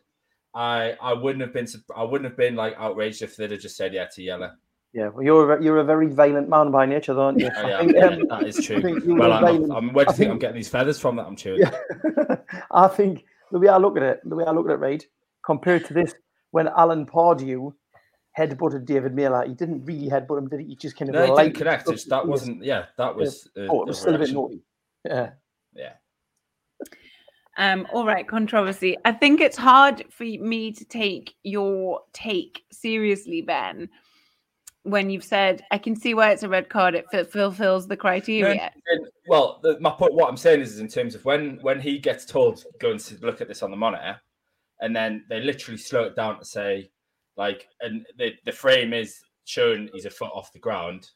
I 0.54 0.96
I 1.00 1.12
wouldn't 1.12 1.42
have 1.42 1.52
been 1.52 1.66
I 1.94 2.02
wouldn't 2.02 2.28
have 2.28 2.36
been 2.36 2.56
like 2.56 2.74
outraged 2.76 3.22
if 3.22 3.36
they'd 3.36 3.50
have 3.50 3.60
just 3.60 3.76
said 3.76 3.94
yeah 3.94 4.06
to 4.14 4.22
yellow. 4.22 4.50
Yeah, 4.94 5.08
well, 5.08 5.22
you're 5.22 5.52
a, 5.52 5.62
you're 5.62 5.76
a 5.78 5.84
very 5.84 6.06
violent 6.08 6.48
man 6.48 6.70
by 6.70 6.86
nature, 6.86 7.18
aren't 7.18 7.38
you? 7.38 7.50
Oh, 7.56 7.68
yeah, 7.68 7.78
think, 7.78 7.92
yeah, 7.94 8.06
um, 8.06 8.26
that 8.30 8.44
is 8.44 8.56
true. 8.64 8.80
Well, 9.18 9.32
I'm, 9.32 9.70
I'm 9.70 9.92
where 9.92 10.06
do 10.06 10.10
I 10.10 10.12
you 10.14 10.16
think 10.16 10.30
I'm 10.30 10.38
getting 10.38 10.56
these 10.56 10.70
feathers 10.70 10.98
from 10.98 11.16
that 11.16 11.26
I'm 11.26 11.36
chewing? 11.36 11.60
Yeah. 11.60 12.36
I 12.70 12.88
think 12.88 13.26
the 13.52 13.58
way 13.58 13.68
I 13.68 13.76
look 13.76 13.98
at 13.98 14.02
it, 14.02 14.20
the 14.24 14.34
way 14.34 14.44
I 14.44 14.50
look 14.50 14.66
at 14.66 14.72
it, 14.72 14.76
right, 14.78 15.06
compared 15.44 15.84
to 15.86 15.94
this, 15.94 16.14
when 16.52 16.68
Alan 16.68 17.04
Pardew 17.04 17.74
headbutted 18.36 18.86
David 18.86 19.14
Meyler, 19.14 19.46
he 19.46 19.52
didn't 19.52 19.84
really 19.84 20.08
headbutt 20.08 20.38
him, 20.38 20.48
did 20.48 20.60
he? 20.60 20.66
He 20.68 20.76
just 20.76 20.96
kind 20.96 21.10
of 21.10 21.16
No, 21.16 21.22
it 21.24 21.30
light- 21.32 21.44
didn't 21.44 21.56
connect. 21.56 21.90
It's, 21.90 22.04
that 22.06 22.26
wasn't. 22.26 22.64
Yeah, 22.64 22.86
that 22.96 23.14
was. 23.14 23.46
Uh, 23.56 23.66
Oh, 23.68 23.82
it 23.82 23.88
was 23.88 23.98
a 23.98 24.00
still 24.00 24.14
a 24.14 24.18
bit 24.18 24.32
naughty. 24.32 24.62
Yeah. 25.04 25.30
Yeah. 25.74 25.92
Um, 27.58 27.88
all 27.92 28.06
right, 28.06 28.26
controversy. 28.26 28.96
I 29.04 29.10
think 29.10 29.40
it's 29.40 29.56
hard 29.56 30.04
for 30.10 30.22
me 30.22 30.70
to 30.72 30.84
take 30.84 31.34
your 31.42 32.02
take 32.12 32.62
seriously, 32.70 33.42
Ben, 33.42 33.88
when 34.84 35.10
you've 35.10 35.24
said 35.24 35.64
I 35.72 35.78
can 35.78 35.96
see 35.96 36.14
why 36.14 36.30
it's 36.30 36.44
a 36.44 36.48
red 36.48 36.68
card. 36.68 36.94
It 36.94 37.06
ful- 37.10 37.24
fulfills 37.24 37.88
the 37.88 37.96
criteria. 37.96 38.70
And, 38.86 39.06
well, 39.26 39.58
the, 39.62 39.76
my 39.80 39.90
point, 39.90 40.14
what 40.14 40.30
I'm 40.30 40.36
saying 40.36 40.60
is, 40.60 40.74
is 40.74 40.78
in 40.78 40.86
terms 40.86 41.16
of 41.16 41.24
when 41.24 41.58
when 41.62 41.80
he 41.80 41.98
gets 41.98 42.24
told 42.24 42.64
go 42.80 42.92
and 42.92 43.18
look 43.22 43.40
at 43.40 43.48
this 43.48 43.64
on 43.64 43.72
the 43.72 43.76
monitor, 43.76 44.20
and 44.80 44.94
then 44.94 45.24
they 45.28 45.40
literally 45.40 45.78
slow 45.78 46.04
it 46.04 46.14
down 46.14 46.38
to 46.38 46.44
say, 46.44 46.90
like, 47.36 47.66
and 47.80 48.06
the 48.18 48.34
the 48.46 48.52
frame 48.52 48.92
is 48.92 49.20
showing 49.46 49.88
he's 49.92 50.04
a 50.04 50.10
foot 50.10 50.30
off 50.32 50.52
the 50.52 50.60
ground. 50.60 51.10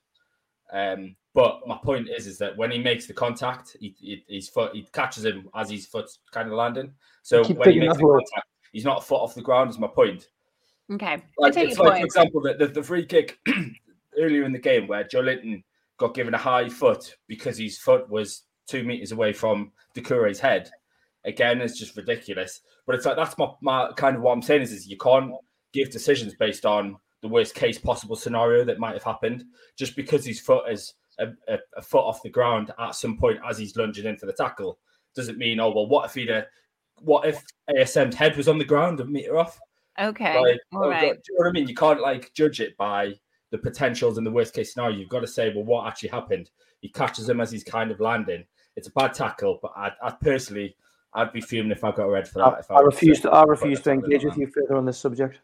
Um, 0.73 1.17
but 1.35 1.67
my 1.67 1.79
point 1.83 2.09
is, 2.09 2.27
is 2.27 2.39
that 2.39 2.57
when 2.57 2.71
he 2.71 2.79
makes 2.79 3.07
the 3.07 3.13
contact, 3.13 3.77
he, 3.81 3.95
he, 3.99 4.25
his 4.29 4.49
foot 4.49 4.75
he 4.75 4.87
catches 4.93 5.25
him 5.25 5.49
as 5.55 5.71
his 5.71 5.87
foot's 5.87 6.19
kind 6.31 6.49
of 6.49 6.55
landing. 6.55 6.93
So 7.23 7.45
when 7.45 7.71
he 7.71 7.81
makes 7.81 7.97
the 7.97 8.05
word. 8.05 8.19
contact, 8.19 8.49
he's 8.73 8.85
not 8.85 8.99
a 8.99 9.03
foot 9.03 9.23
off 9.23 9.35
the 9.35 9.43
ground. 9.43 9.71
Is 9.71 9.79
my 9.79 9.89
point. 9.89 10.29
Okay, 10.93 11.07
I 11.07 11.23
Like 11.39 11.55
take 11.55 11.71
it's 11.71 11.79
your 11.79 11.87
like, 11.87 12.01
for 12.01 12.07
example, 12.07 12.41
the, 12.43 12.55
the, 12.55 12.67
the 12.67 12.83
free 12.83 13.07
kick 13.07 13.39
earlier 14.19 14.45
in 14.45 14.53
the 14.53 14.59
game 14.59 14.87
where 14.87 15.05
Joelinton 15.05 15.63
got 15.99 16.15
given 16.15 16.35
a 16.35 16.39
high 16.39 16.69
foot 16.69 17.17
because 17.29 17.57
his 17.57 17.79
foot 17.79 18.09
was 18.11 18.43
two 18.67 18.83
meters 18.85 19.13
away 19.13 19.33
from 19.33 19.73
Doucouré's 19.95 20.41
head. 20.41 20.71
Again, 21.25 21.61
it's 21.61 21.79
just 21.79 21.97
ridiculous. 21.97 22.61
But 22.87 22.97
it's 22.97 23.07
like 23.07 23.17
that's 23.17 23.39
my, 23.39 23.49
my 23.61 23.93
kind 23.97 24.17
of 24.17 24.23
what 24.23 24.33
I'm 24.33 24.43
saying 24.43 24.63
is, 24.63 24.73
is 24.73 24.89
you 24.89 24.99
can't 24.99 25.33
give 25.73 25.91
decisions 25.91 26.35
based 26.35 26.67
on 26.67 26.97
the 27.23 27.29
worst 27.29 27.55
case 27.55 27.79
possible 27.79 28.17
scenario 28.17 28.65
that 28.65 28.79
might 28.79 28.95
have 28.95 29.03
happened 29.03 29.45
just 29.77 29.97
because 29.97 30.25
his 30.25 30.41
foot 30.41 30.71
is 30.71 30.95
a, 31.19 31.29
a, 31.49 31.59
a 31.77 31.83
foot 31.83 32.05
off 32.05 32.23
the 32.23 32.29
ground 32.29 32.73
at 32.79 32.95
some 32.95 33.17
point 33.17 33.39
as 33.49 33.57
he's 33.57 33.77
lunging 33.77 34.07
in 34.07 34.17
for 34.17 34.27
the 34.27 34.33
tackle 34.33 34.79
doesn't 35.15 35.39
mean 35.39 35.61
oh 35.61 35.71
well 35.71 35.87
what 35.87 36.07
if 36.07 36.15
he'd 36.15 36.31
a, 36.31 36.45
what 37.01 37.27
if 37.27 37.45
ASM's 37.71 38.15
head 38.15 38.37
was 38.37 38.49
on 38.49 38.59
the 38.59 38.65
ground 38.65 38.99
a 39.01 39.05
meter 39.05 39.39
off 39.39 39.59
Okay, 40.01 40.41
like, 40.41 40.61
all 40.73 40.85
oh, 40.85 40.89
right. 40.89 41.01
God, 41.03 41.23
do 41.23 41.33
you 41.33 41.39
know 41.39 41.45
what 41.45 41.49
I 41.49 41.53
mean? 41.53 41.69
You 41.69 41.75
can't 41.75 42.01
like 42.01 42.33
judge 42.33 42.61
it 42.61 42.77
by 42.77 43.13
the 43.51 43.59
potentials 43.59 44.17
and 44.17 44.27
the 44.27 44.31
worst 44.31 44.55
case 44.55 44.73
scenario. 44.73 44.97
You've 44.97 45.11
got 45.11 45.21
to 45.21 45.27
say, 45.27 45.53
well, 45.55 45.65
what 45.65 45.87
actually 45.87 46.09
happened? 46.09 46.51
He 46.81 46.89
catches 46.89 47.29
him 47.29 47.41
as 47.41 47.51
he's 47.51 47.65
kind 47.65 47.91
of 47.91 48.01
landing. 48.01 48.45
It's 48.77 48.89
a 48.89 48.93
bad 48.93 49.13
tackle, 49.13 49.59
but 49.61 49.73
I, 49.77 49.93
I 50.03 50.11
personally, 50.13 50.77
I'd 51.13 51.33
be 51.33 51.43
fuming 51.43 51.73
if 51.73 51.85
I 51.85 51.93
got 51.93 52.05
a 52.05 52.11
red 52.11 52.27
for 52.27 52.39
that. 52.39 52.55
I, 52.55 52.59
if 52.61 52.71
I 52.71 52.75
was, 52.81 52.95
refuse 52.95 53.21
to, 53.21 53.31
I 53.31 53.43
refuse 53.43 53.83
to 53.83 53.91
engage 53.91 54.25
with 54.25 54.39
you 54.39 54.47
further 54.47 54.77
on 54.77 54.87
this 54.87 54.99
subject. 54.99 55.41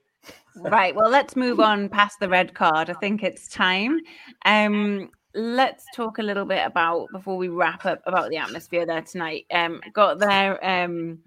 Right. 0.56 0.94
Well, 0.94 1.10
let's 1.10 1.36
move 1.36 1.60
on 1.60 1.88
past 1.88 2.18
the 2.20 2.28
red 2.28 2.54
card. 2.54 2.90
I 2.90 2.94
think 2.94 3.22
it's 3.22 3.48
time. 3.48 4.00
Um, 4.44 5.10
let's 5.34 5.84
talk 5.94 6.18
a 6.18 6.22
little 6.22 6.44
bit 6.44 6.66
about 6.66 7.06
before 7.12 7.36
we 7.36 7.48
wrap 7.48 7.86
up 7.86 8.00
about 8.06 8.30
the 8.30 8.38
atmosphere 8.38 8.84
there 8.84 9.02
tonight. 9.02 9.46
Um, 9.50 9.80
got 9.92 10.18
there. 10.18 10.64
Um, 10.64 11.20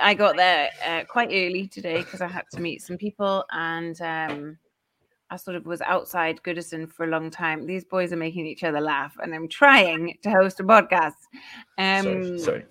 I 0.00 0.14
got 0.14 0.36
there 0.36 0.70
uh, 0.84 1.04
quite 1.04 1.28
early 1.28 1.68
today 1.68 1.98
because 1.98 2.20
I 2.20 2.26
had 2.26 2.44
to 2.52 2.60
meet 2.60 2.82
some 2.82 2.98
people, 2.98 3.44
and 3.50 4.00
um, 4.00 4.58
I 5.30 5.36
sort 5.36 5.56
of 5.56 5.66
was 5.66 5.80
outside 5.80 6.40
Goodison 6.42 6.90
for 6.90 7.04
a 7.04 7.08
long 7.08 7.30
time. 7.30 7.66
These 7.66 7.84
boys 7.84 8.12
are 8.12 8.16
making 8.16 8.46
each 8.46 8.64
other 8.64 8.80
laugh, 8.80 9.16
and 9.22 9.34
I'm 9.34 9.48
trying 9.48 10.18
to 10.22 10.30
host 10.30 10.60
a 10.60 10.64
podcast. 10.64 11.14
Um, 11.78 12.04
Sorry, 12.04 12.38
sorry. 12.38 12.64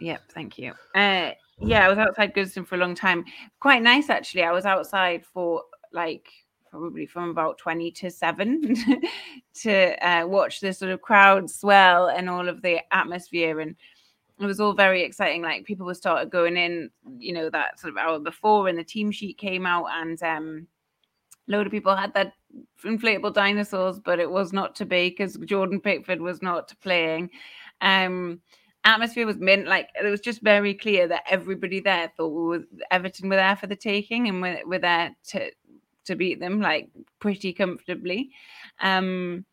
Yep, 0.00 0.22
thank 0.32 0.58
you. 0.58 0.72
Uh, 0.94 1.32
yeah, 1.58 1.84
I 1.84 1.88
was 1.88 1.98
outside 1.98 2.34
Goodison 2.34 2.66
for 2.66 2.74
a 2.74 2.78
long 2.78 2.94
time. 2.94 3.24
Quite 3.60 3.82
nice, 3.82 4.10
actually. 4.10 4.42
I 4.42 4.52
was 4.52 4.64
outside 4.64 5.24
for 5.24 5.62
like 5.92 6.28
probably 6.72 7.04
from 7.04 7.28
about 7.28 7.58
20 7.58 7.90
to 7.90 8.10
7 8.10 8.74
to 9.54 10.08
uh, 10.08 10.26
watch 10.26 10.60
the 10.60 10.72
sort 10.72 10.90
of 10.90 11.02
crowd 11.02 11.50
swell 11.50 12.08
and 12.08 12.30
all 12.30 12.48
of 12.48 12.62
the 12.62 12.80
atmosphere 12.94 13.60
and 13.60 13.76
it 14.40 14.46
was 14.46 14.58
all 14.58 14.72
very 14.72 15.02
exciting 15.02 15.42
like 15.42 15.66
people 15.66 15.84
were 15.84 15.94
started 15.94 16.30
going 16.30 16.56
in 16.56 16.88
you 17.18 17.34
know 17.34 17.50
that 17.50 17.78
sort 17.78 17.92
of 17.92 17.98
hour 17.98 18.18
before 18.18 18.68
and 18.68 18.78
the 18.78 18.84
team 18.84 19.10
sheet 19.10 19.36
came 19.36 19.66
out 19.66 19.84
and 20.00 20.22
um 20.22 20.66
a 21.46 21.52
load 21.52 21.66
of 21.66 21.72
people 21.72 21.94
had 21.94 22.14
that 22.14 22.32
inflatable 22.84 23.34
dinosaurs 23.34 24.00
but 24.00 24.18
it 24.18 24.30
was 24.30 24.52
not 24.52 24.74
to 24.74 24.86
be 24.86 25.10
because 25.10 25.36
jordan 25.44 25.78
pickford 25.78 26.22
was 26.22 26.40
not 26.40 26.72
playing 26.80 27.28
um 27.82 28.40
atmosphere 28.84 29.26
was 29.26 29.38
mint. 29.38 29.66
Like 29.66 29.88
it 29.94 30.08
was 30.08 30.20
just 30.20 30.42
very 30.42 30.74
clear 30.74 31.08
that 31.08 31.24
everybody 31.28 31.80
there 31.80 32.12
thought 32.16 32.28
we 32.28 32.58
were, 32.58 32.64
Everton 32.90 33.28
were 33.28 33.36
there 33.36 33.56
for 33.56 33.66
the 33.66 33.76
taking 33.76 34.28
and 34.28 34.42
we're, 34.42 34.62
we're 34.66 34.78
there 34.78 35.16
to 35.28 35.50
to 36.04 36.16
beat 36.16 36.40
them 36.40 36.60
like 36.60 36.90
pretty 37.20 37.52
comfortably. 37.52 38.30
Um, 38.80 39.44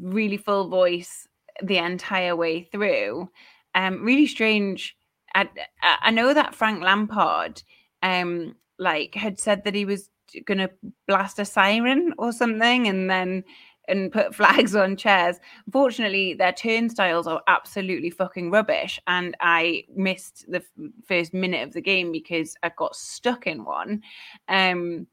really 0.00 0.36
full 0.36 0.68
voice 0.68 1.28
the 1.62 1.78
entire 1.78 2.34
way 2.34 2.62
through. 2.62 3.28
Um, 3.74 4.04
really 4.04 4.26
strange. 4.26 4.96
I, 5.34 5.48
I 5.82 6.10
know 6.10 6.34
that 6.34 6.54
Frank 6.54 6.82
Lampard 6.82 7.62
um 8.02 8.56
like 8.78 9.14
had 9.14 9.38
said 9.38 9.62
that 9.64 9.74
he 9.74 9.84
was 9.84 10.10
gonna 10.44 10.68
blast 11.06 11.38
a 11.38 11.44
siren 11.44 12.12
or 12.18 12.32
something 12.32 12.88
and 12.88 13.08
then 13.08 13.44
and 13.88 14.12
put 14.12 14.34
flags 14.34 14.74
on 14.74 14.96
chairs. 14.96 15.38
Fortunately, 15.70 16.34
their 16.34 16.52
turnstiles 16.52 17.26
are 17.26 17.42
absolutely 17.48 18.10
fucking 18.10 18.50
rubbish. 18.50 19.00
And 19.06 19.36
I 19.40 19.84
missed 19.94 20.44
the 20.48 20.58
f- 20.58 20.90
first 21.06 21.34
minute 21.34 21.66
of 21.66 21.74
the 21.74 21.80
game 21.80 22.12
because 22.12 22.54
I 22.62 22.70
got 22.76 22.96
stuck 22.96 23.46
in 23.46 23.64
one. 23.64 24.02
Um, 24.48 25.06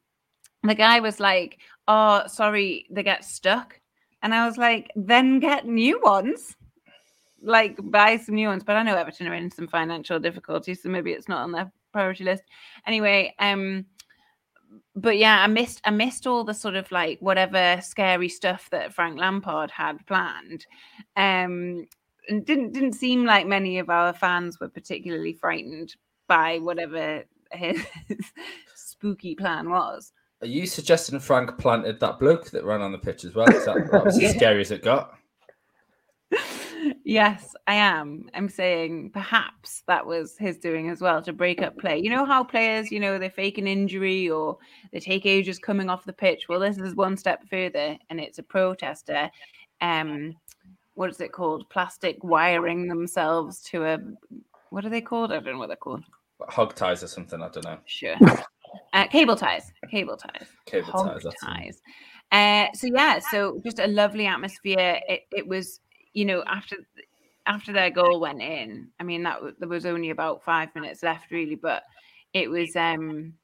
the 0.62 0.74
guy 0.74 1.00
was 1.00 1.20
like, 1.20 1.58
Oh, 1.88 2.22
sorry, 2.26 2.86
they 2.90 3.02
get 3.02 3.24
stuck. 3.24 3.80
And 4.22 4.34
I 4.34 4.46
was 4.46 4.58
like, 4.58 4.90
Then 4.94 5.40
get 5.40 5.66
new 5.66 6.00
ones. 6.02 6.56
Like, 7.42 7.78
buy 7.82 8.18
some 8.18 8.34
new 8.34 8.48
ones. 8.48 8.62
But 8.62 8.76
I 8.76 8.82
know 8.82 8.96
Everton 8.96 9.26
are 9.26 9.34
in 9.34 9.50
some 9.50 9.66
financial 9.66 10.20
difficulties, 10.20 10.82
so 10.82 10.90
maybe 10.90 11.12
it's 11.12 11.28
not 11.28 11.42
on 11.42 11.52
their 11.52 11.72
priority 11.92 12.24
list. 12.24 12.44
Anyway, 12.86 13.34
um, 13.38 13.86
but 14.94 15.18
yeah, 15.18 15.42
I 15.42 15.46
missed 15.46 15.80
I 15.84 15.90
missed 15.90 16.26
all 16.26 16.44
the 16.44 16.54
sort 16.54 16.76
of 16.76 16.90
like 16.92 17.18
whatever 17.20 17.80
scary 17.82 18.28
stuff 18.28 18.68
that 18.70 18.94
Frank 18.94 19.18
Lampard 19.18 19.70
had 19.70 20.04
planned. 20.06 20.66
Um 21.16 21.86
and 22.28 22.44
didn't 22.46 22.72
didn't 22.72 22.92
seem 22.92 23.24
like 23.24 23.46
many 23.46 23.78
of 23.78 23.90
our 23.90 24.12
fans 24.12 24.60
were 24.60 24.68
particularly 24.68 25.32
frightened 25.32 25.94
by 26.28 26.58
whatever 26.58 27.24
his 27.52 27.82
spooky 28.74 29.34
plan 29.34 29.70
was. 29.70 30.12
Are 30.42 30.46
you 30.46 30.66
suggesting 30.66 31.20
Frank 31.20 31.58
planted 31.58 32.00
that 32.00 32.18
bloke 32.18 32.50
that 32.50 32.64
ran 32.64 32.80
on 32.80 32.92
the 32.92 32.98
pitch 32.98 33.24
as 33.24 33.34
well? 33.34 33.50
Is 33.50 33.64
that, 33.66 33.90
that 33.90 34.04
was 34.04 34.22
as 34.22 34.34
scary 34.34 34.62
as 34.62 34.70
it 34.70 34.82
got? 34.82 35.18
Yes, 37.04 37.54
I 37.66 37.74
am. 37.74 38.28
I'm 38.34 38.48
saying 38.48 39.10
perhaps 39.10 39.82
that 39.86 40.04
was 40.04 40.36
his 40.38 40.58
doing 40.58 40.90
as 40.90 41.00
well 41.00 41.22
to 41.22 41.32
break 41.32 41.62
up 41.62 41.78
play. 41.78 41.98
You 41.98 42.10
know 42.10 42.24
how 42.24 42.44
players, 42.44 42.90
you 42.90 43.00
know, 43.00 43.18
they 43.18 43.28
fake 43.28 43.58
an 43.58 43.66
injury 43.66 44.28
or 44.30 44.58
they 44.92 45.00
take 45.00 45.26
ages 45.26 45.58
coming 45.58 45.90
off 45.90 46.04
the 46.04 46.12
pitch. 46.12 46.48
Well, 46.48 46.60
this 46.60 46.78
is 46.78 46.94
one 46.94 47.16
step 47.16 47.42
further, 47.48 47.96
and 48.08 48.20
it's 48.20 48.38
a 48.38 48.42
protester. 48.42 49.30
Um, 49.80 50.36
what 50.94 51.10
is 51.10 51.20
it 51.20 51.32
called? 51.32 51.68
Plastic 51.70 52.22
wiring 52.22 52.88
themselves 52.88 53.60
to 53.70 53.84
a 53.84 53.98
what 54.70 54.84
are 54.84 54.90
they 54.90 55.00
called? 55.00 55.32
I 55.32 55.40
don't 55.40 55.54
know 55.54 55.58
what 55.58 55.68
they're 55.68 55.76
called. 55.76 56.04
Hog 56.48 56.74
ties 56.74 57.02
or 57.02 57.08
something. 57.08 57.42
I 57.42 57.48
don't 57.48 57.64
know. 57.64 57.78
Sure. 57.86 58.16
Uh, 58.92 59.06
cable 59.08 59.36
ties. 59.36 59.72
Cable 59.90 60.16
ties. 60.16 60.46
Cable 60.66 60.92
Hog 60.92 61.20
ties. 61.20 61.34
ties. 61.42 61.82
Uh, 62.32 62.66
so 62.72 62.86
yeah, 62.86 63.18
so 63.18 63.60
just 63.64 63.80
a 63.80 63.86
lovely 63.88 64.26
atmosphere. 64.26 65.00
It, 65.08 65.22
it 65.32 65.46
was 65.46 65.80
you 66.14 66.24
know, 66.24 66.42
after 66.46 66.76
after 67.46 67.72
their 67.72 67.90
goal 67.90 68.20
went 68.20 68.42
in, 68.42 68.88
I 68.98 69.02
mean 69.02 69.22
that 69.24 69.40
there 69.58 69.68
was 69.68 69.86
only 69.86 70.10
about 70.10 70.44
five 70.44 70.74
minutes 70.74 71.02
left, 71.02 71.30
really, 71.30 71.54
but 71.56 71.82
it 72.32 72.50
was 72.50 72.76
um 72.76 73.34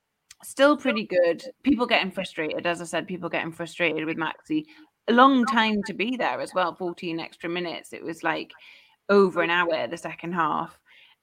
still 0.42 0.76
pretty 0.76 1.05
good. 1.05 1.42
People 1.62 1.87
getting 1.87 2.11
frustrated, 2.11 2.66
as 2.66 2.81
I 2.81 2.85
said, 2.85 3.07
people 3.07 3.29
getting 3.29 3.52
frustrated 3.52 4.05
with 4.05 4.16
Maxi. 4.16 4.64
A 5.09 5.12
long 5.12 5.44
time 5.46 5.83
to 5.85 5.94
be 5.94 6.16
there 6.16 6.40
as 6.40 6.52
well, 6.52 6.74
14 6.74 7.20
extra 7.20 7.48
minutes. 7.48 7.92
It 7.92 8.02
was 8.02 8.22
like 8.22 8.52
over 9.09 9.42
an 9.42 9.50
hour 9.50 9.87
the 9.87 9.96
second 9.96 10.33
half, 10.33 10.79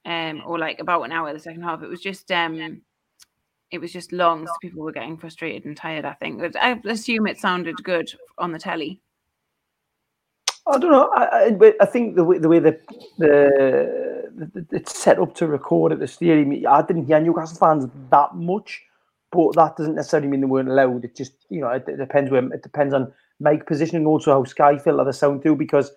um, 0.06 0.42
or 0.46 0.58
like 0.58 0.80
about 0.80 1.02
an 1.02 1.12
hour 1.12 1.32
the 1.32 1.38
second 1.38 1.62
half. 1.62 1.82
It 1.82 1.88
was 1.88 2.00
just 2.00 2.30
um 2.32 2.82
it 3.70 3.80
was 3.80 3.92
just 3.92 4.12
long, 4.12 4.46
so 4.46 4.52
people 4.62 4.82
were 4.82 4.92
getting 4.92 5.16
frustrated 5.16 5.64
and 5.64 5.76
tired, 5.76 6.04
I 6.04 6.12
think. 6.14 6.40
I 6.60 6.80
assume 6.84 7.26
it 7.26 7.38
sounded 7.38 7.82
good 7.82 8.12
on 8.38 8.52
the 8.52 8.58
telly. 8.58 9.00
I 10.66 10.78
don't 10.78 10.90
know. 10.90 11.10
I, 11.14 11.48
I, 11.48 11.74
I 11.80 11.86
think 11.86 12.16
the 12.16 12.24
way 12.24 12.38
the 12.38 12.48
way 12.48 12.58
the, 12.58 12.80
the, 13.18 14.30
the 14.34 14.66
it's 14.72 14.98
set 14.98 15.18
up 15.18 15.34
to 15.36 15.46
record 15.46 15.92
at 15.92 15.98
the 15.98 16.06
stadium, 16.06 16.64
I 16.66 16.82
didn't 16.82 17.06
hear 17.06 17.20
Newcastle 17.20 17.58
fans 17.58 17.86
that 18.10 18.34
much, 18.34 18.82
but 19.30 19.54
that 19.56 19.76
doesn't 19.76 19.94
necessarily 19.94 20.28
mean 20.28 20.40
they 20.40 20.46
weren't 20.46 20.70
loud. 20.70 21.04
It 21.04 21.16
just 21.16 21.32
you 21.50 21.60
know 21.60 21.68
it, 21.68 21.84
it 21.86 21.98
depends 21.98 22.30
where 22.30 22.42
it 22.52 22.62
depends 22.62 22.94
on 22.94 23.12
mic 23.40 23.66
positioning, 23.66 24.06
also 24.06 24.32
how 24.32 24.44
Sky 24.44 24.78
filter 24.78 25.04
the 25.04 25.12
sound 25.12 25.42
too, 25.42 25.54
because 25.54 25.92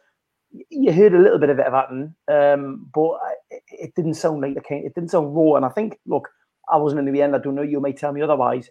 you 0.69 0.91
heard 0.91 1.13
a 1.13 1.19
little 1.19 1.39
bit 1.39 1.49
of 1.49 1.59
it 1.59 1.65
Everton, 1.65 2.15
um, 2.27 2.89
but 2.93 3.17
it, 3.49 3.63
it 3.69 3.95
didn't 3.95 4.15
sound 4.15 4.41
like 4.41 4.55
the 4.55 4.61
kind. 4.61 4.85
It 4.85 4.95
didn't 4.95 5.11
sound 5.11 5.33
raw, 5.33 5.55
and 5.55 5.65
I 5.65 5.69
think 5.69 5.97
look, 6.05 6.27
I 6.69 6.75
wasn't 6.75 7.07
in 7.07 7.13
the 7.13 7.21
end. 7.21 7.35
I 7.35 7.39
don't 7.39 7.55
know. 7.55 7.61
You 7.61 7.79
may 7.79 7.93
tell 7.93 8.11
me 8.11 8.21
otherwise, 8.21 8.69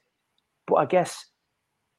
but 0.66 0.74
I 0.74 0.84
guess 0.84 1.24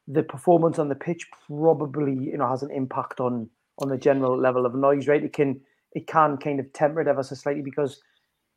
the 0.07 0.21
performance 0.21 0.77
on 0.77 0.87
the 0.87 0.95
pitch 0.95 1.27
probably 1.47 2.13
you 2.13 2.37
know 2.37 2.47
has 2.47 2.61
an 2.61 2.71
impact 2.71 3.19
on 3.19 3.49
on 3.79 3.89
the 3.89 3.97
general 3.97 4.39
level 4.39 4.65
of 4.65 4.75
noise, 4.75 5.07
right? 5.07 5.23
It 5.23 5.33
can 5.33 5.59
it 5.93 6.07
can 6.07 6.37
kind 6.37 6.59
of 6.59 6.71
temper 6.73 7.01
it 7.01 7.07
ever 7.07 7.23
so 7.23 7.35
slightly 7.35 7.61
because, 7.61 8.01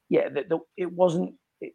yeah, 0.08 0.28
the, 0.28 0.44
the, 0.48 0.58
it 0.76 0.92
wasn't 0.92 1.34
it, 1.60 1.74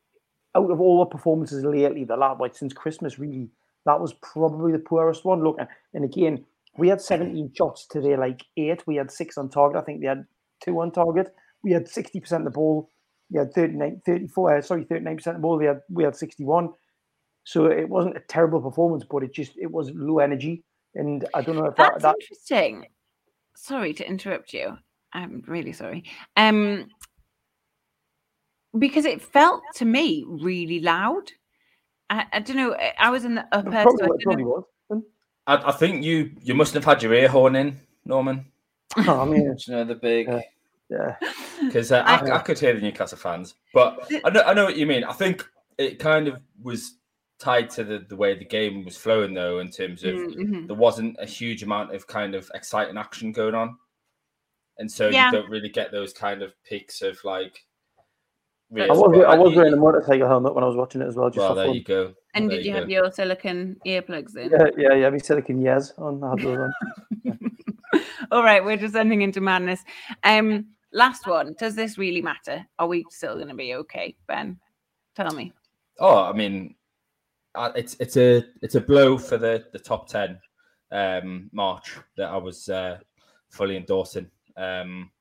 out 0.55 0.69
of 0.69 0.79
all 0.79 0.99
the 0.99 1.05
performances 1.05 1.63
lately, 1.63 2.03
the 2.03 2.17
last 2.17 2.39
like 2.39 2.55
since 2.55 2.73
Christmas, 2.73 3.17
really, 3.19 3.49
that 3.85 3.99
was 3.99 4.13
probably 4.21 4.71
the 4.71 4.79
poorest 4.79 5.25
one. 5.25 5.43
Look, 5.43 5.57
and 5.93 6.05
again, 6.05 6.45
we 6.77 6.89
had 6.89 7.01
17 7.01 7.53
shots 7.55 7.87
today, 7.87 8.17
like 8.17 8.43
eight. 8.57 8.85
We 8.85 8.95
had 8.95 9.11
six 9.11 9.37
on 9.37 9.49
target. 9.49 9.81
I 9.81 9.85
think 9.85 10.01
they 10.01 10.07
had 10.07 10.25
two 10.63 10.79
on 10.81 10.91
target. 10.91 11.33
We 11.63 11.71
had 11.71 11.85
60% 11.85 12.31
of 12.31 12.43
the 12.43 12.49
ball. 12.49 12.89
We 13.31 13.39
had 13.39 13.53
39, 13.53 14.01
34, 14.05 14.57
uh, 14.57 14.61
sorry, 14.61 14.85
39% 14.85 15.27
of 15.27 15.33
the 15.35 15.39
ball. 15.39 15.57
We 15.57 15.65
had 15.65 15.81
we 15.89 16.03
had 16.03 16.15
61. 16.15 16.69
So 17.43 17.65
it 17.67 17.87
wasn't 17.87 18.17
a 18.17 18.21
terrible 18.27 18.61
performance, 18.61 19.05
but 19.09 19.23
it 19.23 19.33
just 19.33 19.53
it 19.57 19.71
was 19.71 19.91
low 19.93 20.19
energy. 20.19 20.63
And 20.95 21.25
I 21.33 21.41
don't 21.41 21.55
know 21.55 21.65
if 21.65 21.75
That's 21.75 21.93
that, 21.93 22.01
that 22.01 22.15
interesting 22.21 22.85
sorry 23.55 23.93
to 23.93 24.07
interrupt 24.07 24.53
you. 24.53 24.77
I'm 25.13 25.43
really 25.47 25.73
sorry. 25.73 26.03
Um, 26.35 26.87
because 28.77 29.05
it 29.05 29.21
felt 29.21 29.61
to 29.75 29.85
me 29.85 30.25
really 30.27 30.79
loud. 30.81 31.31
I, 32.09 32.25
I 32.33 32.39
don't 32.39 32.57
know. 32.57 32.75
I 32.99 33.09
was 33.09 33.25
in 33.25 33.35
the 33.35 33.45
upper. 33.51 33.71
probably, 33.71 33.97
so 33.97 34.05
I 34.05 34.07
was, 34.09 34.23
probably 34.23 34.43
know- 34.43 34.67
was. 34.89 35.03
I, 35.47 35.55
I 35.69 35.71
think 35.71 36.03
you 36.03 36.31
you 36.41 36.53
must 36.55 36.73
have 36.73 36.83
had 36.85 37.01
your 37.03 37.13
ear 37.13 37.27
horn 37.29 37.55
in, 37.55 37.79
Norman. 38.03 38.45
Oh, 38.97 39.21
I 39.21 39.25
mean, 39.25 39.55
you 39.67 39.73
know 39.73 39.83
the 39.83 39.95
big 39.95 40.27
Yeah. 40.27 40.41
yeah. 40.89 41.15
because 41.65 41.91
uh, 41.91 42.03
I, 42.05 42.15
I- 42.17 42.35
I 42.35 42.39
could 42.39 42.59
hear 42.59 42.73
the 42.73 42.81
Newcastle 42.81 43.17
fans, 43.17 43.55
but 43.73 44.07
I 44.23 44.29
know 44.29 44.41
I 44.41 44.53
know 44.53 44.65
what 44.65 44.75
you 44.77 44.85
mean. 44.85 45.03
I 45.03 45.13
think 45.13 45.47
it 45.77 45.99
kind 45.99 46.27
of 46.27 46.39
was 46.61 46.95
tied 47.45 47.69
to 47.71 47.83
the, 47.83 47.99
the 48.09 48.15
way 48.15 48.33
the 48.37 48.45
game 48.45 48.83
was 48.85 48.97
flowing, 48.97 49.33
though, 49.33 49.59
in 49.59 49.69
terms 49.69 50.03
of 50.03 50.15
Mm, 50.15 50.35
mhm. 50.35 50.67
there 50.67 50.75
wasn't 50.87 51.15
a 51.19 51.25
huge 51.25 51.61
amount 51.63 51.93
of 51.95 52.07
kind 52.07 52.33
of 52.35 52.49
exciting 52.53 52.97
action 52.97 53.31
going 53.31 53.55
on, 53.55 53.77
and 54.79 54.91
so 54.91 55.09
Yeah. 55.09 55.27
you 55.27 55.31
don't 55.37 55.49
really 55.49 55.69
get 55.69 55.91
those 55.91 56.11
kind 56.13 56.41
of 56.41 56.53
peaks 56.63 57.01
of 57.01 57.23
like. 57.23 57.55
I 58.77 58.87
was, 58.87 59.11
but 59.15 59.25
I 59.25 59.37
was 59.37 59.51
you- 59.51 59.57
wearing 59.57 59.73
a 59.73 59.77
motorcycle 59.77 60.27
helmet 60.27 60.55
when 60.55 60.63
I 60.63 60.67
was 60.67 60.75
watching 60.75 61.01
it 61.01 61.07
as 61.07 61.15
well. 61.15 61.29
Just 61.29 61.37
Well, 61.37 61.53
there 61.55 61.67
fun. 61.67 61.75
you 61.75 61.83
go. 61.83 62.13
And 62.33 62.49
There 62.49 62.57
did 62.57 62.65
you 62.65 62.73
go. 62.73 62.79
have 62.79 62.89
your 62.89 63.11
silicon 63.11 63.79
earplugs 63.85 64.35
in? 64.35 64.49
Yeah, 64.49 64.67
yeah, 64.77 64.93
yeah. 65.01 65.09
Me 65.11 65.19
silicon 65.19 65.61
yes 65.61 65.93
on. 65.99 66.21
I 66.23 66.29
had 66.31 66.39
those 66.39 66.57
on. 66.57 66.73
All 68.31 68.43
right, 68.43 68.65
we're 68.65 68.75
descending 68.75 69.21
into 69.21 69.39
madness. 69.39 69.83
Um, 70.23 70.65
last 70.91 71.27
one. 71.27 71.53
Does 71.59 71.75
this 71.75 71.97
really 71.97 72.21
matter? 72.23 72.65
Are 72.79 72.87
we 72.87 73.05
still 73.11 73.35
going 73.35 73.47
to 73.49 73.53
be 73.55 73.75
okay, 73.75 74.15
Ben? 74.27 74.59
Tell 75.15 75.31
me. 75.31 75.53
Oh, 75.99 76.23
I 76.23 76.33
mean, 76.33 76.75
it's 77.75 77.95
it's 77.99 78.17
a 78.17 78.43
it's 78.61 78.75
a 78.75 78.81
blow 78.81 79.17
for 79.17 79.37
the 79.37 79.65
the 79.71 79.79
top 79.79 80.07
ten 80.07 80.39
um, 80.91 81.49
March 81.51 81.97
that 82.17 82.29
I 82.29 82.37
was 82.37 82.69
uh, 82.69 82.99
fully 83.49 83.77
endorsing. 83.77 84.29
Um, 84.57 85.11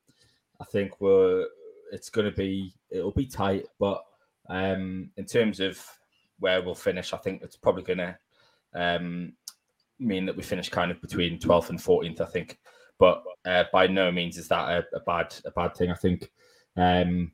I 0.59 0.65
think 0.65 0.99
we're 1.01 1.47
it's 1.91 2.09
going 2.09 2.29
to 2.29 2.35
be 2.35 2.73
it'll 2.89 3.11
be 3.11 3.25
tight, 3.25 3.65
but 3.79 4.03
um, 4.49 5.09
in 5.17 5.25
terms 5.25 5.59
of 5.59 5.81
where 6.39 6.61
we'll 6.61 6.75
finish, 6.75 7.13
I 7.13 7.17
think 7.17 7.41
it's 7.41 7.57
probably 7.57 7.83
going 7.83 7.99
to 7.99 8.17
um, 8.73 9.33
mean 9.99 10.25
that 10.25 10.35
we 10.35 10.43
finish 10.43 10.69
kind 10.69 10.91
of 10.91 11.01
between 11.01 11.39
12th 11.39 11.69
and 11.69 11.79
14th. 11.79 12.21
I 12.21 12.25
think, 12.25 12.59
but 12.99 13.23
uh, 13.45 13.65
by 13.71 13.87
no 13.87 14.11
means 14.11 14.37
is 14.37 14.47
that 14.49 14.69
a, 14.69 14.95
a 14.95 14.99
bad 15.01 15.35
a 15.45 15.51
bad 15.51 15.75
thing. 15.75 15.91
I 15.91 15.95
think. 15.95 16.29
Um, 16.77 17.31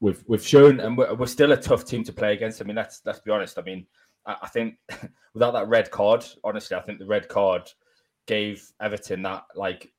we've 0.00 0.22
we've 0.26 0.46
shown, 0.46 0.80
and 0.80 0.96
we're, 0.96 1.14
we're 1.14 1.26
still 1.26 1.52
a 1.52 1.56
tough 1.56 1.84
team 1.84 2.04
to 2.04 2.12
play 2.12 2.32
against. 2.34 2.60
I 2.60 2.64
mean, 2.64 2.76
let's 2.76 3.02
let's 3.04 3.20
be 3.20 3.30
honest. 3.30 3.58
I 3.58 3.62
mean, 3.62 3.86
I, 4.26 4.36
I 4.42 4.48
think 4.48 4.76
without 5.34 5.52
that 5.52 5.68
red 5.68 5.90
card, 5.90 6.24
honestly, 6.44 6.76
I 6.76 6.80
think 6.80 6.98
the 6.98 7.06
red 7.06 7.28
card 7.28 7.70
gave 8.26 8.70
Everton 8.80 9.22
that 9.22 9.44
like 9.54 9.92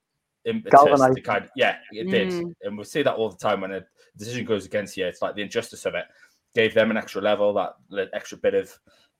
impetus 0.46 0.80
Galvanised. 0.80 1.16
to 1.16 1.22
kind 1.22 1.44
of, 1.46 1.52
yeah, 1.56 1.78
it 1.92 2.10
did. 2.10 2.30
Mm. 2.30 2.54
And 2.64 2.78
we 2.78 2.84
see 2.84 3.02
that 3.04 3.16
all 3.16 3.30
the 3.30 3.38
time 3.38 3.62
when 3.62 3.74
a 3.74 3.86
decision 4.18 4.46
goes 4.46 4.66
against 4.66 4.98
you. 4.98 5.06
It's 5.06 5.22
like 5.22 5.36
the 5.36 5.42
injustice 5.42 5.86
of 5.86 5.96
it 5.96 6.06
gave 6.56 6.74
them 6.74 6.92
an 6.92 6.98
extra 6.98 7.22
level, 7.22 7.54
that 7.54 8.10
extra 8.14 8.38
bit 8.38 8.54
of 8.54 8.72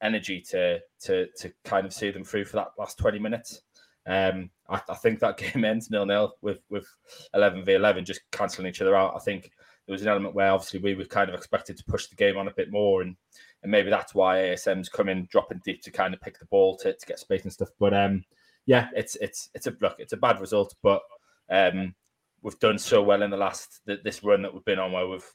energy 0.02 0.42
to 0.42 0.80
to 1.02 1.28
to 1.38 1.52
kind 1.66 1.86
of 1.86 1.94
see 1.94 2.12
them 2.12 2.24
through 2.24 2.46
for 2.46 2.58
that 2.58 2.70
last 2.78 2.98
20 2.98 3.20
minutes. 3.20 3.62
Um, 4.08 4.50
I, 4.70 4.82
I 4.90 4.96
think 4.96 5.20
that 5.20 5.38
game 5.54 5.66
ends 5.66 5.90
nil 5.90 6.06
nil 6.06 6.34
with 6.42 6.60
with 6.70 6.88
11 7.34 7.66
v 7.66 7.74
11 7.74 8.06
just 8.06 8.22
cancelling 8.32 8.68
each 8.68 8.82
other 8.82 8.96
out. 8.96 9.16
I 9.16 9.20
think 9.20 9.52
there 9.86 9.94
was 9.94 10.02
an 10.02 10.08
element 10.08 10.36
where 10.36 10.52
obviously 10.52 10.80
we 10.80 10.96
were 10.96 11.06
kind 11.06 11.30
of 11.30 11.36
expected 11.36 11.78
to 11.78 11.84
push 11.86 12.08
the 12.08 12.16
game 12.16 12.38
on 12.38 12.48
a 12.48 12.54
bit 12.54 12.72
more, 12.72 13.02
and 13.02 13.16
and 13.64 13.72
maybe 13.72 13.90
that's 13.90 14.16
why 14.16 14.38
ASM's 14.38 14.90
coming 14.90 15.28
dropping 15.32 15.62
deep 15.66 15.82
to 15.84 15.92
kind 15.92 16.14
of 16.14 16.22
pick 16.22 16.40
the 16.40 16.46
ball 16.46 16.78
to, 16.78 16.94
to 16.94 17.06
get 17.06 17.20
space 17.20 17.44
and 17.44 17.52
stuff. 17.54 17.70
But 17.80 17.94
um, 17.94 18.24
yeah, 18.66 18.88
it's 18.96 19.16
it's 19.18 19.50
it's 19.54 19.68
a 19.68 19.74
look, 19.82 19.96
it's 20.00 20.14
a 20.14 20.18
bad 20.18 20.40
result, 20.40 20.76
but 20.84 21.02
um, 21.50 21.94
we've 22.42 22.60
done 22.60 22.78
so 22.78 23.02
well 23.04 23.22
in 23.24 23.32
the 23.32 23.38
last 23.38 23.82
th- 23.88 24.02
this 24.04 24.24
run 24.24 24.42
that 24.44 24.54
we've 24.54 24.66
been 24.66 24.80
on 24.80 24.92
where 24.92 25.08
we've 25.08 25.30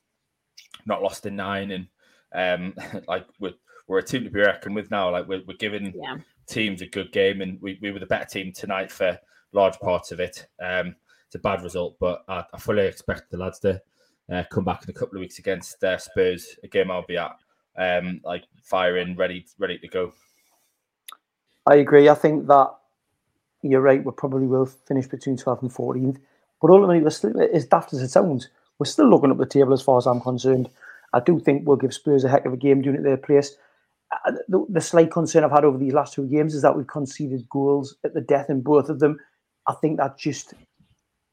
not 0.87 1.03
lost 1.03 1.27
in 1.27 1.37
nine, 1.37 1.71
and 1.73 1.87
um, 2.35 2.75
like 3.09 3.27
we're 3.41 3.55
we're 3.87 3.99
a 3.99 4.03
team 4.03 4.25
to 4.25 4.31
be 4.31 4.41
reckoned 4.41 4.75
with 4.75 4.91
now. 4.91 5.11
Like 5.11 5.27
we're 5.29 5.43
we're 5.47 5.57
giving 5.59 5.93
Yeah. 5.95 6.17
teams 6.47 6.81
a 6.83 6.87
good 6.87 7.13
game, 7.13 7.41
and 7.41 7.61
we, 7.61 7.79
we 7.83 7.91
were 7.91 7.99
the 7.99 8.07
better 8.07 8.25
team 8.27 8.53
tonight 8.53 8.91
for 8.91 9.19
large 9.53 9.79
parts 9.81 10.13
of 10.13 10.21
it. 10.21 10.47
Um, 10.63 10.95
it's 11.27 11.35
a 11.35 11.39
bad 11.39 11.63
result, 11.63 11.97
but 12.01 12.23
I, 12.29 12.45
I 12.53 12.59
fully 12.59 12.87
expect 12.87 13.31
the 13.31 13.39
lads 13.39 13.59
to 13.61 13.81
uh, 14.33 14.45
come 14.51 14.65
back 14.65 14.85
in 14.85 14.91
a 14.91 14.93
couple 14.95 15.17
of 15.19 15.21
weeks 15.21 15.39
against 15.39 15.83
uh, 15.85 15.99
Spurs, 15.99 16.57
a 16.63 16.69
game 16.69 16.91
I'll 16.91 17.05
be 17.07 17.17
at, 17.17 17.33
um, 17.77 18.21
like 18.25 18.45
firing, 18.63 19.17
ready 19.17 19.47
ready 19.59 19.79
to 19.79 19.89
go. 19.89 20.13
I 21.67 21.77
agree. 21.77 22.09
I 22.09 22.15
think 22.15 22.47
that 22.49 22.75
you're 23.63 23.81
right. 23.81 24.05
We 24.05 24.13
probably 24.13 24.47
will 24.47 24.67
finish 24.67 25.07
between 25.07 25.37
12th 25.37 25.63
and 25.63 25.73
14th. 25.73 26.19
But 26.61 26.71
ultimately, 26.71 27.01
we're 27.03 27.11
still, 27.11 27.41
as 27.55 27.67
daft 27.67 27.93
as 27.93 28.03
it 28.03 28.11
sounds, 28.11 28.49
we're 28.79 28.87
still 28.87 29.09
looking 29.11 29.31
up 29.31 29.39
the 29.39 29.47
table 29.47 29.73
as 29.73 29.83
far 29.83 29.99
as 29.99 30.07
I'm 30.07 30.21
concerned. 30.21 30.71
I 31.13 31.21
do 31.21 31.41
think 31.41 31.67
we'll 31.67 31.77
give 31.79 31.95
Spurs 31.95 32.25
a 32.25 32.29
heck 32.29 32.47
of 32.47 32.53
a 32.53 32.57
game 32.59 32.83
doing 32.83 32.97
it 32.97 33.05
their 33.05 33.17
place. 33.17 33.57
Uh, 34.27 34.33
The, 34.49 34.67
the 34.69 34.81
slight 34.81 35.11
concern 35.13 35.45
I've 35.45 35.53
had 35.53 35.65
over 35.65 35.79
these 35.79 35.95
last 35.95 36.15
two 36.15 36.27
games 36.27 36.55
is 36.55 36.63
that 36.63 36.77
we've 36.77 36.87
conceded 36.87 37.49
goals 37.49 37.97
at 38.05 38.15
the 38.15 38.21
death 38.21 38.51
in 38.51 38.63
both 38.63 38.89
of 38.91 39.01
them. 39.01 39.19
I 39.69 39.75
think 39.75 39.99
that 39.99 40.19
just 40.19 40.55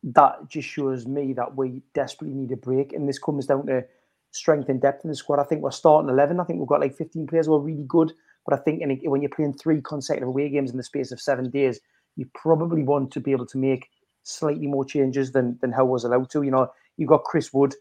that 0.03 0.49
just 0.49 0.67
shows 0.67 1.05
me 1.07 1.33
that 1.33 1.55
we 1.57 1.81
desperately 1.93 2.35
need 2.35 2.51
a 2.51 2.57
break, 2.57 2.93
and 2.93 3.07
this 3.07 3.19
comes 3.19 3.45
down 3.47 3.67
to 3.67 3.85
strength 4.31 4.69
and 4.69 4.81
depth 4.81 5.03
in 5.05 5.09
the 5.09 5.15
squad. 5.15 5.39
I 5.39 5.43
think 5.43 5.61
we're 5.61 5.71
starting 5.71 6.09
eleven. 6.09 6.39
I 6.39 6.43
think 6.43 6.59
we've 6.59 6.67
got 6.67 6.81
like 6.81 6.95
fifteen 6.95 7.27
players 7.27 7.45
who 7.47 7.53
are 7.55 7.59
really 7.61 7.85
good, 7.87 8.13
but 8.45 8.57
I 8.57 8.61
think 8.61 8.81
in 8.81 8.91
a- 8.91 9.09
when 9.09 9.21
you're 9.21 9.29
playing 9.29 9.53
three 9.53 9.81
consecutive 9.81 10.27
away 10.29 10.49
games 10.49 10.71
in 10.71 10.77
the 10.77 10.83
space 10.83 11.11
of 11.11 11.21
seven 11.21 11.49
days, 11.49 11.79
you 12.15 12.25
probably 12.35 12.83
want 12.83 13.11
to 13.11 13.19
be 13.19 13.31
able 13.31 13.45
to 13.47 13.57
make 13.57 13.89
slightly 14.23 14.67
more 14.67 14.85
changes 14.85 15.31
than 15.31 15.57
than 15.61 15.71
how 15.71 15.85
was 15.85 16.03
allowed 16.03 16.29
to. 16.31 16.41
You 16.43 16.51
know, 16.51 16.71
you've 16.97 17.09
got 17.09 17.23
Chris 17.23 17.53
Wood 17.53 17.75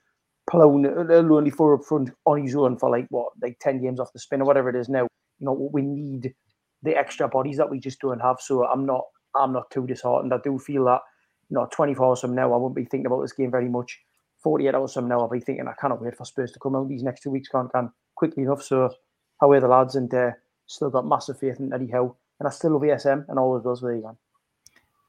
plowing 0.51 0.85
a 0.87 0.91
uh, 0.91 1.21
a 1.21 1.23
lonely 1.23 1.51
four 1.51 1.75
up 1.75 1.85
front 1.85 2.11
on 2.27 2.43
his 2.43 2.57
own 2.57 2.79
for 2.79 2.91
like 2.91 3.07
what, 3.11 3.33
like 3.43 3.59
ten 3.61 3.81
games 3.81 4.01
off 4.01 4.13
the 4.13 4.19
spin 4.19 4.43
or 4.43 4.45
whatever 4.45 4.69
it 4.69 4.77
is 4.77 4.89
now. 4.89 5.07
You 5.39 5.47
know, 5.47 5.71
we 5.73 5.83
need 5.83 6.35
the 6.83 6.97
extra 6.97 7.29
bodies 7.29 7.57
that 7.59 7.71
we 7.71 7.79
just 7.79 8.01
don't 8.01 8.21
have. 8.21 8.41
So 8.41 8.65
I'm 8.67 8.87
not 8.87 9.05
I'm 9.35 9.53
not 9.53 9.71
too 9.71 9.87
disheartened. 9.87 10.35
I 10.35 10.39
do 10.43 10.59
feel 10.59 10.85
that 10.87 11.01
you 11.49 11.55
know 11.57 11.69
24 11.73 12.07
hours 12.07 12.21
from 12.21 12.35
now 12.35 12.53
I 12.53 12.57
won't 12.57 12.75
be 12.75 12.85
thinking 12.85 13.07
about 13.07 13.23
this 13.23 13.33
game 13.33 13.51
very 13.51 13.69
much. 13.69 14.01
48 14.43 14.75
hours 14.75 14.95
from 14.95 15.09
now 15.09 15.21
I'll 15.21 15.29
be 15.29 15.41
thinking 15.41 15.69
I 15.69 15.75
cannot 15.81 16.03
wait 16.03 16.17
for 16.17 16.25
Spurs 16.25 16.53
to 16.53 16.59
come 16.59 16.77
out 16.77 16.89
these 16.89 17.03
next 17.03 17.23
two 17.23 17.31
weeks 17.31 17.49
can't 17.49 17.73
can 17.73 17.91
quickly 18.15 18.43
enough. 18.43 18.63
So 18.63 18.91
how 19.41 19.51
are 19.53 19.61
the 19.61 19.69
lads 19.69 19.97
and 19.97 20.13
uh, 20.13 20.33
still 20.67 20.91
got 20.91 21.07
massive 21.07 21.39
faith 21.39 21.59
in 21.61 21.73
Eddie 21.73 21.91
Howe 21.91 22.17
and 22.39 22.47
I 22.47 22.51
still 22.51 22.73
love 22.73 22.83
ESM 22.83 23.27
and 23.29 23.39
always 23.39 23.63
there 23.81 23.95
you 23.95 24.03
go. 24.03 24.17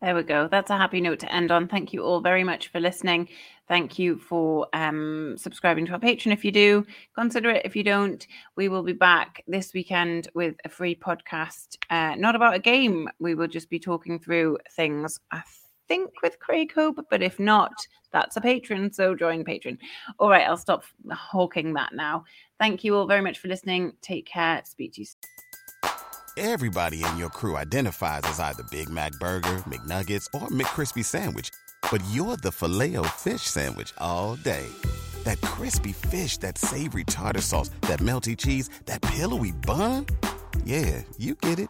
There 0.01 0.15
we 0.15 0.23
go. 0.23 0.47
That's 0.47 0.71
a 0.71 0.77
happy 0.77 0.99
note 0.99 1.19
to 1.19 1.31
end 1.31 1.51
on. 1.51 1.67
Thank 1.67 1.93
you 1.93 2.01
all 2.01 2.21
very 2.21 2.43
much 2.43 2.69
for 2.69 2.79
listening. 2.79 3.29
Thank 3.67 3.99
you 3.99 4.17
for 4.17 4.67
um, 4.73 5.35
subscribing 5.37 5.85
to 5.85 5.93
our 5.93 5.99
Patreon. 5.99 6.33
If 6.33 6.43
you 6.43 6.51
do, 6.51 6.87
consider 7.13 7.51
it. 7.51 7.65
If 7.65 7.75
you 7.75 7.83
don't, 7.83 8.25
we 8.55 8.67
will 8.67 8.81
be 8.81 8.93
back 8.93 9.43
this 9.47 9.73
weekend 9.75 10.27
with 10.33 10.55
a 10.65 10.69
free 10.69 10.95
podcast, 10.95 11.77
uh, 11.91 12.15
not 12.15 12.35
about 12.35 12.55
a 12.55 12.59
game. 12.59 13.09
We 13.19 13.35
will 13.35 13.47
just 13.47 13.69
be 13.69 13.77
talking 13.77 14.17
through 14.17 14.57
things, 14.75 15.19
I 15.29 15.43
think, 15.91 16.21
with 16.23 16.39
Craig 16.39 16.71
Hope. 16.73 17.05
But 17.09 17.21
if 17.21 17.37
not, 17.37 17.73
that's 18.13 18.37
a 18.37 18.41
Patreon. 18.41 18.95
So 18.95 19.13
join 19.13 19.43
Patreon. 19.43 19.77
All 20.19 20.29
right, 20.29 20.47
I'll 20.47 20.55
stop 20.57 20.83
hawking 21.11 21.73
that 21.73 21.93
now. 21.93 22.23
Thank 22.59 22.83
you 22.83 22.95
all 22.95 23.07
very 23.07 23.21
much 23.21 23.39
for 23.39 23.49
listening. 23.49 23.93
Take 24.01 24.25
care. 24.25 24.61
Speak 24.63 24.93
to 24.93 25.01
you 25.01 25.05
soon. 25.05 25.91
Everybody 26.37 27.03
in 27.03 27.17
your 27.17 27.29
crew 27.29 27.57
identifies 27.57 28.21
as 28.23 28.39
either 28.39 28.63
Big 28.71 28.87
Mac 28.87 29.11
Burger, 29.19 29.57
McNuggets, 29.67 30.27
or 30.33 30.47
McCrispy 30.47 31.03
Sandwich. 31.03 31.49
But 31.91 32.01
you're 32.11 32.37
the 32.37 32.53
filet 32.53 32.95
fish 33.17 33.41
Sandwich 33.41 33.93
all 33.97 34.35
day. 34.35 34.67
That 35.23 35.41
crispy 35.41 35.91
fish, 35.91 36.37
that 36.37 36.57
savory 36.57 37.03
tartar 37.03 37.41
sauce, 37.41 37.69
that 37.81 37.99
melty 37.99 38.37
cheese, 38.37 38.69
that 38.85 39.01
pillowy 39.01 39.51
bun. 39.51 40.05
Yeah, 40.63 41.03
you 41.17 41.35
get 41.35 41.59
it. 41.59 41.69